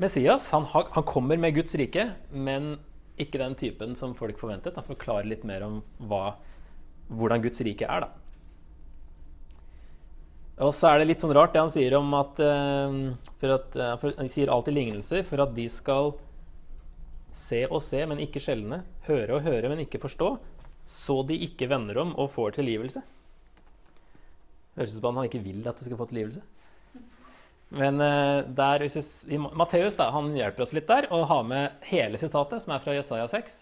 Messias. 0.02 0.50
Han, 0.56 0.66
han, 0.74 1.06
kommer 1.08 1.38
med 1.38 1.56
Guds 1.56 1.76
rike, 1.78 2.12
men 2.34 2.76
ikke 3.22 3.42
den 3.42 3.56
typen 3.56 3.96
som 3.96 4.18
folk 4.18 4.40
forventet. 4.42 4.78
Han 4.78 4.88
forklarer 4.88 5.30
litt 5.30 5.46
mer 5.48 5.66
om 5.68 5.82
hva, 6.10 6.36
hvordan 7.12 7.44
Guds 7.44 7.64
rike 7.68 7.88
er, 7.88 8.08
da. 8.08 8.10
Og 10.62 10.74
så 10.78 10.92
er 10.92 11.02
det 11.02 11.08
litt 11.10 11.24
sånn 11.24 11.34
rart 11.34 11.56
det 11.56 11.62
han 11.64 11.72
sier 11.74 11.96
om 11.98 12.12
at, 12.14 12.38
for 13.42 13.54
at 13.56 13.78
for 13.98 14.14
Han 14.20 14.28
sier 14.30 14.52
alltid 14.54 14.76
lignelser 14.76 15.24
for 15.26 15.42
at 15.42 15.56
de 15.58 15.66
skal 15.72 16.12
Se 17.32 17.62
og 17.70 17.80
se, 17.84 18.02
men 18.08 18.20
ikke 18.20 18.42
skjelne. 18.44 18.82
Høre 19.08 19.38
og 19.38 19.46
høre, 19.46 19.70
men 19.72 19.86
ikke 19.86 20.02
forstå. 20.04 20.38
så 20.92 21.22
de 21.24 21.38
ikke 21.46 21.70
vender 21.72 21.98
om 22.02 22.10
og 22.20 22.32
får 22.34 22.58
tilgivelse. 22.58 23.00
Høres 24.76 24.96
ut 24.96 25.00
som 25.00 25.16
han 25.16 25.28
ikke 25.30 25.44
vil 25.44 25.62
at 25.70 25.78
du 25.78 25.86
skal 25.86 26.00
få 26.00 26.08
tilgivelse. 26.10 26.42
Men 27.72 28.02
eh, 28.04 28.42
der, 28.52 28.84
hvis 28.84 28.98
jeg, 28.98 29.40
Matteus 29.40 29.96
da, 29.96 30.10
han 30.12 30.34
hjelper 30.36 30.66
oss 30.66 30.74
litt 30.76 30.90
der 30.90 31.08
og 31.14 31.30
har 31.30 31.46
med 31.48 31.86
hele 31.88 32.20
sitatet, 32.20 32.60
som 32.64 32.74
er 32.76 32.84
fra 32.84 32.98
Jesaja 32.98 33.30
6. 33.32 33.56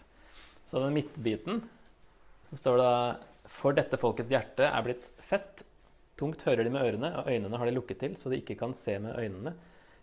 Så 0.66 0.82
den 0.82 0.96
midtbiten 0.96 1.62
så 2.50 2.58
står 2.58 2.80
det 2.80 2.88
da 2.88 2.96
For 3.50 3.76
dette 3.76 3.98
folkets 4.00 4.30
hjerte 4.32 4.68
er 4.68 4.86
blitt 4.86 5.08
fett. 5.26 5.64
Tungt 6.20 6.44
hører 6.46 6.66
de 6.66 6.72
med 6.72 6.84
ørene, 6.84 7.10
og 7.18 7.28
øynene 7.32 7.58
har 7.58 7.68
de 7.68 7.74
lukket 7.74 8.00
til, 8.02 8.16
så 8.20 8.30
de 8.30 8.40
ikke 8.40 8.58
kan 8.60 8.74
se 8.76 8.98
med 9.02 9.16
øynene, 9.18 9.54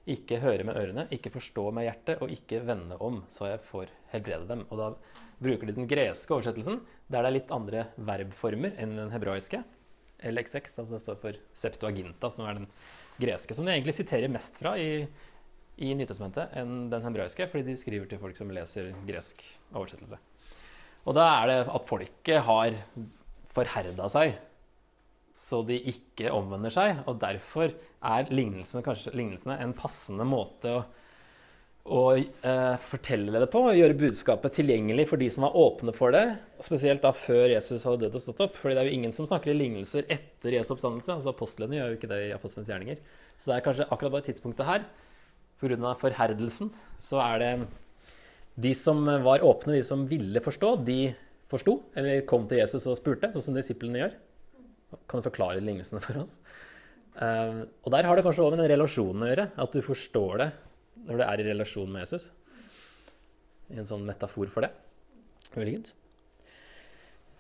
ikke 0.08 0.40
høre 0.40 0.64
med 0.68 0.78
ørene, 0.80 1.06
ikke 1.14 1.34
forstå 1.34 1.66
med 1.76 1.88
hjertet, 1.88 2.22
og 2.24 2.32
ikke 2.32 2.62
vende 2.66 2.98
om, 3.04 3.22
så 3.34 3.52
jeg 3.52 3.64
får 3.68 3.92
helbrede 4.14 4.48
dem. 4.50 4.64
Og 4.72 4.80
da 4.80 4.92
bruker 5.44 5.70
de 5.70 5.76
den 5.78 5.90
greske 5.90 6.34
oversettelsen, 6.34 6.80
der 7.12 7.26
det 7.26 7.30
er 7.30 7.36
litt 7.36 7.52
andre 7.54 7.88
verbformer 7.98 8.78
enn 8.82 8.96
den 8.98 9.12
hebraiske. 9.14 9.62
LX6, 10.18 10.80
altså 10.82 10.96
det 10.96 11.02
står 11.04 11.20
for 11.22 11.42
Septuaginta, 11.54 12.32
som 12.34 12.48
er 12.48 12.62
den 12.62 12.70
greske, 13.22 13.54
som 13.54 13.68
de 13.68 13.76
egentlig 13.76 13.94
siterer 14.00 14.32
mest 14.32 14.58
fra 14.62 14.74
i, 14.82 15.04
i 15.78 15.92
Nytestamentet 15.98 16.56
enn 16.58 16.88
den 16.94 17.06
hebraiske, 17.06 17.50
fordi 17.52 17.68
de 17.68 17.78
skriver 17.78 18.10
til 18.10 18.22
folk 18.22 18.40
som 18.40 18.54
leser 18.54 18.90
gresk 19.06 19.44
oversettelse. 19.76 20.18
Og 21.08 21.16
da 21.16 21.28
er 21.38 21.52
det 21.52 21.60
at 21.70 21.88
folket 21.88 22.42
har 22.48 22.80
forherda 23.58 24.08
seg 24.14 24.38
så 25.38 25.62
de 25.66 25.78
ikke 25.92 26.34
omvender 26.34 26.74
seg. 26.74 27.04
Og 27.08 27.20
derfor 27.22 27.72
er 27.72 28.32
lignelsene, 28.34 28.84
kanskje, 28.86 29.14
lignelsene 29.18 29.60
en 29.62 29.76
passende 29.78 30.26
måte 30.28 30.72
å, 30.74 30.82
å 31.94 32.02
eh, 32.18 32.76
fortelle 32.82 33.38
det 33.38 33.50
på. 33.54 33.62
og 33.70 33.78
Gjøre 33.78 34.00
budskapet 34.02 34.58
tilgjengelig 34.58 35.08
for 35.12 35.22
de 35.22 35.30
som 35.34 35.46
var 35.46 35.58
åpne 35.62 35.94
for 35.96 36.16
det. 36.16 36.26
Spesielt 36.66 37.06
da 37.06 37.14
før 37.16 37.54
Jesus 37.54 37.86
hadde 37.86 38.08
dødd 38.08 38.18
og 38.18 38.26
stått 38.26 38.44
opp. 38.48 38.58
fordi 38.58 38.76
det 38.76 38.84
er 38.84 38.90
jo 38.90 38.98
ingen 38.98 39.14
som 39.16 39.30
snakker 39.30 39.54
i 39.54 39.60
lignelser 39.60 40.10
etter 40.10 40.58
Jesu 40.58 40.74
oppstandelse. 40.74 41.20
altså 41.20 41.36
Apostlene 41.36 41.78
gjør 41.78 41.94
jo 41.94 42.00
ikke 42.00 42.12
det 42.14 42.22
i 42.26 42.34
apostlenes 42.36 42.74
gjerninger. 42.74 43.04
Så 43.38 43.52
det 43.52 43.60
er 43.60 43.68
kanskje 43.70 43.90
akkurat 43.92 44.18
bare 44.18 44.30
tidspunktet 44.32 44.66
her, 44.66 44.88
pga. 45.62 45.94
forherdelsen, 46.02 46.74
så 46.98 47.22
er 47.22 47.40
det 47.44 47.54
de 48.58 48.74
som 48.74 49.06
var 49.06 49.46
åpne, 49.46 49.78
de 49.78 49.86
som 49.86 50.08
ville 50.10 50.42
forstå, 50.42 50.80
de 50.82 51.14
forsto, 51.52 51.78
eller 51.98 52.26
kom 52.28 52.48
til 52.50 52.62
Jesus 52.62 52.88
og 52.90 52.98
spurte, 53.00 53.30
sånn 53.34 53.46
som 53.50 53.58
disiplene 53.58 54.02
gjør. 54.02 54.18
Kan 55.08 55.22
du 55.22 55.28
forklare 55.28 55.64
lignelsene 55.64 56.02
for 56.04 56.22
oss? 56.24 56.38
Uh, 57.18 57.66
og 57.82 57.94
der 57.96 58.06
har 58.08 58.18
det 58.18 58.24
kanskje 58.28 58.44
òg 58.46 58.54
med 58.54 58.62
den 58.62 58.72
relasjonen 58.76 59.24
å 59.26 59.30
gjøre. 59.32 59.48
At 59.64 59.74
du 59.74 59.84
forstår 59.86 60.44
det 60.44 60.50
når 61.08 61.20
du 61.20 61.24
er 61.26 61.42
i 61.42 61.48
relasjon 61.50 61.90
med 61.92 62.06
Jesus. 62.06 62.30
En 63.74 63.88
sånn 63.90 64.06
metafor 64.08 64.52
for 64.52 64.68
det. 64.68 64.72
Muligens. 65.58 65.96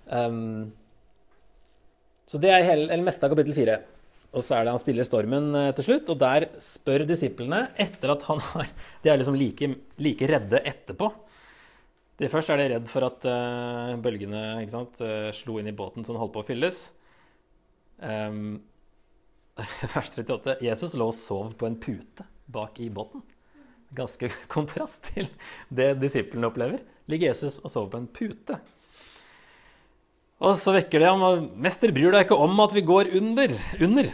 Um, 0.07 0.71
så 2.27 2.39
det 2.43 2.51
er 2.51 2.65
hele, 2.67 2.89
eller 2.89 3.05
meste 3.07 3.27
av 3.27 3.31
kapittel 3.35 3.55
fire. 3.55 3.77
Og 4.35 4.43
så 4.43 4.57
er 4.57 4.65
det 4.65 4.73
han 4.75 4.81
stiller 4.81 5.07
stormen 5.07 5.53
uh, 5.55 5.69
til 5.75 5.87
slutt, 5.87 6.11
og 6.11 6.19
der 6.19 6.49
spør 6.63 7.05
disiplene 7.07 7.67
etter 7.79 8.11
at 8.11 8.25
han 8.27 8.41
har 8.49 8.67
De 9.03 9.11
er 9.11 9.21
liksom 9.21 9.37
like, 9.39 9.71
like 10.03 10.31
redde 10.31 10.63
etterpå. 10.67 11.11
De 12.17 12.29
først 12.31 12.49
er 12.49 12.57
de 12.57 12.69
redd 12.73 12.87
for 12.89 13.05
at 13.05 13.25
uh, 13.29 13.93
bølgene 14.01 14.63
sant, 14.71 15.01
uh, 15.05 15.29
slo 15.35 15.59
inn 15.61 15.69
i 15.69 15.75
båten 15.75 16.05
så 16.05 16.15
den 16.15 16.21
holdt 16.21 16.33
på 16.33 16.41
å 16.41 16.47
fylles. 16.47 16.87
Um, 18.01 18.59
vers 19.93 20.13
38. 20.15 20.57
Jesus 20.65 20.95
lå 20.97 21.11
og 21.11 21.17
sov 21.17 21.53
på 21.57 21.69
en 21.69 21.77
pute 21.81 22.25
bak 22.49 22.79
i 22.81 22.89
båten. 22.93 23.21
Ganske 23.97 24.31
kontrast 24.53 25.11
til 25.11 25.29
det 25.69 25.93
disiplene 26.01 26.49
opplever. 26.49 26.81
Ligger 27.07 27.31
Jesus 27.31 27.59
og 27.61 27.69
sover 27.71 27.93
på 27.93 28.01
en 28.01 28.09
pute. 28.11 28.57
Og 30.37 30.57
så 30.59 30.73
vekker 30.75 31.01
det 31.01 31.09
ham 31.09 31.49
'Mester, 31.57 31.93
bryr 31.93 32.13
deg 32.13 32.27
ikke 32.27 32.37
om 32.37 32.59
at 32.61 32.73
vi 32.73 32.85
går 32.85 33.13
under?' 33.17 33.53
under. 33.81 34.11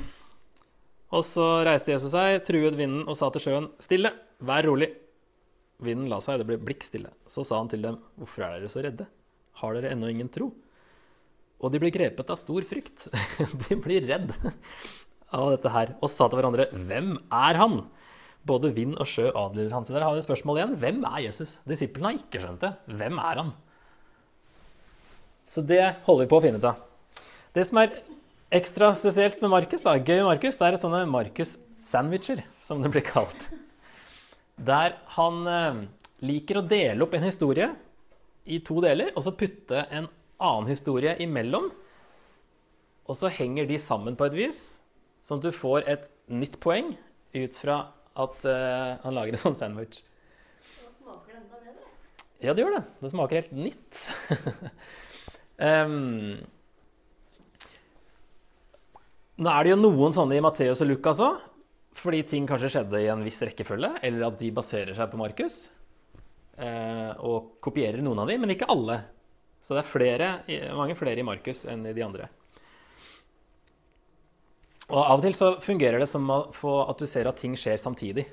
Og 1.13 1.23
så 1.27 1.45
reiste 1.67 1.91
Jesus 1.91 2.13
seg, 2.15 2.39
truet 2.47 2.77
vinden 2.77 3.03
og 3.07 3.17
sa 3.19 3.29
til 3.29 3.43
sjøen, 3.43 3.71
'Stille, 3.79 4.13
vær 4.39 4.67
rolig.' 4.67 5.02
Vinden 5.84 6.09
la 6.11 6.19
seg, 6.23 6.39
det 6.39 6.47
ble 6.47 6.59
blikkstille. 6.61 7.11
Så 7.29 7.45
sa 7.47 7.59
han 7.59 7.69
til 7.71 7.84
dem, 7.84 7.99
'Hvorfor 8.17 8.45
er 8.45 8.59
dere 8.59 8.71
så 8.71 8.84
redde? 8.84 9.07
Har 9.61 9.73
dere 9.73 9.91
ennå 9.91 10.09
ingen 10.09 10.29
tro?' 10.29 10.53
Og 11.63 11.71
de 11.71 11.79
blir 11.79 11.93
grepet 11.95 12.29
av 12.29 12.38
stor 12.38 12.61
frykt. 12.67 13.07
de 13.67 13.75
blir 13.75 14.03
redd 14.07 14.34
av 15.31 15.51
dette 15.55 15.71
her 15.71 15.95
og 16.01 16.09
sa 16.11 16.27
til 16.27 16.39
hverandre 16.39 16.67
Hvem 16.71 17.17
er 17.31 17.59
han? 17.61 17.86
Både 18.43 18.73
vind 18.75 18.97
og 18.99 19.07
sjø 19.07 19.29
adlyder 19.31 19.71
han. 19.71 19.86
Så 19.86 19.95
der 19.95 20.03
har 20.03 20.11
vi 20.11 20.19
et 20.19 20.27
spørsmål 20.27 20.59
igjen. 20.59 20.75
Hvem 20.81 21.05
er 21.07 21.21
Jesus? 21.29 21.61
Disiplene 21.63 22.11
har 22.11 22.19
ikke 22.19 22.41
skjønt 22.43 22.65
det. 22.65 22.73
Hvem 22.91 23.21
er 23.23 23.39
han? 23.39 23.53
Så 25.47 25.63
det 25.63 25.84
holder 26.03 26.25
vi 26.25 26.31
på 26.31 26.39
å 26.41 26.43
finne 26.43 26.59
ut 26.59 26.67
av. 26.67 26.84
Det 27.55 27.63
som 27.69 27.79
er 27.79 27.95
ekstra 28.53 28.91
spesielt 28.97 29.39
med 29.43 29.53
Markus, 29.53 29.86
da, 29.86 29.95
gøy 29.95 30.19
med 30.19 30.31
Markus, 30.34 30.59
er 30.65 30.77
sånne 30.81 31.03
Markus-sandwicher, 31.09 32.43
som 32.59 32.81
det 32.84 32.91
blir 32.91 33.05
kalt. 33.05 33.47
Der 34.57 34.97
han 35.15 35.47
eh, 35.49 35.81
liker 36.25 36.59
å 36.59 36.67
dele 36.67 37.03
opp 37.05 37.13
en 37.17 37.25
historie 37.25 37.69
i 38.45 38.59
to 38.65 38.81
deler, 38.83 39.13
og 39.15 39.23
så 39.25 39.31
putte 39.35 39.85
en 39.89 40.07
annen 40.43 40.69
historie 40.69 41.15
imellom. 41.23 41.71
Og 43.03 43.17
så 43.19 43.31
henger 43.33 43.67
de 43.67 43.79
sammen 43.81 44.15
på 44.19 44.25
et 44.27 44.37
vis, 44.37 44.59
sånn 45.25 45.39
at 45.41 45.47
du 45.47 45.55
får 45.55 45.87
et 45.91 46.03
nytt 46.31 46.59
poeng 46.63 46.93
ut 47.33 47.55
fra 47.57 47.77
at 48.13 48.45
uh, 48.45 49.01
han 49.03 49.15
lager 49.15 49.35
en 49.35 49.41
sånn 49.41 49.55
sandwich. 49.57 50.03
Da 50.77 50.89
smaker 50.91 51.33
det 51.33 51.39
enda 51.39 51.57
bedre. 51.59 51.85
Ja, 52.43 52.53
det 52.53 52.63
gjør 52.63 52.75
det. 52.77 52.83
Det 53.01 53.11
smaker 53.11 53.41
helt 53.41 53.55
nytt. 53.57 53.91
um, 55.57 56.37
nå 59.43 59.55
er 59.55 59.61
det 59.65 59.73
jo 59.73 59.81
noen 59.81 60.15
sånne 60.15 60.37
i 60.37 60.45
Matteus 60.45 60.83
og 60.85 60.89
Lukas 60.91 61.23
òg, 61.23 61.35
fordi 61.97 62.23
ting 62.27 62.47
kanskje 62.49 62.71
skjedde 62.73 63.01
i 63.03 63.09
en 63.13 63.23
viss 63.25 63.41
rekkefølge, 63.45 63.95
eller 64.03 64.27
at 64.27 64.39
de 64.39 64.51
baserer 64.55 64.95
seg 64.97 65.11
på 65.11 65.19
Markus. 65.21 65.71
eh, 66.57 67.11
og 67.25 67.55
kopierer 67.61 68.01
noen 68.01 68.19
av 68.19 68.27
dem, 68.29 68.41
men 68.41 68.53
ikke 68.53 68.69
alle. 68.69 68.99
Så 69.63 69.73
det 69.73 69.81
er 69.83 69.89
flere, 69.89 70.29
mange 70.75 70.95
flere 70.99 71.21
i 71.21 71.25
Markus 71.25 71.63
enn 71.65 71.85
i 71.87 71.93
de 71.95 72.03
andre. 72.03 72.27
Og 74.91 74.99
Av 74.99 75.15
og 75.15 75.23
til 75.23 75.35
så 75.37 75.53
fungerer 75.63 76.01
det 76.01 76.09
som 76.11 76.27
at 76.29 76.99
du 76.99 77.05
ser 77.07 77.29
at 77.29 77.39
ting 77.39 77.55
skjer 77.57 77.79
samtidig. 77.79 78.25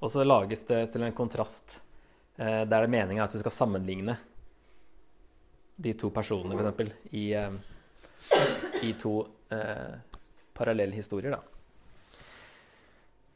Og 0.00 0.12
så 0.12 0.24
lages 0.24 0.62
det 0.68 0.84
til 0.92 1.04
en 1.04 1.16
kontrast 1.16 1.78
eh, 2.38 2.62
der 2.64 2.66
det 2.68 2.84
er 2.84 2.92
meninga 2.92 3.24
at 3.24 3.34
du 3.34 3.40
skal 3.40 3.54
sammenligne 3.54 4.16
de 5.80 5.94
to 5.96 6.10
personene, 6.12 6.56
f.eks., 6.60 6.92
i, 7.16 7.32
eh, 7.32 7.52
i 8.84 8.92
to 9.00 9.14
eh, 9.52 9.96
parallelle 10.56 10.96
historier. 10.96 11.32
Da. 11.32 11.59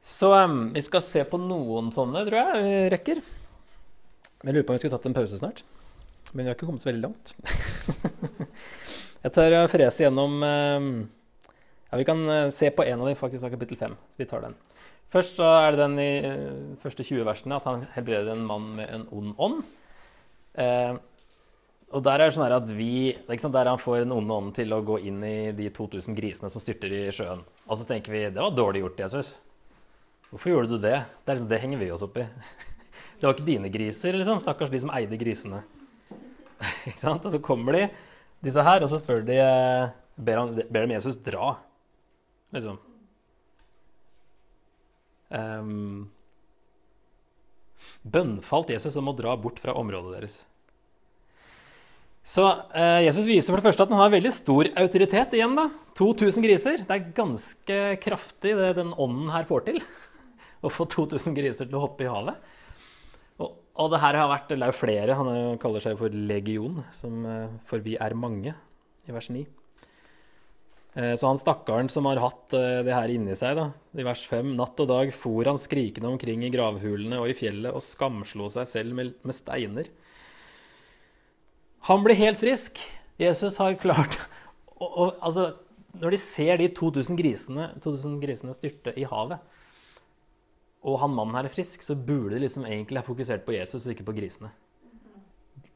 Så 0.05 0.28
um, 0.36 0.66
vi 0.74 0.82
skal 0.84 1.00
se 1.00 1.22
på 1.24 1.38
noen 1.40 1.88
sånne, 1.94 2.26
tror 2.26 2.36
jeg 2.36 2.64
vi 2.64 2.72
rekker. 2.92 3.20
Jeg 4.44 4.52
lurer 4.52 4.66
på 4.66 4.74
om 4.74 4.76
vi 4.76 4.82
skulle 4.82 4.92
tatt 4.92 5.09
en 5.09 5.16
pause 5.16 5.38
snart. 5.40 5.62
Men 6.34 6.44
vi 6.44 6.50
har 6.50 6.59
ikke 6.59 6.68
kommet 6.68 6.82
så 6.82 6.90
veldig 6.90 7.07
langt. 7.07 7.32
jeg 9.24 9.32
tar 9.32 9.57
og 9.62 9.70
freser 9.72 10.05
gjennom 10.05 10.44
eh, 10.44 10.88
ja, 11.88 12.00
Vi 12.00 12.07
kan 12.09 12.20
eh, 12.28 12.50
se 12.52 12.68
på 12.74 12.84
en 12.84 13.00
av 13.00 13.09
dem 13.09 13.16
faktisk 13.16 13.48
av 13.48 13.55
kapittel 13.55 13.80
5. 13.80 13.94
Så 14.12 14.20
vi 14.20 14.28
tar 14.28 14.44
den. 14.44 14.59
Først 15.14 15.40
så 15.40 15.48
er 15.62 15.72
det 15.72 15.80
den 15.80 15.96
i 16.02 16.11
eh, 16.20 16.76
første 16.82 17.07
20 17.07 17.24
versene 17.30 17.57
at 17.57 17.70
han 17.70 17.86
helbreder 17.94 18.34
en 18.34 18.44
mann 18.50 18.68
med 18.76 18.92
en 18.92 19.09
ond 19.14 19.32
ånd. 19.40 19.64
Uh, 20.55 21.00
og 21.94 22.02
der 22.07 22.20
er 22.20 22.28
det 22.28 22.34
sånn 22.36 22.52
at 22.52 22.68
vi, 22.76 23.14
sant, 23.38 23.55
der 23.55 23.72
han 23.72 23.80
får 23.80 24.02
en 24.02 24.12
ond 24.14 24.30
ånd 24.36 24.52
til 24.55 24.70
å 24.74 24.82
gå 24.86 25.00
inn 25.09 25.24
i 25.26 25.50
de 25.57 25.66
2000 25.74 26.14
grisene 26.18 26.50
som 26.50 26.62
styrter 26.62 26.92
i 26.92 27.02
sjøen. 27.14 27.40
Og 27.64 27.78
så 27.80 27.88
tenker 27.88 28.12
vi 28.14 28.26
det 28.28 28.42
var 28.42 28.55
dårlig 28.55 28.84
gjort, 28.84 29.02
Jesus. 29.07 29.34
Hvorfor 30.35 30.51
gjorde 30.51 30.74
du 30.74 30.80
det? 30.82 30.97
Det, 31.22 31.30
liksom, 31.30 31.49
det 31.49 31.59
henger 31.62 31.78
vi 31.78 31.91
oss 31.95 32.03
opp 32.03 32.16
i. 32.18 32.26
Det 33.20 33.28
var 33.28 33.37
ikke 33.37 33.47
dine 33.47 33.68
griser, 33.70 34.16
liksom. 34.18 34.41
Stakkars 34.43 34.72
de 34.72 34.80
som 34.82 34.91
eide 34.93 35.16
grisene. 35.16 35.61
Ikke 36.91 36.99
sant? 36.99 37.22
Og 37.22 37.30
så 37.30 37.39
kommer 37.41 37.76
de, 37.78 37.85
disse 38.43 38.64
her, 38.66 38.82
og 38.82 38.91
så 38.91 38.99
spør 38.99 39.22
de 39.24 39.39
eh, 39.39 39.93
Ber, 40.14 40.41
han, 40.41 40.59
ber 40.74 40.85
de 40.87 40.95
Jesus 40.95 41.16
dra, 41.22 41.55
liksom. 42.55 42.76
Um, 45.35 46.05
bønnfalt 48.03 48.70
Jesus 48.74 48.95
om 49.01 49.11
å 49.11 49.16
dra 49.18 49.32
bort 49.41 49.59
fra 49.62 49.74
området 49.78 50.12
deres. 50.18 50.37
Så 52.24 52.45
eh, 52.74 53.03
Jesus 53.05 53.26
viser 53.26 53.51
for 53.53 53.59
det 53.61 53.66
første 53.66 53.87
at 53.87 53.91
han 53.91 54.01
har 54.01 54.14
veldig 54.14 54.32
stor 54.35 54.70
autoritet 54.80 55.35
igjen. 55.37 55.59
da. 55.59 55.66
2000 55.99 56.47
griser. 56.47 56.87
Det 56.87 56.95
er 56.95 57.11
ganske 57.16 57.82
kraftig 58.03 58.55
det 58.59 58.70
den 58.78 58.95
ånden 58.95 59.32
her 59.35 59.47
får 59.49 59.66
til. 59.66 59.82
Å 60.64 60.72
få 60.72 60.86
2000 60.88 61.36
griser 61.36 61.68
til 61.68 61.76
å 61.78 61.84
hoppe 61.84 62.06
i 62.06 62.10
havet. 62.10 62.40
Og 63.74 63.90
det 63.90 63.98
her 64.04 64.16
har 64.20 64.30
vært 64.30 64.52
Det 64.52 64.60
er 64.60 64.70
jo 64.70 64.78
flere. 64.78 65.18
Han 65.18 65.58
kaller 65.62 65.82
seg 65.82 65.98
for 65.98 66.14
legion, 66.14 66.84
som, 66.94 67.26
eh, 67.26 67.48
for 67.66 67.82
vi 67.82 67.96
er 67.98 68.14
mange, 68.14 68.54
i 69.08 69.12
vers 69.12 69.28
9. 69.30 69.46
Eh, 70.94 71.14
så 71.18 71.26
han 71.26 71.40
stakkaren 71.40 71.90
som 71.90 72.06
har 72.06 72.20
hatt 72.22 72.54
eh, 72.54 72.84
det 72.86 72.94
her 72.94 73.10
inni 73.10 73.34
seg, 73.34 73.56
da, 73.58 73.72
i 73.98 74.06
vers 74.06 74.22
5 74.30 74.54
Natt 74.54 74.78
og 74.78 74.88
dag 74.92 75.10
for 75.12 75.42
han 75.42 75.58
skrikende 75.58 76.06
omkring 76.06 76.44
i 76.46 76.52
gravhulene 76.54 77.18
og 77.18 77.32
i 77.32 77.34
fjellet 77.34 77.74
og 77.74 77.82
skamslo 77.82 78.46
seg 78.46 78.68
selv 78.70 78.94
med, 78.94 79.10
med 79.26 79.34
steiner. 79.34 79.90
Han 81.90 82.06
blir 82.06 82.14
helt 82.14 82.38
frisk, 82.38 82.78
Jesus 83.18 83.58
har 83.58 83.74
klart 83.74 84.16
og, 84.78 84.86
og, 84.88 85.18
altså, 85.22 85.56
Når 85.98 86.10
de 86.14 86.18
ser 86.18 86.56
de 86.58 86.70
2000 86.74 87.18
grisene, 87.18 87.68
2000 87.82 88.16
grisene 88.22 88.54
styrte 88.54 88.94
i 88.98 89.04
havet, 89.06 89.42
og 90.85 90.99
han 91.01 91.14
mannen 91.16 91.39
her 91.39 91.49
er 91.49 91.53
frisk, 91.53 91.82
så 91.82 91.97
burde 91.97 92.37
de 92.37 92.43
liksom 92.45 92.66
egentlig 92.68 93.01
ha 93.01 93.07
fokusert 93.07 93.45
på 93.47 93.55
Jesus 93.57 93.87
og 93.87 93.95
ikke 93.95 94.07
på 94.11 94.16
grisene. 94.18 94.51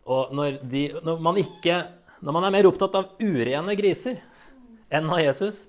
Og 0.08 0.34
når, 0.36 0.60
de, 0.68 0.82
når, 1.04 1.22
man 1.24 1.40
ikke, 1.40 1.78
når 2.24 2.36
man 2.36 2.46
er 2.48 2.54
mer 2.54 2.68
opptatt 2.68 2.96
av 2.96 3.14
urene 3.20 3.76
griser 3.76 4.20
enn 4.92 5.08
av 5.12 5.20
Jesus, 5.20 5.66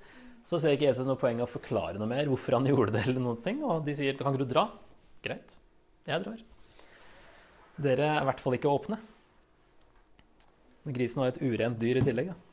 så 0.48 0.60
ser 0.60 0.76
ikke 0.76 0.90
Jesus 0.90 1.08
noe 1.08 1.20
poeng 1.20 1.40
i 1.40 1.46
å 1.46 1.50
forklare 1.50 2.00
noe 2.00 2.10
mer 2.10 2.28
hvorfor 2.32 2.58
han 2.58 2.68
gjorde 2.68 2.96
det. 2.96 3.06
eller 3.08 3.24
noen 3.24 3.40
ting, 3.44 3.64
Og 3.64 3.84
de 3.86 3.96
sier 3.96 4.16
kan 4.20 4.34
ikke 4.34 4.48
du 4.48 4.54
dra? 4.54 4.66
Greit, 5.24 5.58
jeg 6.08 6.24
drar. 6.26 6.44
Dere 7.80 8.12
er 8.12 8.22
i 8.24 8.28
hvert 8.28 8.44
fall 8.44 8.56
ikke 8.58 8.72
åpne. 8.72 9.00
Grisen 10.90 11.22
var 11.22 11.32
et 11.32 11.42
urent 11.44 11.80
dyr 11.80 12.00
i 12.00 12.04
tillegg. 12.04 12.32
Da. 12.32 12.49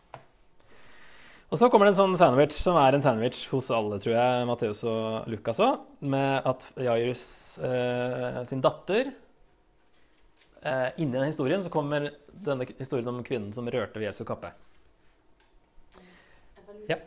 Og 1.56 1.60
så 1.60 1.70
kommer 1.72 1.86
det 1.88 1.94
en 1.94 2.00
sånn 2.02 2.16
sandwich 2.20 2.52
som 2.60 2.76
er 2.76 2.92
en 2.92 3.00
sandwich 3.04 3.46
hos 3.48 3.70
alle, 3.72 3.96
tror 4.02 4.12
jeg, 4.12 4.46
Matteus 4.48 4.82
og 4.84 5.24
Lukas 5.32 5.56
òg, 5.64 5.86
med 6.04 6.44
at 6.50 6.66
Jairus 6.84 7.22
eh, 7.64 8.42
sin 8.44 8.60
datter 8.60 9.08
eh, 10.60 10.90
Inni 11.00 11.16
den 11.16 11.30
historien 11.30 11.64
så 11.64 11.72
kommer 11.72 12.10
denne 12.28 12.66
historien 12.76 13.08
om 13.08 13.22
kvinnen 13.24 13.54
som 13.56 13.64
rørte 13.72 13.96
ved 13.96 14.10
Jesu 14.10 14.20
kappe. 14.28 14.50
Ja. 16.92 16.98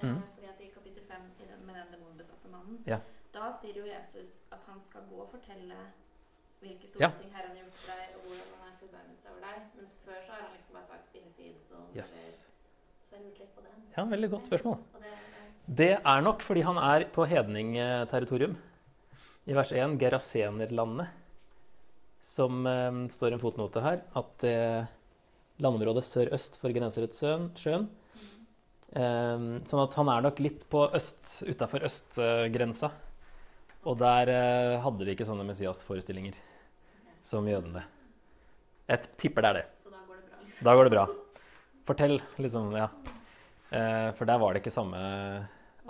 Mm. 0.00 0.16
eh, 0.16 0.24
Fordi 0.32 0.48
at 0.54 0.64
I 0.64 0.70
kapittel 0.72 1.04
5 1.04 1.28
med 1.68 1.76
den 1.76 1.92
demonbesatte 1.98 2.48
mannen, 2.48 2.80
Ja. 2.88 3.02
da 3.36 3.52
sier 3.60 3.76
jo 3.76 3.84
Jesus 3.84 4.32
at 4.56 4.64
han 4.70 4.80
skal 4.88 5.04
gå 5.12 5.20
og 5.20 5.28
fortelle 5.36 5.76
hvilke 6.64 6.88
store 6.88 7.04
Ja. 7.04 7.10
ting 7.20 7.28
Herren 7.36 7.52
har 7.52 7.60
gjort 7.66 7.76
for 7.84 7.92
deg, 7.92 8.16
og 8.16 8.22
hvordan 8.24 8.56
han 8.64 8.72
er 8.72 8.78
forbarmet 8.80 9.20
seg 9.20 9.30
over 9.36 9.42
deg. 9.52 9.58
Mens 9.76 10.00
før 10.06 10.18
så 10.24 10.32
har 10.32 10.40
han 10.48 10.52
liksom 10.56 10.72
bare 10.80 10.88
sagt 10.96 11.12
'ikke 11.12 11.32
si 11.36 11.52
noen'. 11.68 11.92
Yes. 11.96 12.14
eller- 12.16 12.44
Så 13.08 13.16
jeg 13.16 13.24
lurte 13.24 13.38
litt 13.40 13.54
på 13.56 13.62
den. 13.64 13.87
Ja, 13.98 14.04
veldig 14.06 14.28
godt 14.30 14.46
spørsmål. 14.46 14.76
Det, 15.66 15.96
er 15.98 16.20
nok 16.22 16.44
fordi 16.46 16.62
han 16.62 16.76
er 16.78 17.08
på 17.10 17.24
hedningterritorium. 17.26 18.52
I 19.48 19.56
vers 19.56 19.72
1, 19.74 19.96
Gerasenerlandet, 19.98 21.08
som 22.22 22.62
eh, 22.68 23.00
står 23.10 23.34
en 23.34 23.42
fotnote 23.42 23.82
her, 23.82 24.04
at 24.20 24.46
eh, 24.46 24.86
landområdet 25.64 26.04
sørøst 26.06 26.60
for 26.60 26.74
Genesaretsjøen 26.76 27.88
eh, 28.92 29.48
Sånn 29.66 29.82
at 29.82 29.98
han 29.98 30.12
er 30.14 30.24
nok 30.28 30.44
litt 30.46 30.68
på 30.70 30.84
øst, 30.94 31.40
utafor 31.48 31.88
østgrensa. 31.90 32.92
Og 33.82 33.98
der 33.98 34.30
eh, 34.36 34.78
hadde 34.84 35.08
de 35.08 35.16
ikke 35.16 35.26
sånne 35.26 35.48
Messias-forestillinger 35.48 36.38
som 37.24 37.50
jødene. 37.50 37.82
Jeg 38.94 39.16
tipper 39.18 39.42
det 39.42 39.50
er 39.50 39.62
det. 39.62 39.68
så 39.82 39.90
da 39.90 40.02
går 40.06 40.14
det 40.14 40.28
bra, 40.30 40.42
liksom. 40.46 40.66
Da 40.70 40.78
går 40.78 40.86
det 40.86 40.98
bra. 41.00 41.08
Fortell, 41.88 42.20
liksom. 42.38 42.74
Ja. 42.78 42.92
Eh, 43.68 44.08
for 44.16 44.28
der 44.28 44.40
var 44.40 44.54
det 44.54 44.62
ikke 44.62 44.72
samme 44.72 44.98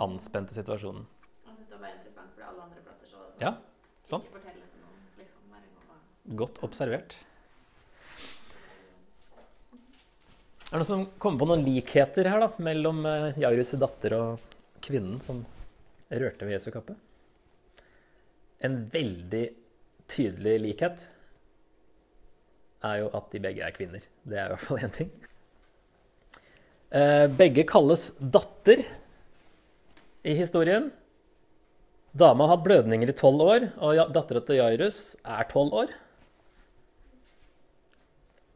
anspente 0.03 0.55
situasjonen. 0.55 1.05
Jeg 1.45 1.55
synes 1.55 1.69
det 1.69 1.77
var 1.77 1.83
bare 1.85 1.95
interessant, 1.95 2.31
for 2.35 2.47
alle 2.49 2.65
andre 2.65 2.83
plasser 2.83 3.11
så 3.11 3.23
det. 3.23 3.43
Ja, 3.45 3.53
sant. 4.03 4.27
Ikke 4.27 4.41
fortelle 4.41 4.67
til 4.67 4.83
noen, 4.83 4.97
liksom. 5.21 5.45
Gang 5.53 6.39
Godt 6.41 6.63
observert. 6.67 7.15
Er 10.69 10.75
det 10.75 10.81
noen 10.83 10.89
som 10.89 11.05
kommer 11.17 11.41
på 11.41 11.49
noen 11.49 11.63
likheter 11.65 12.27
her 12.29 12.43
da, 12.43 12.51
mellom 12.61 12.99
eh, 13.09 13.39
Jairus' 13.41 13.77
datter 13.79 14.17
og 14.17 14.51
kvinnen 14.83 15.21
som 15.23 15.39
rørte 16.11 16.45
ved 16.45 16.57
Jesu 16.57 16.69
kappe? 16.75 16.97
En 18.59 18.81
veldig 18.91 19.45
tydelig 20.09 20.57
likhet 20.65 21.07
er 22.83 23.01
jo 23.01 23.09
at 23.15 23.31
de 23.31 23.41
begge 23.43 23.63
er 23.63 23.75
kvinner. 23.75 24.03
Det 24.27 24.37
er 24.37 24.49
i 24.49 24.53
hvert 24.53 24.67
fall 24.67 24.83
én 24.83 24.93
ting. 24.99 25.11
Eh, 26.89 27.27
Begge 27.37 27.65
kalles 27.69 28.09
datter 28.17 28.81
i 30.25 30.33
historien. 30.33 30.89
Dama 32.17 32.47
har 32.47 32.55
hatt 32.55 32.65
blødninger 32.65 33.11
i 33.11 33.17
tolv 33.17 33.43
år, 33.45 33.67
og 33.77 34.13
dattera 34.15 34.41
til 34.45 34.57
Jairus 34.57 35.01
er 35.21 35.45
tolv 35.51 35.75
år. 35.83 35.91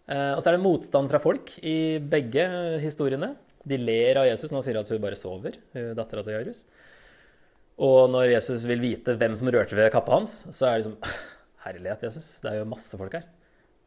Eh, 0.09 0.31
og 0.33 0.41
så 0.41 0.49
er 0.49 0.57
det 0.57 0.63
motstand 0.65 1.13
fra 1.13 1.21
folk 1.21 1.53
i 1.61 1.99
begge 2.01 2.47
historiene. 2.81 3.35
De 3.69 3.77
ler 3.77 4.17
av 4.19 4.25
Jesus 4.27 4.49
når 4.49 4.59
han 4.59 4.65
sier 4.65 4.81
at 4.81 4.89
hun 4.91 5.05
bare 5.05 5.19
sover, 5.19 5.61
dattera 5.95 6.25
til 6.25 6.33
Jairus. 6.33 6.65
Og 7.85 8.09
når 8.11 8.33
Jesus 8.33 8.65
vil 8.69 8.81
vite 8.81 9.15
hvem 9.17 9.37
som 9.37 9.49
rørte 9.53 9.77
ved 9.77 9.93
kappa 9.93 10.17
hans, 10.17 10.33
så 10.49 10.67
er 10.67 10.73
det 10.73 10.83
liksom 10.83 10.97
Herlighet, 11.63 12.09
Jesus, 12.09 12.25
det 12.43 12.49
er 12.49 12.59
jo 12.59 12.67
masse 12.67 12.97
folk 12.99 13.13
her. 13.15 13.29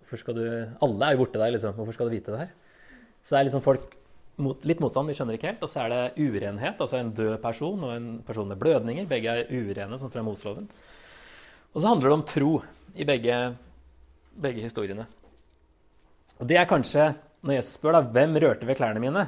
Hvorfor 0.01 0.23
skal 0.23 0.39
du 0.39 0.47
Alle 0.47 1.11
er 1.11 1.17
jo 1.17 1.25
borte 1.25 1.43
der, 1.43 1.51
liksom. 1.53 1.75
Hvorfor 1.77 1.93
skal 1.99 2.09
du 2.09 2.15
vite 2.15 2.33
det 2.33 2.47
her? 2.47 2.55
Så 3.27 3.35
det 3.35 3.41
er 3.41 3.49
liksom 3.51 3.65
folk 3.67 3.96
mot, 4.43 4.64
litt 4.68 4.80
motstand, 4.82 5.11
de 5.11 5.16
skjønner 5.16 5.39
ikke 5.39 5.51
helt. 5.53 5.64
Og 5.64 5.72
så 5.72 5.84
er 5.84 5.93
det 5.93 6.03
urenhet, 6.20 6.80
altså 6.80 7.01
en 7.01 7.12
død 7.16 7.37
person 7.43 7.87
og 7.87 7.95
en 7.95 8.09
person 8.26 8.49
med 8.51 8.61
blødninger. 8.61 9.09
Begge 9.11 9.34
er 9.34 9.51
urene, 9.53 9.99
som 10.01 10.12
fra 10.12 10.24
Mosloven. 10.26 10.68
Og 11.72 11.80
så 11.80 11.91
handler 11.91 12.09
det 12.09 12.18
om 12.18 12.26
tro 12.28 12.53
i 12.97 13.07
begge, 13.09 13.41
begge 14.41 14.64
historiene. 14.64 15.09
Og 16.41 16.49
det 16.49 16.61
er 16.61 16.68
kanskje, 16.68 17.11
når 17.45 17.59
Jesus 17.59 17.76
spør 17.78 17.99
da, 17.99 18.07
hvem 18.12 18.39
rørte 18.43 18.68
ved 18.68 18.78
klærne 18.78 19.03
mine, 19.03 19.26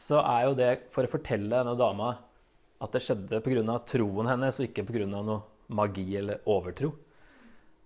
så 0.00 0.22
er 0.22 0.48
jo 0.48 0.58
det 0.58 0.72
for 0.94 1.06
å 1.06 1.12
fortelle 1.12 1.52
denne 1.52 1.76
dama 1.78 2.14
at 2.80 2.94
det 2.94 3.02
skjedde 3.04 3.42
pga. 3.44 3.78
troen 3.84 4.30
hennes, 4.30 4.58
og 4.60 4.68
ikke 4.68 4.86
pga. 4.88 5.06
noe 5.06 5.42
magi 5.68 6.16
eller 6.16 6.40
overtro. 6.46 6.94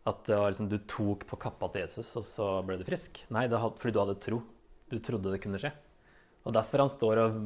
At 0.06 0.26
det 0.28 0.36
var 0.36 0.52
liksom, 0.52 0.68
du 0.68 0.78
tok 0.86 1.24
på 1.26 1.36
kappa 1.40 1.68
til 1.72 1.84
Jesus, 1.84 2.10
og 2.16 2.24
så 2.24 2.48
ble 2.62 2.78
du 2.78 2.84
frisk. 2.84 3.24
Nei, 3.32 3.48
det 3.48 3.58
hadde, 3.60 3.80
fordi 3.80 3.96
du 3.96 4.00
hadde 4.02 4.20
tro. 4.20 4.42
Du 4.92 4.98
trodde 5.00 5.32
det 5.32 5.40
kunne 5.42 5.58
skje. 5.60 5.72
Og 6.44 6.52
derfor 6.52 6.84
han 6.84 6.92
står 6.92 7.22
og 7.22 7.36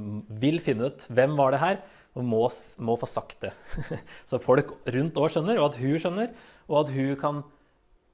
vil 0.43 0.59
finne 0.63 0.91
ut 0.91 1.07
hvem 1.15 1.37
var 1.39 1.55
det 1.55 1.63
her, 1.63 1.81
og 2.19 2.25
må, 2.27 2.43
må 2.83 2.97
få 2.99 3.07
sagt 3.07 3.45
det. 3.45 3.53
Så 4.31 4.41
folk 4.43 4.75
rundt 4.91 5.21
òg 5.21 5.31
skjønner, 5.31 5.61
og 5.61 5.71
at 5.71 5.79
hun 5.79 5.99
skjønner, 6.03 6.33
og 6.67 6.81
at 6.83 6.93
hun 6.97 7.13
kan 7.21 7.43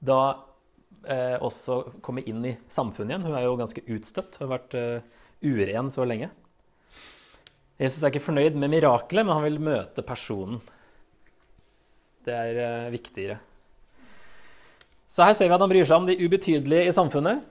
da 0.05 0.19
eh, 1.09 1.37
også 1.41 1.79
komme 2.05 2.21
inn 2.29 2.43
i 2.45 2.55
samfunnet 2.69 3.15
igjen. 3.15 3.25
Hun 3.25 3.37
er 3.39 3.47
jo 3.47 3.57
ganske 3.59 3.85
utstøtt, 3.95 4.37
Hun 4.37 4.45
har 4.45 4.57
vært 4.59 4.77
eh, 4.77 5.15
uren 5.45 5.89
så 5.93 6.05
lenge. 6.05 6.29
Jesus 7.81 8.03
er 8.03 8.13
ikke 8.13 8.23
fornøyd 8.23 8.55
med 8.55 8.71
mirakelet, 8.71 9.25
men 9.25 9.35
han 9.35 9.43
vil 9.47 9.59
møte 9.63 10.05
personen. 10.05 10.61
Det 12.25 12.35
er 12.35 12.61
eh, 12.61 12.93
viktigere. 12.93 13.39
Så 15.11 15.25
her 15.25 15.35
ser 15.37 15.49
vi 15.49 15.55
at 15.55 15.61
han 15.61 15.71
bryr 15.71 15.85
seg 15.87 15.97
om 16.01 16.07
de 16.07 16.17
ubetydelige 16.19 16.89
i 16.89 16.95
samfunnet. 16.95 17.43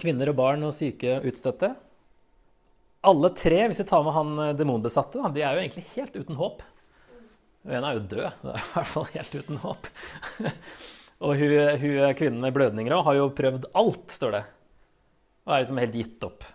Kvinner 0.00 0.30
og 0.32 0.38
barn 0.38 0.64
og 0.66 0.74
syke 0.74 1.20
utstøtte. 1.22 1.74
Alle 3.04 3.30
tre, 3.36 3.60
hvis 3.68 3.82
vi 3.82 3.86
tar 3.88 4.04
med 4.06 4.16
han 4.16 4.32
eh, 4.40 4.54
demonbesatte, 4.56 5.20
de 5.34 5.44
er 5.44 5.56
jo 5.56 5.64
egentlig 5.64 5.84
helt 5.94 6.16
uten 6.16 6.38
håp. 6.40 6.64
Og 7.64 7.72
en 7.76 7.86
er 7.86 7.96
jo 7.98 8.04
død. 8.14 8.40
Det 8.42 8.52
er 8.54 8.60
i 8.64 8.72
hvert 8.74 8.90
fall 8.90 9.08
helt 9.14 9.38
uten 9.38 9.60
håp. 9.64 9.88
og 11.24 11.38
hun, 11.40 11.54
hun 11.84 12.18
kvinnen 12.18 12.42
med 12.44 12.56
blødninger 12.56 12.96
òg 12.96 13.06
har 13.08 13.18
jo 13.20 13.30
prøvd 13.36 13.68
alt, 13.80 14.06
står 14.12 14.38
det. 14.38 14.42
Og 15.44 15.54
er 15.54 15.64
liksom 15.64 15.80
helt 15.82 15.98
gitt 16.00 16.26
opp. 16.26 16.46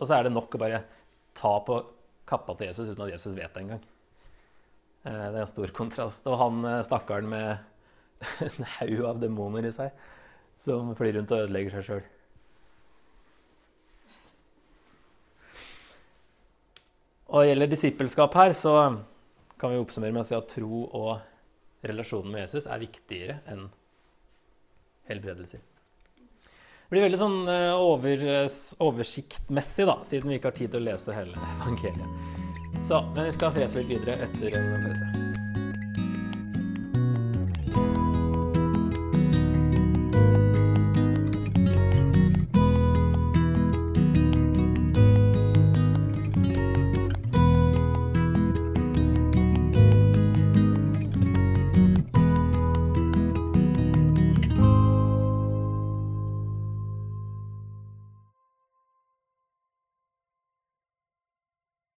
Og 0.00 0.06
så 0.08 0.16
er 0.16 0.26
det 0.26 0.34
nok 0.34 0.56
å 0.56 0.60
bare 0.62 0.84
ta 1.36 1.54
på 1.64 1.80
kappa 2.30 2.54
til 2.56 2.70
Jesus 2.70 2.92
uten 2.92 3.04
at 3.04 3.12
Jesus 3.12 3.36
vet 3.36 3.52
det 3.52 3.64
engang. 3.64 3.82
Eh, 5.04 5.26
Det 5.32 5.34
er 5.34 5.42
en 5.44 5.52
stor 5.52 5.74
kontrast. 5.76 6.24
Og 6.28 6.38
han 6.40 6.64
eh, 6.64 6.84
stakkaren 6.86 7.28
med 7.28 7.50
en 8.48 8.70
haug 8.78 9.04
av 9.12 9.20
demoner 9.20 9.68
i 9.68 9.74
seg, 9.74 9.92
som 10.60 10.94
flyr 10.96 11.18
rundt 11.18 11.32
og 11.32 11.46
ødelegger 11.46 11.78
seg 11.78 11.86
sjøl. 11.88 12.02
Og 17.30 17.46
gjelder 17.46 17.70
disippelskap 17.70 18.34
her, 18.34 18.54
så 18.58 18.74
kan 19.60 19.70
vi 19.70 19.78
oppsummere 19.78 20.14
med 20.14 20.24
å 20.24 20.26
si 20.26 20.34
at 20.34 20.48
tro 20.50 20.84
og 20.86 21.86
relasjonen 21.86 22.32
med 22.32 22.46
Jesus 22.46 22.66
er 22.66 22.82
viktigere 22.82 23.38
enn 23.50 23.68
helbredelser. 25.10 25.62
Det 26.90 26.96
blir 26.96 27.06
veldig 27.06 27.20
sånn 27.20 27.38
eh, 27.46 27.72
over, 27.78 28.24
oversiktmessig, 28.82 29.86
da, 29.86 30.00
siden 30.06 30.32
vi 30.32 30.40
ikke 30.40 30.50
har 30.50 30.58
tid 30.58 30.74
til 30.74 30.82
å 30.82 30.88
lese 30.90 31.14
hele 31.14 31.38
evangeliet. 31.60 32.80
Så, 32.82 33.04
men 33.14 33.28
vi 33.28 33.36
skal 33.38 33.54
frese 33.54 33.78
litt 33.78 33.92
videre 33.94 34.18
etter 34.26 34.58
en 34.58 34.72
pause. 34.88 35.29